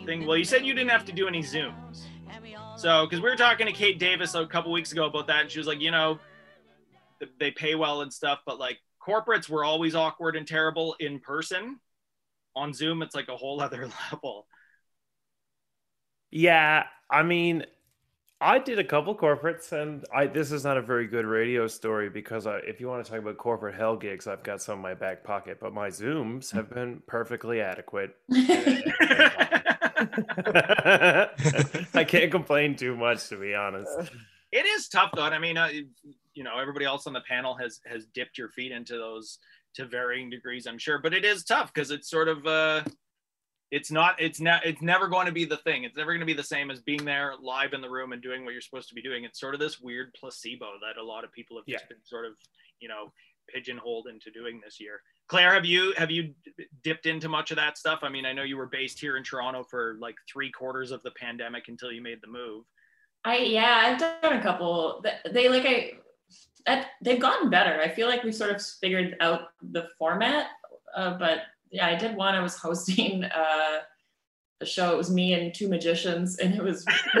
thing? 0.05 0.27
Well, 0.27 0.37
you 0.37 0.43
said 0.43 0.63
you 0.63 0.75
didn't 0.75 0.91
have 0.91 1.05
to 1.05 1.11
do 1.11 1.27
any 1.27 1.41
Zooms. 1.41 2.01
So, 2.77 3.07
because 3.07 3.19
we 3.19 3.27
were 3.31 3.35
talking 3.35 3.65
to 3.65 3.73
Kate 3.73 3.97
Davis 3.97 4.35
a 4.35 4.45
couple 4.45 4.71
weeks 4.71 4.91
ago 4.91 5.07
about 5.07 5.25
that, 5.25 5.41
and 5.41 5.49
she 5.49 5.57
was 5.57 5.65
like, 5.65 5.81
you 5.81 5.89
know, 5.89 6.19
they 7.39 7.49
pay 7.49 7.73
well 7.73 8.01
and 8.01 8.13
stuff, 8.13 8.41
but 8.45 8.59
like 8.59 8.77
corporates 9.01 9.49
were 9.49 9.63
always 9.63 9.95
awkward 9.95 10.35
and 10.35 10.47
terrible 10.47 10.95
in 10.99 11.19
person. 11.19 11.79
On 12.55 12.75
Zoom, 12.75 13.01
it's 13.01 13.15
like 13.15 13.27
a 13.27 13.35
whole 13.35 13.59
other 13.63 13.89
level. 14.11 14.45
Yeah, 16.29 16.83
I 17.09 17.23
mean, 17.23 17.65
I 18.41 18.59
did 18.59 18.79
a 18.79 18.83
couple 18.83 19.15
corporates, 19.15 19.71
and 19.73 20.05
I 20.13 20.27
this 20.27 20.51
is 20.51 20.63
not 20.63 20.77
a 20.77 20.81
very 20.81 21.07
good 21.07 21.25
radio 21.25 21.67
story 21.67 22.09
because 22.09 22.47
I, 22.47 22.59
if 22.59 22.79
you 22.79 22.87
want 22.87 23.03
to 23.03 23.11
talk 23.11 23.19
about 23.19 23.37
corporate 23.37 23.75
hell 23.75 23.97
gigs, 23.97 24.27
I've 24.27 24.43
got 24.43 24.61
some 24.61 24.75
in 24.75 24.81
my 24.81 24.93
back 24.93 25.23
pocket, 25.25 25.57
but 25.59 25.73
my 25.73 25.89
Zooms 25.89 26.51
have 26.51 26.69
been 26.69 27.01
perfectly 27.05 27.59
adequate. 27.59 28.15
I 31.93 32.05
can't 32.07 32.31
complain 32.31 32.77
too 32.77 32.95
much, 32.95 33.27
to 33.29 33.35
be 33.35 33.53
honest. 33.55 33.91
It 34.51 34.65
is 34.65 34.87
tough 34.87 35.11
though. 35.13 35.23
I 35.23 35.37
mean, 35.37 35.57
uh, 35.57 35.69
you 36.33 36.43
know, 36.43 36.57
everybody 36.57 36.85
else 36.85 37.07
on 37.07 37.13
the 37.13 37.21
panel 37.27 37.55
has 37.55 37.81
has 37.85 38.05
dipped 38.05 38.37
your 38.37 38.49
feet 38.49 38.71
into 38.71 38.93
those 38.93 39.39
to 39.73 39.85
varying 39.85 40.29
degrees, 40.29 40.65
I'm 40.65 40.77
sure, 40.77 40.99
but 41.01 41.13
it 41.13 41.25
is 41.25 41.43
tough 41.43 41.73
because 41.73 41.91
it's 41.91 42.09
sort 42.09 42.29
of 42.29 42.45
uh 42.47 42.83
it's 43.71 43.91
not 43.91 44.19
it's 44.19 44.39
not 44.39 44.65
it's 44.65 44.81
never 44.81 45.07
going 45.07 45.27
to 45.27 45.31
be 45.31 45.45
the 45.45 45.57
thing. 45.57 45.83
It's 45.83 45.95
never 45.95 46.11
going 46.11 46.21
to 46.21 46.25
be 46.25 46.33
the 46.33 46.43
same 46.43 46.71
as 46.71 46.79
being 46.79 47.05
there 47.05 47.33
live 47.41 47.73
in 47.73 47.81
the 47.81 47.89
room 47.89 48.13
and 48.13 48.21
doing 48.21 48.43
what 48.43 48.51
you're 48.51 48.61
supposed 48.61 48.89
to 48.89 48.95
be 48.95 49.01
doing. 49.01 49.23
It's 49.23 49.39
sort 49.39 49.53
of 49.53 49.59
this 49.59 49.79
weird 49.79 50.13
placebo 50.19 50.73
that 50.81 50.99
a 50.99 51.03
lot 51.03 51.23
of 51.23 51.31
people 51.31 51.57
have 51.57 51.65
just 51.67 51.87
been 51.87 52.03
sort 52.03 52.25
of, 52.25 52.33
you 52.79 52.87
know, 52.87 53.11
pigeonholed 53.47 54.07
into 54.07 54.31
doing 54.31 54.59
this 54.63 54.79
year. 54.79 55.01
Claire, 55.27 55.53
have 55.53 55.65
you 55.65 55.93
have 55.97 56.09
you 56.09 56.33
dipped 56.83 57.05
into 57.05 57.29
much 57.29 57.51
of 57.51 57.57
that 57.57 57.77
stuff? 57.77 57.99
I 58.01 58.09
mean, 58.09 58.25
I 58.25 58.33
know 58.33 58.43
you 58.43 58.57
were 58.57 58.67
based 58.67 58.99
here 58.99 59.17
in 59.17 59.23
Toronto 59.23 59.63
for 59.63 59.97
like 59.99 60.15
three 60.31 60.51
quarters 60.51 60.91
of 60.91 61.03
the 61.03 61.11
pandemic 61.11 61.67
until 61.67 61.91
you 61.91 62.01
made 62.01 62.19
the 62.21 62.27
move. 62.27 62.65
I 63.23 63.37
yeah, 63.37 63.81
I've 63.85 63.99
done 63.99 64.37
a 64.37 64.41
couple. 64.41 65.05
They 65.31 65.47
like 65.47 65.65
I, 65.65 65.91
at, 66.65 66.87
they've 67.03 67.19
gotten 67.19 67.51
better. 67.51 67.79
I 67.79 67.89
feel 67.89 68.07
like 68.07 68.23
we 68.23 68.31
sort 68.31 68.51
of 68.51 68.61
figured 68.61 69.15
out 69.19 69.49
the 69.61 69.87
format. 69.99 70.47
Uh, 70.95 71.17
but 71.19 71.41
yeah, 71.71 71.87
I 71.87 71.95
did 71.95 72.15
one. 72.15 72.35
I 72.35 72.41
was 72.41 72.55
hosting 72.55 73.23
uh, 73.23 73.79
a 74.61 74.65
show. 74.65 74.93
It 74.93 74.97
was 74.97 75.11
me 75.11 75.33
and 75.33 75.53
two 75.53 75.67
magicians, 75.67 76.37
and 76.37 76.55
it 76.55 76.63
was 76.63 76.85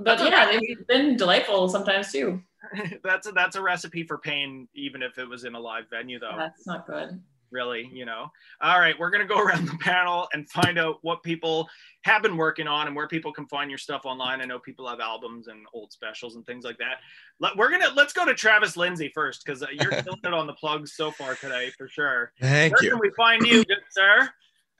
but 0.00 0.20
yeah, 0.20 0.50
they've 0.50 0.86
been 0.86 1.16
delightful 1.16 1.68
sometimes 1.68 2.12
too. 2.12 2.42
that's 3.04 3.26
a, 3.28 3.32
that's 3.32 3.56
a 3.56 3.62
recipe 3.62 4.02
for 4.02 4.18
pain, 4.18 4.68
even 4.74 5.02
if 5.02 5.18
it 5.18 5.28
was 5.28 5.44
in 5.44 5.54
a 5.54 5.60
live 5.60 5.84
venue, 5.90 6.18
though. 6.18 6.34
That's 6.36 6.66
not 6.66 6.86
good. 6.86 7.20
Really, 7.50 7.88
you 7.92 8.04
know. 8.04 8.30
All 8.60 8.78
right, 8.78 8.98
we're 8.98 9.10
gonna 9.10 9.26
go 9.26 9.38
around 9.42 9.66
the 9.66 9.78
panel 9.78 10.28
and 10.32 10.48
find 10.50 10.78
out 10.78 10.98
what 11.02 11.22
people 11.22 11.68
have 12.02 12.22
been 12.22 12.36
working 12.36 12.66
on 12.66 12.86
and 12.86 12.96
where 12.96 13.08
people 13.08 13.32
can 13.32 13.46
find 13.46 13.70
your 13.70 13.78
stuff 13.78 14.02
online. 14.04 14.40
I 14.40 14.44
know 14.44 14.58
people 14.58 14.88
have 14.88 15.00
albums 15.00 15.48
and 15.48 15.66
old 15.72 15.92
specials 15.92 16.36
and 16.36 16.46
things 16.46 16.64
like 16.64 16.78
that. 16.78 16.98
Let, 17.40 17.56
we're 17.56 17.70
gonna 17.70 17.90
let's 17.94 18.12
go 18.12 18.24
to 18.24 18.34
Travis 18.34 18.76
Lindsay 18.76 19.10
first 19.14 19.44
because 19.44 19.62
uh, 19.62 19.66
you're 19.72 19.90
killing 20.02 20.20
it 20.24 20.34
on 20.34 20.46
the 20.46 20.54
plugs 20.54 20.94
so 20.94 21.10
far 21.10 21.34
today 21.34 21.70
for 21.76 21.88
sure. 21.88 22.32
Thank 22.40 22.74
where 22.74 22.84
you. 22.84 22.90
Can 22.90 23.00
we 23.00 23.10
find 23.16 23.46
you, 23.46 23.64
good 23.64 23.78
sir? 23.90 24.28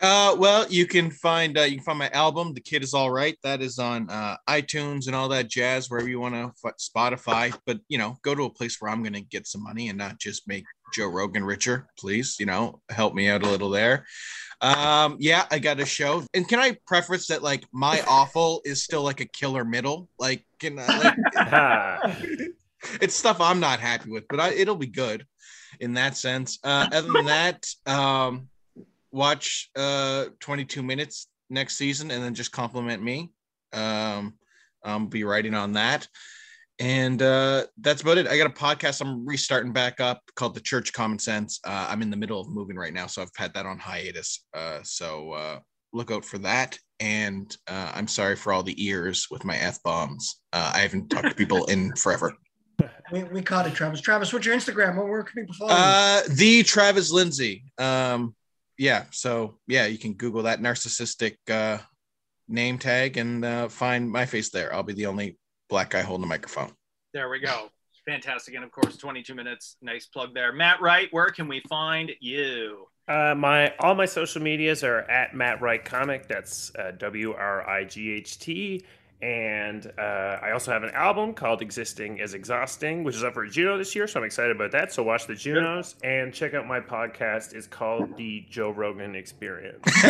Uh, 0.01 0.37
well, 0.39 0.65
you 0.69 0.87
can 0.87 1.11
find 1.11 1.59
uh, 1.59 1.63
you 1.63 1.77
can 1.77 1.85
find 1.85 1.99
my 1.99 2.09
album, 2.11 2.55
"The 2.55 2.61
Kid 2.61 2.85
Is 2.85 2.95
All 2.95 3.11
Right." 3.11 3.37
That 3.43 3.61
is 3.61 3.79
on 3.81 4.09
uh, 4.09 4.37
iTunes 4.49 5.07
and 5.07 5.17
all 5.17 5.29
that 5.31 5.49
jazz, 5.49 5.91
wherever 5.91 6.09
you 6.09 6.21
want 6.21 6.35
to, 6.35 6.53
Spotify. 6.79 7.57
But 7.67 7.81
you 7.89 7.99
know, 7.99 8.17
go 8.23 8.35
to 8.35 8.45
a 8.45 8.51
place 8.51 8.81
where 8.81 8.91
I'm 8.91 9.03
going 9.03 9.15
to 9.15 9.21
get 9.21 9.49
some 9.49 9.65
money 9.65 9.89
and 9.89 9.99
not 9.99 10.21
just 10.21 10.47
make 10.47 10.65
Joe 10.95 11.09
Rogan 11.09 11.43
richer. 11.43 11.89
Please, 11.99 12.37
you 12.39 12.47
know, 12.47 12.81
help 12.91 13.15
me 13.15 13.29
out 13.29 13.43
a 13.43 13.51
little 13.51 13.71
there. 13.71 14.07
Um, 14.61 15.17
yeah, 15.19 15.47
I 15.51 15.59
got 15.59 15.81
a 15.81 15.87
show, 15.87 16.25
and 16.33 16.49
can 16.49 16.61
I 16.61 16.77
preface 16.87 17.27
that 17.29 17.43
like 17.43 17.65
my 17.73 18.03
awful 18.09 18.63
is 18.65 18.85
still 18.85 19.03
like 19.03 19.21
a 19.21 19.27
killer 19.27 19.65
middle, 19.65 20.09
like 20.19 20.45
can 20.61 20.79
I, 20.79 21.17
like 21.35 22.51
it's 23.01 23.17
stuff 23.17 23.40
I'm 23.40 23.61
not 23.61 23.81
happy 23.81 24.11
with, 24.11 24.27
but 24.29 24.38
I, 24.40 24.51
it'll 24.51 24.77
be 24.77 24.87
good 24.87 25.27
in 25.81 25.94
that 25.94 26.17
sense. 26.17 26.59
Uh, 26.63 26.88
other 26.92 27.13
than 27.13 27.27
that, 27.27 27.67
um, 27.87 28.49
watch 29.11 29.71
uh 29.77 30.27
22 30.40 30.83
minutes 30.83 31.29
next 31.50 31.77
season 31.77 32.11
and 32.11 32.23
then 32.23 32.35
just 32.35 32.52
compliment 32.52 33.02
me. 33.02 33.31
Um, 33.73 34.35
I'll 34.85 35.06
be 35.06 35.25
writing 35.25 35.54
on 35.54 35.73
that. 35.73 36.06
And 36.81 37.21
uh, 37.21 37.65
that's 37.81 38.02
about 38.02 38.19
it. 38.19 38.29
I 38.29 38.38
got 38.38 38.46
a 38.46 38.50
podcast 38.50 39.00
I'm 39.00 39.27
restarting 39.27 39.73
back 39.73 40.00
up 40.00 40.23
called 40.37 40.54
The 40.54 40.61
Church 40.61 40.92
Common 40.92 41.19
Sense. 41.19 41.59
Uh, 41.65 41.88
I'm 41.90 42.02
in 42.02 42.11
the 42.11 42.17
middle 42.17 42.40
of 42.40 42.48
moving 42.48 42.77
right 42.77 42.92
now, 42.92 43.09
so 43.09 43.21
I've 43.21 43.31
had 43.37 43.52
that 43.54 43.67
on 43.67 43.79
hiatus. 43.79 44.44
Uh, 44.54 44.79
so 44.85 45.33
uh, 45.33 45.59
look 45.92 46.13
out 46.13 46.25
for 46.25 46.38
that. 46.38 46.79
And 47.00 47.54
uh, 47.67 47.92
I'm 47.94 48.06
sorry 48.06 48.37
for 48.37 48.52
all 48.52 48.63
the 48.63 48.85
ears 48.85 49.27
with 49.29 49.44
my 49.44 49.56
F 49.56 49.83
bombs. 49.83 50.40
Uh, 50.52 50.73
I 50.75 50.79
haven't 50.79 51.09
talked 51.09 51.29
to 51.29 51.35
people 51.35 51.65
in 51.67 51.92
forever. 51.96 52.35
We, 53.11 53.25
we 53.25 53.42
caught 53.42 53.67
it, 53.67 53.75
Travis. 53.75 54.00
Travis, 54.00 54.33
what's 54.33 54.46
your 54.46 54.54
Instagram? 54.54 54.96
Where, 54.96 55.06
where 55.06 55.23
can 55.25 55.35
people 55.35 55.54
follow 55.54 55.71
you? 55.73 55.77
Uh, 55.77 56.21
the 56.31 56.63
Travis 56.63 57.11
Lindsay. 57.11 57.65
Um, 57.79 58.37
yeah. 58.79 59.04
So 59.10 59.58
yeah, 59.66 59.87
you 59.87 59.98
can 59.98 60.14
Google 60.14 60.44
that 60.44 60.60
narcissistic 60.60 61.37
uh, 61.50 61.79
name 62.48 62.79
tag 62.79 63.16
and 63.16 63.44
uh, 63.44 63.68
find 63.68 64.10
my 64.10 64.24
face 64.24 64.50
there. 64.50 64.72
I'll 64.72 64.83
be 64.83 64.94
the 64.94 65.06
only 65.06 65.37
black 65.68 65.90
guy 65.90 66.00
holding 66.00 66.24
a 66.24 66.29
microphone. 66.29 66.72
There 67.12 67.29
we 67.29 67.40
go. 67.40 67.70
Fantastic. 68.06 68.54
And 68.54 68.64
of 68.64 68.70
course, 68.70 68.96
22 68.96 69.35
minutes. 69.35 69.76
Nice 69.83 70.06
plug 70.06 70.33
there. 70.33 70.52
Matt 70.52 70.81
Wright, 70.81 71.08
where 71.10 71.31
can 71.31 71.46
we 71.46 71.60
find 71.68 72.12
you? 72.20 72.87
Uh, 73.06 73.35
my 73.35 73.74
all 73.79 73.94
my 73.94 74.04
social 74.06 74.42
medias 74.42 74.85
are 74.85 75.00
at 75.10 75.35
Matt 75.35 75.60
Wright 75.60 75.83
Comic. 75.83 76.29
That's 76.29 76.70
uh, 76.76 76.92
W 76.98 77.33
R 77.33 77.68
I 77.68 77.85
G 77.85 78.12
H 78.12 78.38
T. 78.38 78.85
And 79.21 79.90
uh, 79.98 80.38
I 80.40 80.52
also 80.52 80.71
have 80.71 80.85
an 80.85 80.90
album 80.90 81.35
called 81.35 81.60
"Existing 81.60 82.19
is 82.19 82.35
Exhausting," 82.35 83.02
which 83.02 83.16
is 83.16 83.25
up 83.25 83.35
for 83.35 83.46
Juno 83.46 83.77
this 83.77 83.94
year. 83.96 84.06
So 84.06 84.21
I'm 84.21 84.27
excited 84.27 84.54
about 84.54 84.71
that. 84.73 84.92
So 84.92 85.02
watch 85.02 85.27
the 85.27 85.35
Junos 85.35 85.96
and 86.04 86.33
check 86.33 86.54
out 86.54 86.66
my 86.66 86.79
podcast. 86.79 87.52
It's 87.52 87.66
called 87.66 88.16
the 88.16 88.44
Joe 88.48 88.71
Rogan 88.71 89.16
Experience. 89.16 89.83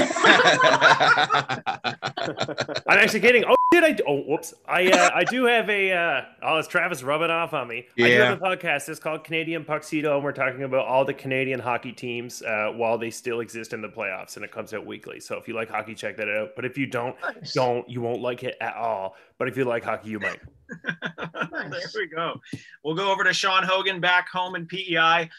I'm 2.87 2.99
actually 2.99 3.21
kidding. 3.21 3.45
Oh 3.47 3.58
shit! 3.81 4.01
I 4.01 4.03
oh 4.07 4.21
whoops. 4.23 4.55
I 4.67 4.89
uh, 4.89 5.11
I 5.15 5.25
do 5.25 5.45
have 5.45 5.69
a 5.71 5.93
uh, 5.93 6.23
oh 6.43 6.59
it's 6.59 6.69
Travis 6.69 7.03
rubbing 7.03 7.31
off 7.31 7.53
on 7.53 7.69
me. 7.69 7.87
I 7.99 8.03
do 8.03 8.21
have 8.21 8.43
a 8.43 8.45
podcast. 8.45 8.89
It's 8.89 9.01
called 9.01 9.25
Canadian 9.25 9.65
Tuxedo, 9.65 10.17
and 10.17 10.25
we're 10.25 10.33
talking 10.33 10.63
about 10.63 10.87
all 10.87 11.05
the 11.05 11.15
Canadian 11.15 11.61
hockey 11.61 11.93
teams 11.93 12.43
uh, 12.43 12.73
while 12.75 12.99
they 12.99 13.11
still 13.11 13.41
exist 13.41 13.73
in 13.73 13.83
the 13.83 13.89
playoffs, 13.89 14.37
and 14.37 14.45
it 14.45 14.53
comes 14.53 14.75
out 14.75 14.87
weekly. 14.87 15.21
So 15.21 15.37
if 15.37 15.49
you 15.49 15.55
like 15.55 15.71
hockey, 15.71 15.95
check 15.95 16.17
that 16.17 16.29
out. 16.29 16.51
But 16.57 16.65
if 16.65 16.77
you 16.79 16.87
don't, 16.87 17.17
don't 17.55 17.89
you 17.89 18.01
won't 18.01 18.21
like 18.21 18.43
it 18.43 18.57
at 18.61 18.77
all. 18.77 19.17
But 19.39 19.49
if 19.49 19.57
you 19.57 19.65
like 19.65 19.85
hockey, 19.85 20.11
you 20.11 20.21
might. 20.21 20.41
there 20.85 21.81
we 21.95 22.07
go. 22.07 22.41
We'll 22.85 22.97
go 22.97 23.11
over 23.11 23.25
to 23.25 23.33
Shawn 23.33 23.65
Hogan 23.65 24.01
back 24.01 24.29
home 24.29 24.57
in 24.57 24.67
PEI. 24.67 25.31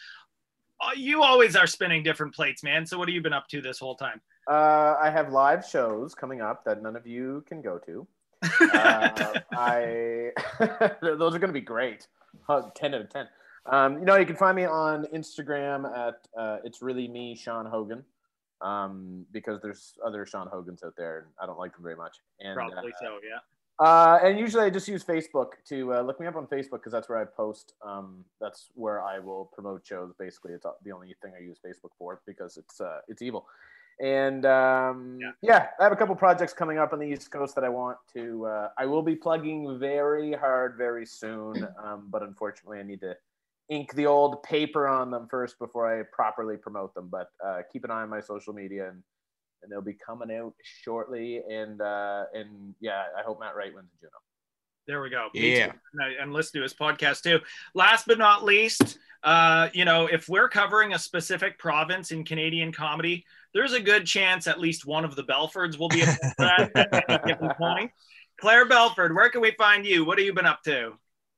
Uh, 0.82 0.90
you 0.96 1.22
always 1.22 1.56
are 1.56 1.66
spinning 1.66 2.02
different 2.02 2.34
plates, 2.34 2.62
man. 2.62 2.86
So 2.86 2.98
what 2.98 3.08
have 3.08 3.14
you 3.14 3.20
been 3.20 3.34
up 3.34 3.48
to 3.48 3.60
this 3.60 3.78
whole 3.78 3.94
time? 3.94 4.20
Uh, 4.48 4.96
I 4.98 5.10
have 5.10 5.30
live 5.30 5.64
shows 5.64 6.14
coming 6.14 6.40
up 6.40 6.64
that 6.64 6.82
none 6.82 6.96
of 6.96 7.06
you 7.06 7.44
can 7.46 7.60
go 7.60 7.78
to. 7.78 8.06
Uh, 8.42 9.40
I 9.52 10.30
those 11.02 11.34
are 11.34 11.38
going 11.38 11.48
to 11.48 11.52
be 11.52 11.60
great. 11.60 12.06
Uh, 12.48 12.62
ten 12.74 12.94
out 12.94 13.02
of 13.02 13.10
ten. 13.10 13.28
Um, 13.66 13.98
you 13.98 14.04
know, 14.04 14.16
you 14.16 14.26
can 14.26 14.36
find 14.36 14.56
me 14.56 14.64
on 14.64 15.04
Instagram 15.14 15.86
at 15.96 16.26
uh, 16.38 16.58
it's 16.64 16.80
really 16.80 17.08
me, 17.08 17.36
Shawn 17.36 17.66
Hogan, 17.66 18.04
um, 18.62 19.26
because 19.32 19.60
there's 19.60 19.94
other 20.04 20.24
Shawn 20.24 20.48
Hogans 20.48 20.82
out 20.82 20.94
there, 20.96 21.18
and 21.18 21.26
I 21.40 21.46
don't 21.46 21.58
like 21.58 21.74
them 21.74 21.82
very 21.82 21.96
much. 21.96 22.18
And 22.40 22.54
Probably 22.54 22.92
uh, 22.92 22.96
so, 23.00 23.18
yeah. 23.22 23.84
uh, 23.84 24.18
and 24.22 24.38
usually 24.38 24.64
I 24.64 24.70
just 24.70 24.88
use 24.88 25.04
Facebook 25.04 25.52
to 25.68 25.94
uh, 25.94 26.00
look 26.00 26.18
me 26.20 26.26
up 26.26 26.36
on 26.36 26.46
Facebook 26.46 26.78
because 26.78 26.92
that's 26.92 27.08
where 27.08 27.18
I 27.18 27.24
post. 27.24 27.74
Um, 27.84 28.24
that's 28.40 28.70
where 28.74 29.02
I 29.02 29.18
will 29.18 29.50
promote 29.52 29.86
shows. 29.86 30.12
Basically, 30.18 30.52
it's 30.52 30.64
the 30.84 30.92
only 30.92 31.14
thing 31.20 31.32
I 31.38 31.42
use 31.42 31.58
Facebook 31.64 31.90
for 31.98 32.22
because 32.26 32.56
it's 32.56 32.80
uh, 32.80 33.00
it's 33.08 33.20
evil. 33.20 33.46
And 34.00 34.46
um, 34.46 35.18
yeah. 35.42 35.66
I 35.78 35.82
have 35.84 35.92
a 35.92 35.96
couple 35.96 36.14
projects 36.16 36.52
coming 36.54 36.78
up 36.78 36.92
on 36.92 36.98
the 36.98 37.06
East 37.06 37.30
Coast 37.30 37.54
that 37.54 37.64
I 37.64 37.68
want 37.68 37.98
to. 38.14 38.46
Uh, 38.46 38.68
I 38.78 38.86
will 38.86 39.02
be 39.02 39.14
plugging 39.14 39.78
very 39.78 40.32
hard 40.32 40.76
very 40.78 41.04
soon, 41.04 41.66
um, 41.84 42.08
but 42.10 42.22
unfortunately, 42.22 42.78
I 42.78 42.82
need 42.82 43.00
to 43.02 43.14
ink 43.68 43.94
the 43.94 44.06
old 44.06 44.42
paper 44.42 44.88
on 44.88 45.10
them 45.10 45.28
first 45.30 45.58
before 45.58 45.86
I 46.00 46.02
properly 46.12 46.56
promote 46.56 46.94
them. 46.94 47.08
But 47.10 47.28
uh, 47.44 47.58
keep 47.72 47.84
an 47.84 47.90
eye 47.90 48.02
on 48.02 48.08
my 48.08 48.20
social 48.20 48.54
media 48.54 48.88
and 48.88 49.02
and 49.62 49.70
they'll 49.70 49.82
be 49.82 49.92
coming 49.94 50.34
out 50.34 50.54
shortly. 50.62 51.42
And 51.50 51.82
uh, 51.82 52.24
and 52.32 52.74
yeah, 52.80 53.04
I 53.18 53.22
hope 53.22 53.40
Matt 53.40 53.54
Wright 53.54 53.74
wins 53.74 53.90
the 53.92 54.06
Juno. 54.06 54.16
There 54.86 55.02
we 55.02 55.10
go. 55.10 55.28
Me 55.34 55.58
Yeah. 55.58 55.66
too. 55.66 55.78
And, 55.94 56.14
and 56.22 56.32
listen 56.32 56.58
to 56.58 56.62
his 56.62 56.74
podcast 56.74 57.20
too. 57.22 57.40
Last 57.74 58.06
but 58.06 58.18
not 58.18 58.42
least, 58.44 58.98
uh, 59.22 59.68
you 59.72 59.84
know, 59.84 60.06
if 60.06 60.28
we're 60.28 60.48
covering 60.48 60.94
a 60.94 60.98
specific 60.98 61.58
province 61.58 62.10
in 62.10 62.24
Canadian 62.24 62.72
comedy, 62.72 63.24
there's 63.54 63.72
a 63.72 63.80
good 63.80 64.06
chance 64.06 64.46
at 64.46 64.60
least 64.60 64.86
one 64.86 65.04
of 65.04 65.16
the 65.16 65.22
Belfords 65.24 65.78
will 65.78 65.88
be 65.88 66.02
a 66.02 66.06
part 66.38 66.60
of 66.60 66.72
that 66.74 66.88
at 66.92 67.10
any 67.24 67.32
given 67.34 67.50
point. 67.58 67.90
Claire 68.40 68.66
Belford, 68.66 69.14
where 69.14 69.28
can 69.28 69.40
we 69.40 69.50
find 69.52 69.84
you? 69.84 70.04
What 70.04 70.18
have 70.18 70.24
you 70.26 70.32
been 70.32 70.46
up 70.46 70.62
to? 70.64 70.92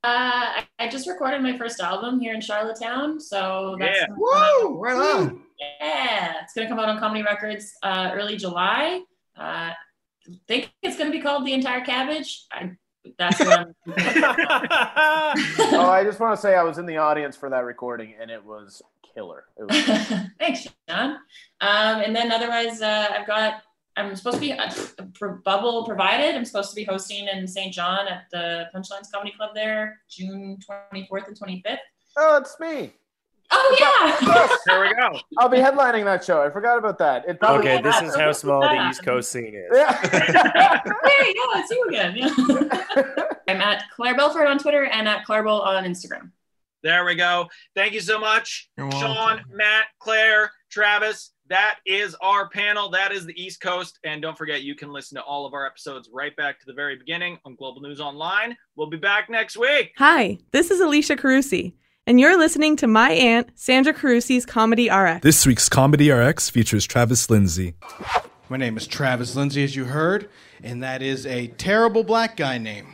Uh, 0.04 0.58
I, 0.58 0.66
I 0.78 0.88
just 0.88 1.08
recorded 1.08 1.42
my 1.42 1.56
first 1.56 1.80
album 1.80 2.20
here 2.20 2.34
in 2.34 2.40
Charlottetown, 2.40 3.20
so 3.20 3.76
that's 3.78 3.98
Yeah. 4.00 4.06
gonna 4.08 4.18
come 4.18 4.42
out- 4.42 4.62
Woo! 4.62 4.78
Right 4.80 4.96
on. 4.96 5.42
Yeah, 5.80 6.34
it's 6.42 6.52
gonna 6.54 6.68
come 6.68 6.78
out 6.80 6.88
on 6.88 6.98
Comedy 6.98 7.22
Records 7.22 7.72
uh, 7.82 8.10
early 8.12 8.36
July. 8.36 9.02
Uh, 9.36 9.70
think 10.48 10.72
it's 10.82 10.96
gonna 10.98 11.10
be 11.10 11.20
called 11.20 11.46
The 11.46 11.52
Entire 11.52 11.84
Cabbage. 11.84 12.46
I, 12.52 12.72
that's 13.18 13.38
what 13.40 13.58
I'm. 13.60 13.74
oh, 15.74 15.90
I 15.90 16.02
just 16.04 16.20
want 16.20 16.36
to 16.36 16.40
say 16.40 16.54
I 16.54 16.62
was 16.62 16.78
in 16.78 16.86
the 16.86 16.96
audience 16.98 17.36
for 17.36 17.50
that 17.50 17.64
recording 17.64 18.14
and 18.20 18.30
it 18.30 18.44
was 18.44 18.82
killer. 19.14 19.44
It 19.58 19.64
was 19.68 20.28
Thanks, 20.38 20.66
Shawn. 20.88 21.10
Um, 21.60 22.00
and 22.00 22.14
then 22.14 22.32
otherwise, 22.32 22.80
uh, 22.82 23.08
I've 23.18 23.26
got. 23.26 23.62
I'm 23.94 24.16
supposed 24.16 24.36
to 24.36 24.40
be 24.40 24.52
a, 24.52 24.72
a 24.98 25.02
pro- 25.12 25.36
bubble 25.44 25.84
provided. 25.84 26.34
I'm 26.34 26.46
supposed 26.46 26.70
to 26.70 26.76
be 26.76 26.82
hosting 26.84 27.28
in 27.28 27.46
St. 27.46 27.74
John 27.74 28.08
at 28.08 28.24
the 28.32 28.64
Punchlines 28.74 29.12
Comedy 29.12 29.34
Club 29.36 29.50
there, 29.54 29.98
June 30.10 30.58
24th 30.94 31.28
and 31.28 31.38
25th. 31.38 31.76
oh, 32.16 32.38
it's 32.38 32.58
me. 32.58 32.92
Oh 33.50 33.76
yeah. 33.78 34.56
There 34.66 34.80
we 34.80 34.94
go. 34.94 35.20
I'll 35.38 35.50
be 35.50 35.58
headlining 35.58 36.04
that 36.06 36.24
show. 36.24 36.40
I 36.42 36.48
forgot 36.48 36.78
about 36.78 36.96
that. 37.00 37.28
It 37.28 37.38
probably 37.38 37.68
Okay, 37.68 37.82
this 37.82 38.00
is 38.00 38.16
how 38.16 38.32
small 38.32 38.62
the 38.62 38.88
East 38.88 39.04
Coast 39.04 39.30
scene 39.30 39.54
is. 39.54 39.68
Yeah. 39.74 40.00
there 40.10 41.26
you 41.26 41.34
go. 41.34 41.60
It's 41.60 41.70
you 41.70 41.84
again. 41.88 42.14
Yeah. 42.16 43.24
I'm 43.48 43.60
at 43.60 43.84
Claire 43.94 44.16
Belford 44.16 44.46
on 44.46 44.58
Twitter 44.58 44.86
and 44.86 45.06
at 45.06 45.26
clarble 45.26 45.60
on 45.62 45.84
Instagram. 45.84 46.30
There 46.82 47.04
we 47.04 47.14
go. 47.14 47.48
Thank 47.76 47.92
you 47.92 48.00
so 48.00 48.18
much, 48.18 48.68
Shawn, 48.76 49.44
Matt, 49.52 49.84
Claire, 50.00 50.50
Travis. 50.68 51.32
That 51.48 51.78
is 51.86 52.16
our 52.20 52.48
panel. 52.48 52.88
That 52.88 53.12
is 53.12 53.24
the 53.24 53.40
East 53.40 53.60
Coast. 53.60 54.00
And 54.04 54.20
don't 54.20 54.36
forget, 54.36 54.62
you 54.62 54.74
can 54.74 54.90
listen 54.92 55.16
to 55.16 55.22
all 55.22 55.46
of 55.46 55.54
our 55.54 55.64
episodes 55.64 56.08
right 56.12 56.34
back 56.34 56.58
to 56.58 56.66
the 56.66 56.72
very 56.72 56.96
beginning 56.96 57.38
on 57.44 57.54
Global 57.54 57.82
News 57.82 58.00
Online. 58.00 58.56
We'll 58.74 58.90
be 58.90 58.96
back 58.96 59.30
next 59.30 59.56
week. 59.56 59.92
Hi, 59.98 60.38
this 60.50 60.72
is 60.72 60.80
Alicia 60.80 61.14
Carusi, 61.14 61.74
and 62.06 62.18
you're 62.18 62.36
listening 62.36 62.74
to 62.76 62.88
my 62.88 63.12
aunt, 63.12 63.50
Sandra 63.54 63.92
Carusi's 63.92 64.44
Comedy 64.44 64.90
RX. 64.90 65.20
This 65.22 65.46
week's 65.46 65.68
Comedy 65.68 66.10
RX 66.10 66.50
features 66.50 66.84
Travis 66.84 67.30
Lindsay. 67.30 67.74
My 68.48 68.56
name 68.56 68.76
is 68.76 68.88
Travis 68.88 69.36
Lindsay, 69.36 69.62
as 69.62 69.76
you 69.76 69.84
heard, 69.84 70.30
and 70.64 70.82
that 70.82 71.00
is 71.00 71.26
a 71.26 71.46
terrible 71.46 72.02
black 72.02 72.36
guy 72.36 72.58
name. 72.58 72.92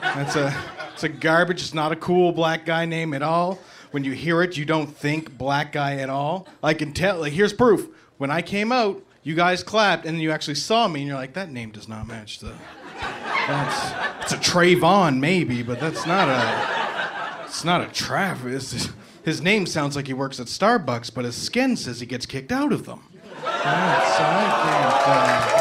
That's 0.00 0.36
a, 0.36 0.56
it's 1.02 1.04
a 1.04 1.18
garbage. 1.18 1.62
It's 1.62 1.72
not 1.72 1.92
a 1.92 1.96
cool 1.96 2.30
black 2.30 2.66
guy 2.66 2.84
name 2.84 3.14
at 3.14 3.22
all. 3.22 3.58
When 3.90 4.04
you 4.04 4.12
hear 4.12 4.42
it, 4.42 4.58
you 4.58 4.66
don't 4.66 4.86
think 4.86 5.38
black 5.38 5.72
guy 5.72 5.96
at 5.96 6.10
all. 6.10 6.46
I 6.62 6.74
can 6.74 6.92
tell. 6.92 7.20
Like, 7.20 7.32
here's 7.32 7.54
proof. 7.54 7.88
When 8.18 8.30
I 8.30 8.42
came 8.42 8.70
out, 8.70 9.02
you 9.22 9.34
guys 9.34 9.62
clapped, 9.62 10.04
and 10.04 10.20
you 10.20 10.30
actually 10.30 10.56
saw 10.56 10.88
me, 10.88 11.00
and 11.00 11.08
you're 11.08 11.16
like, 11.16 11.32
that 11.32 11.50
name 11.50 11.70
does 11.70 11.88
not 11.88 12.06
match 12.06 12.40
the. 12.40 12.52
That's 13.00 14.24
it's 14.24 14.32
a 14.34 14.36
Trayvon 14.36 15.20
maybe, 15.20 15.62
but 15.62 15.80
that's 15.80 16.04
not 16.06 16.28
a. 16.28 17.44
It's 17.46 17.64
not 17.64 17.80
a 17.80 17.86
Travis. 17.86 18.90
His 19.24 19.40
name 19.40 19.64
sounds 19.64 19.96
like 19.96 20.06
he 20.06 20.12
works 20.12 20.38
at 20.38 20.48
Starbucks, 20.48 21.14
but 21.14 21.24
his 21.24 21.34
skin 21.34 21.76
says 21.78 22.00
he 22.00 22.06
gets 22.06 22.26
kicked 22.26 22.52
out 22.52 22.74
of 22.74 22.84
them. 22.84 23.04
That's, 23.42 24.20
I 24.20 25.46
can't, 25.46 25.56
uh... 25.56 25.59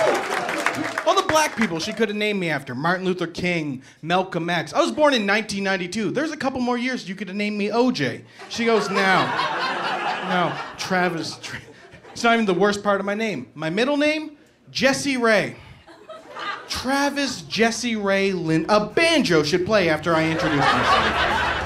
Black 1.29 1.55
people 1.55 1.79
she 1.79 1.93
could 1.93 2.09
have 2.09 2.17
named 2.17 2.39
me 2.39 2.49
after 2.49 2.73
Martin 2.73 3.05
Luther 3.05 3.27
King, 3.27 3.83
Malcolm 4.01 4.49
X. 4.49 4.73
I 4.73 4.81
was 4.81 4.91
born 4.91 5.13
in 5.13 5.27
1992. 5.27 6.11
There's 6.11 6.31
a 6.31 6.37
couple 6.37 6.59
more 6.59 6.77
years 6.77 7.07
you 7.07 7.15
could 7.15 7.27
have 7.27 7.37
named 7.37 7.57
me 7.57 7.69
OJ. 7.69 8.23
She 8.49 8.65
goes, 8.65 8.89
now. 8.89 9.25
No, 10.29 10.55
Travis. 10.77 11.37
Tra- 11.37 11.59
it's 12.11 12.23
not 12.23 12.33
even 12.33 12.45
the 12.45 12.53
worst 12.53 12.83
part 12.83 12.99
of 12.99 13.05
my 13.05 13.13
name. 13.13 13.47
My 13.53 13.69
middle 13.69 13.95
name, 13.95 14.37
Jesse 14.71 15.17
Ray. 15.17 15.55
Travis 16.67 17.43
Jesse 17.43 17.95
Ray 17.95 18.31
Lynn. 18.31 18.65
A 18.69 18.85
banjo 18.85 19.43
should 19.43 19.65
play 19.65 19.89
after 19.89 20.15
I 20.15 20.25
introduce 20.25 20.59
myself. 20.59 21.58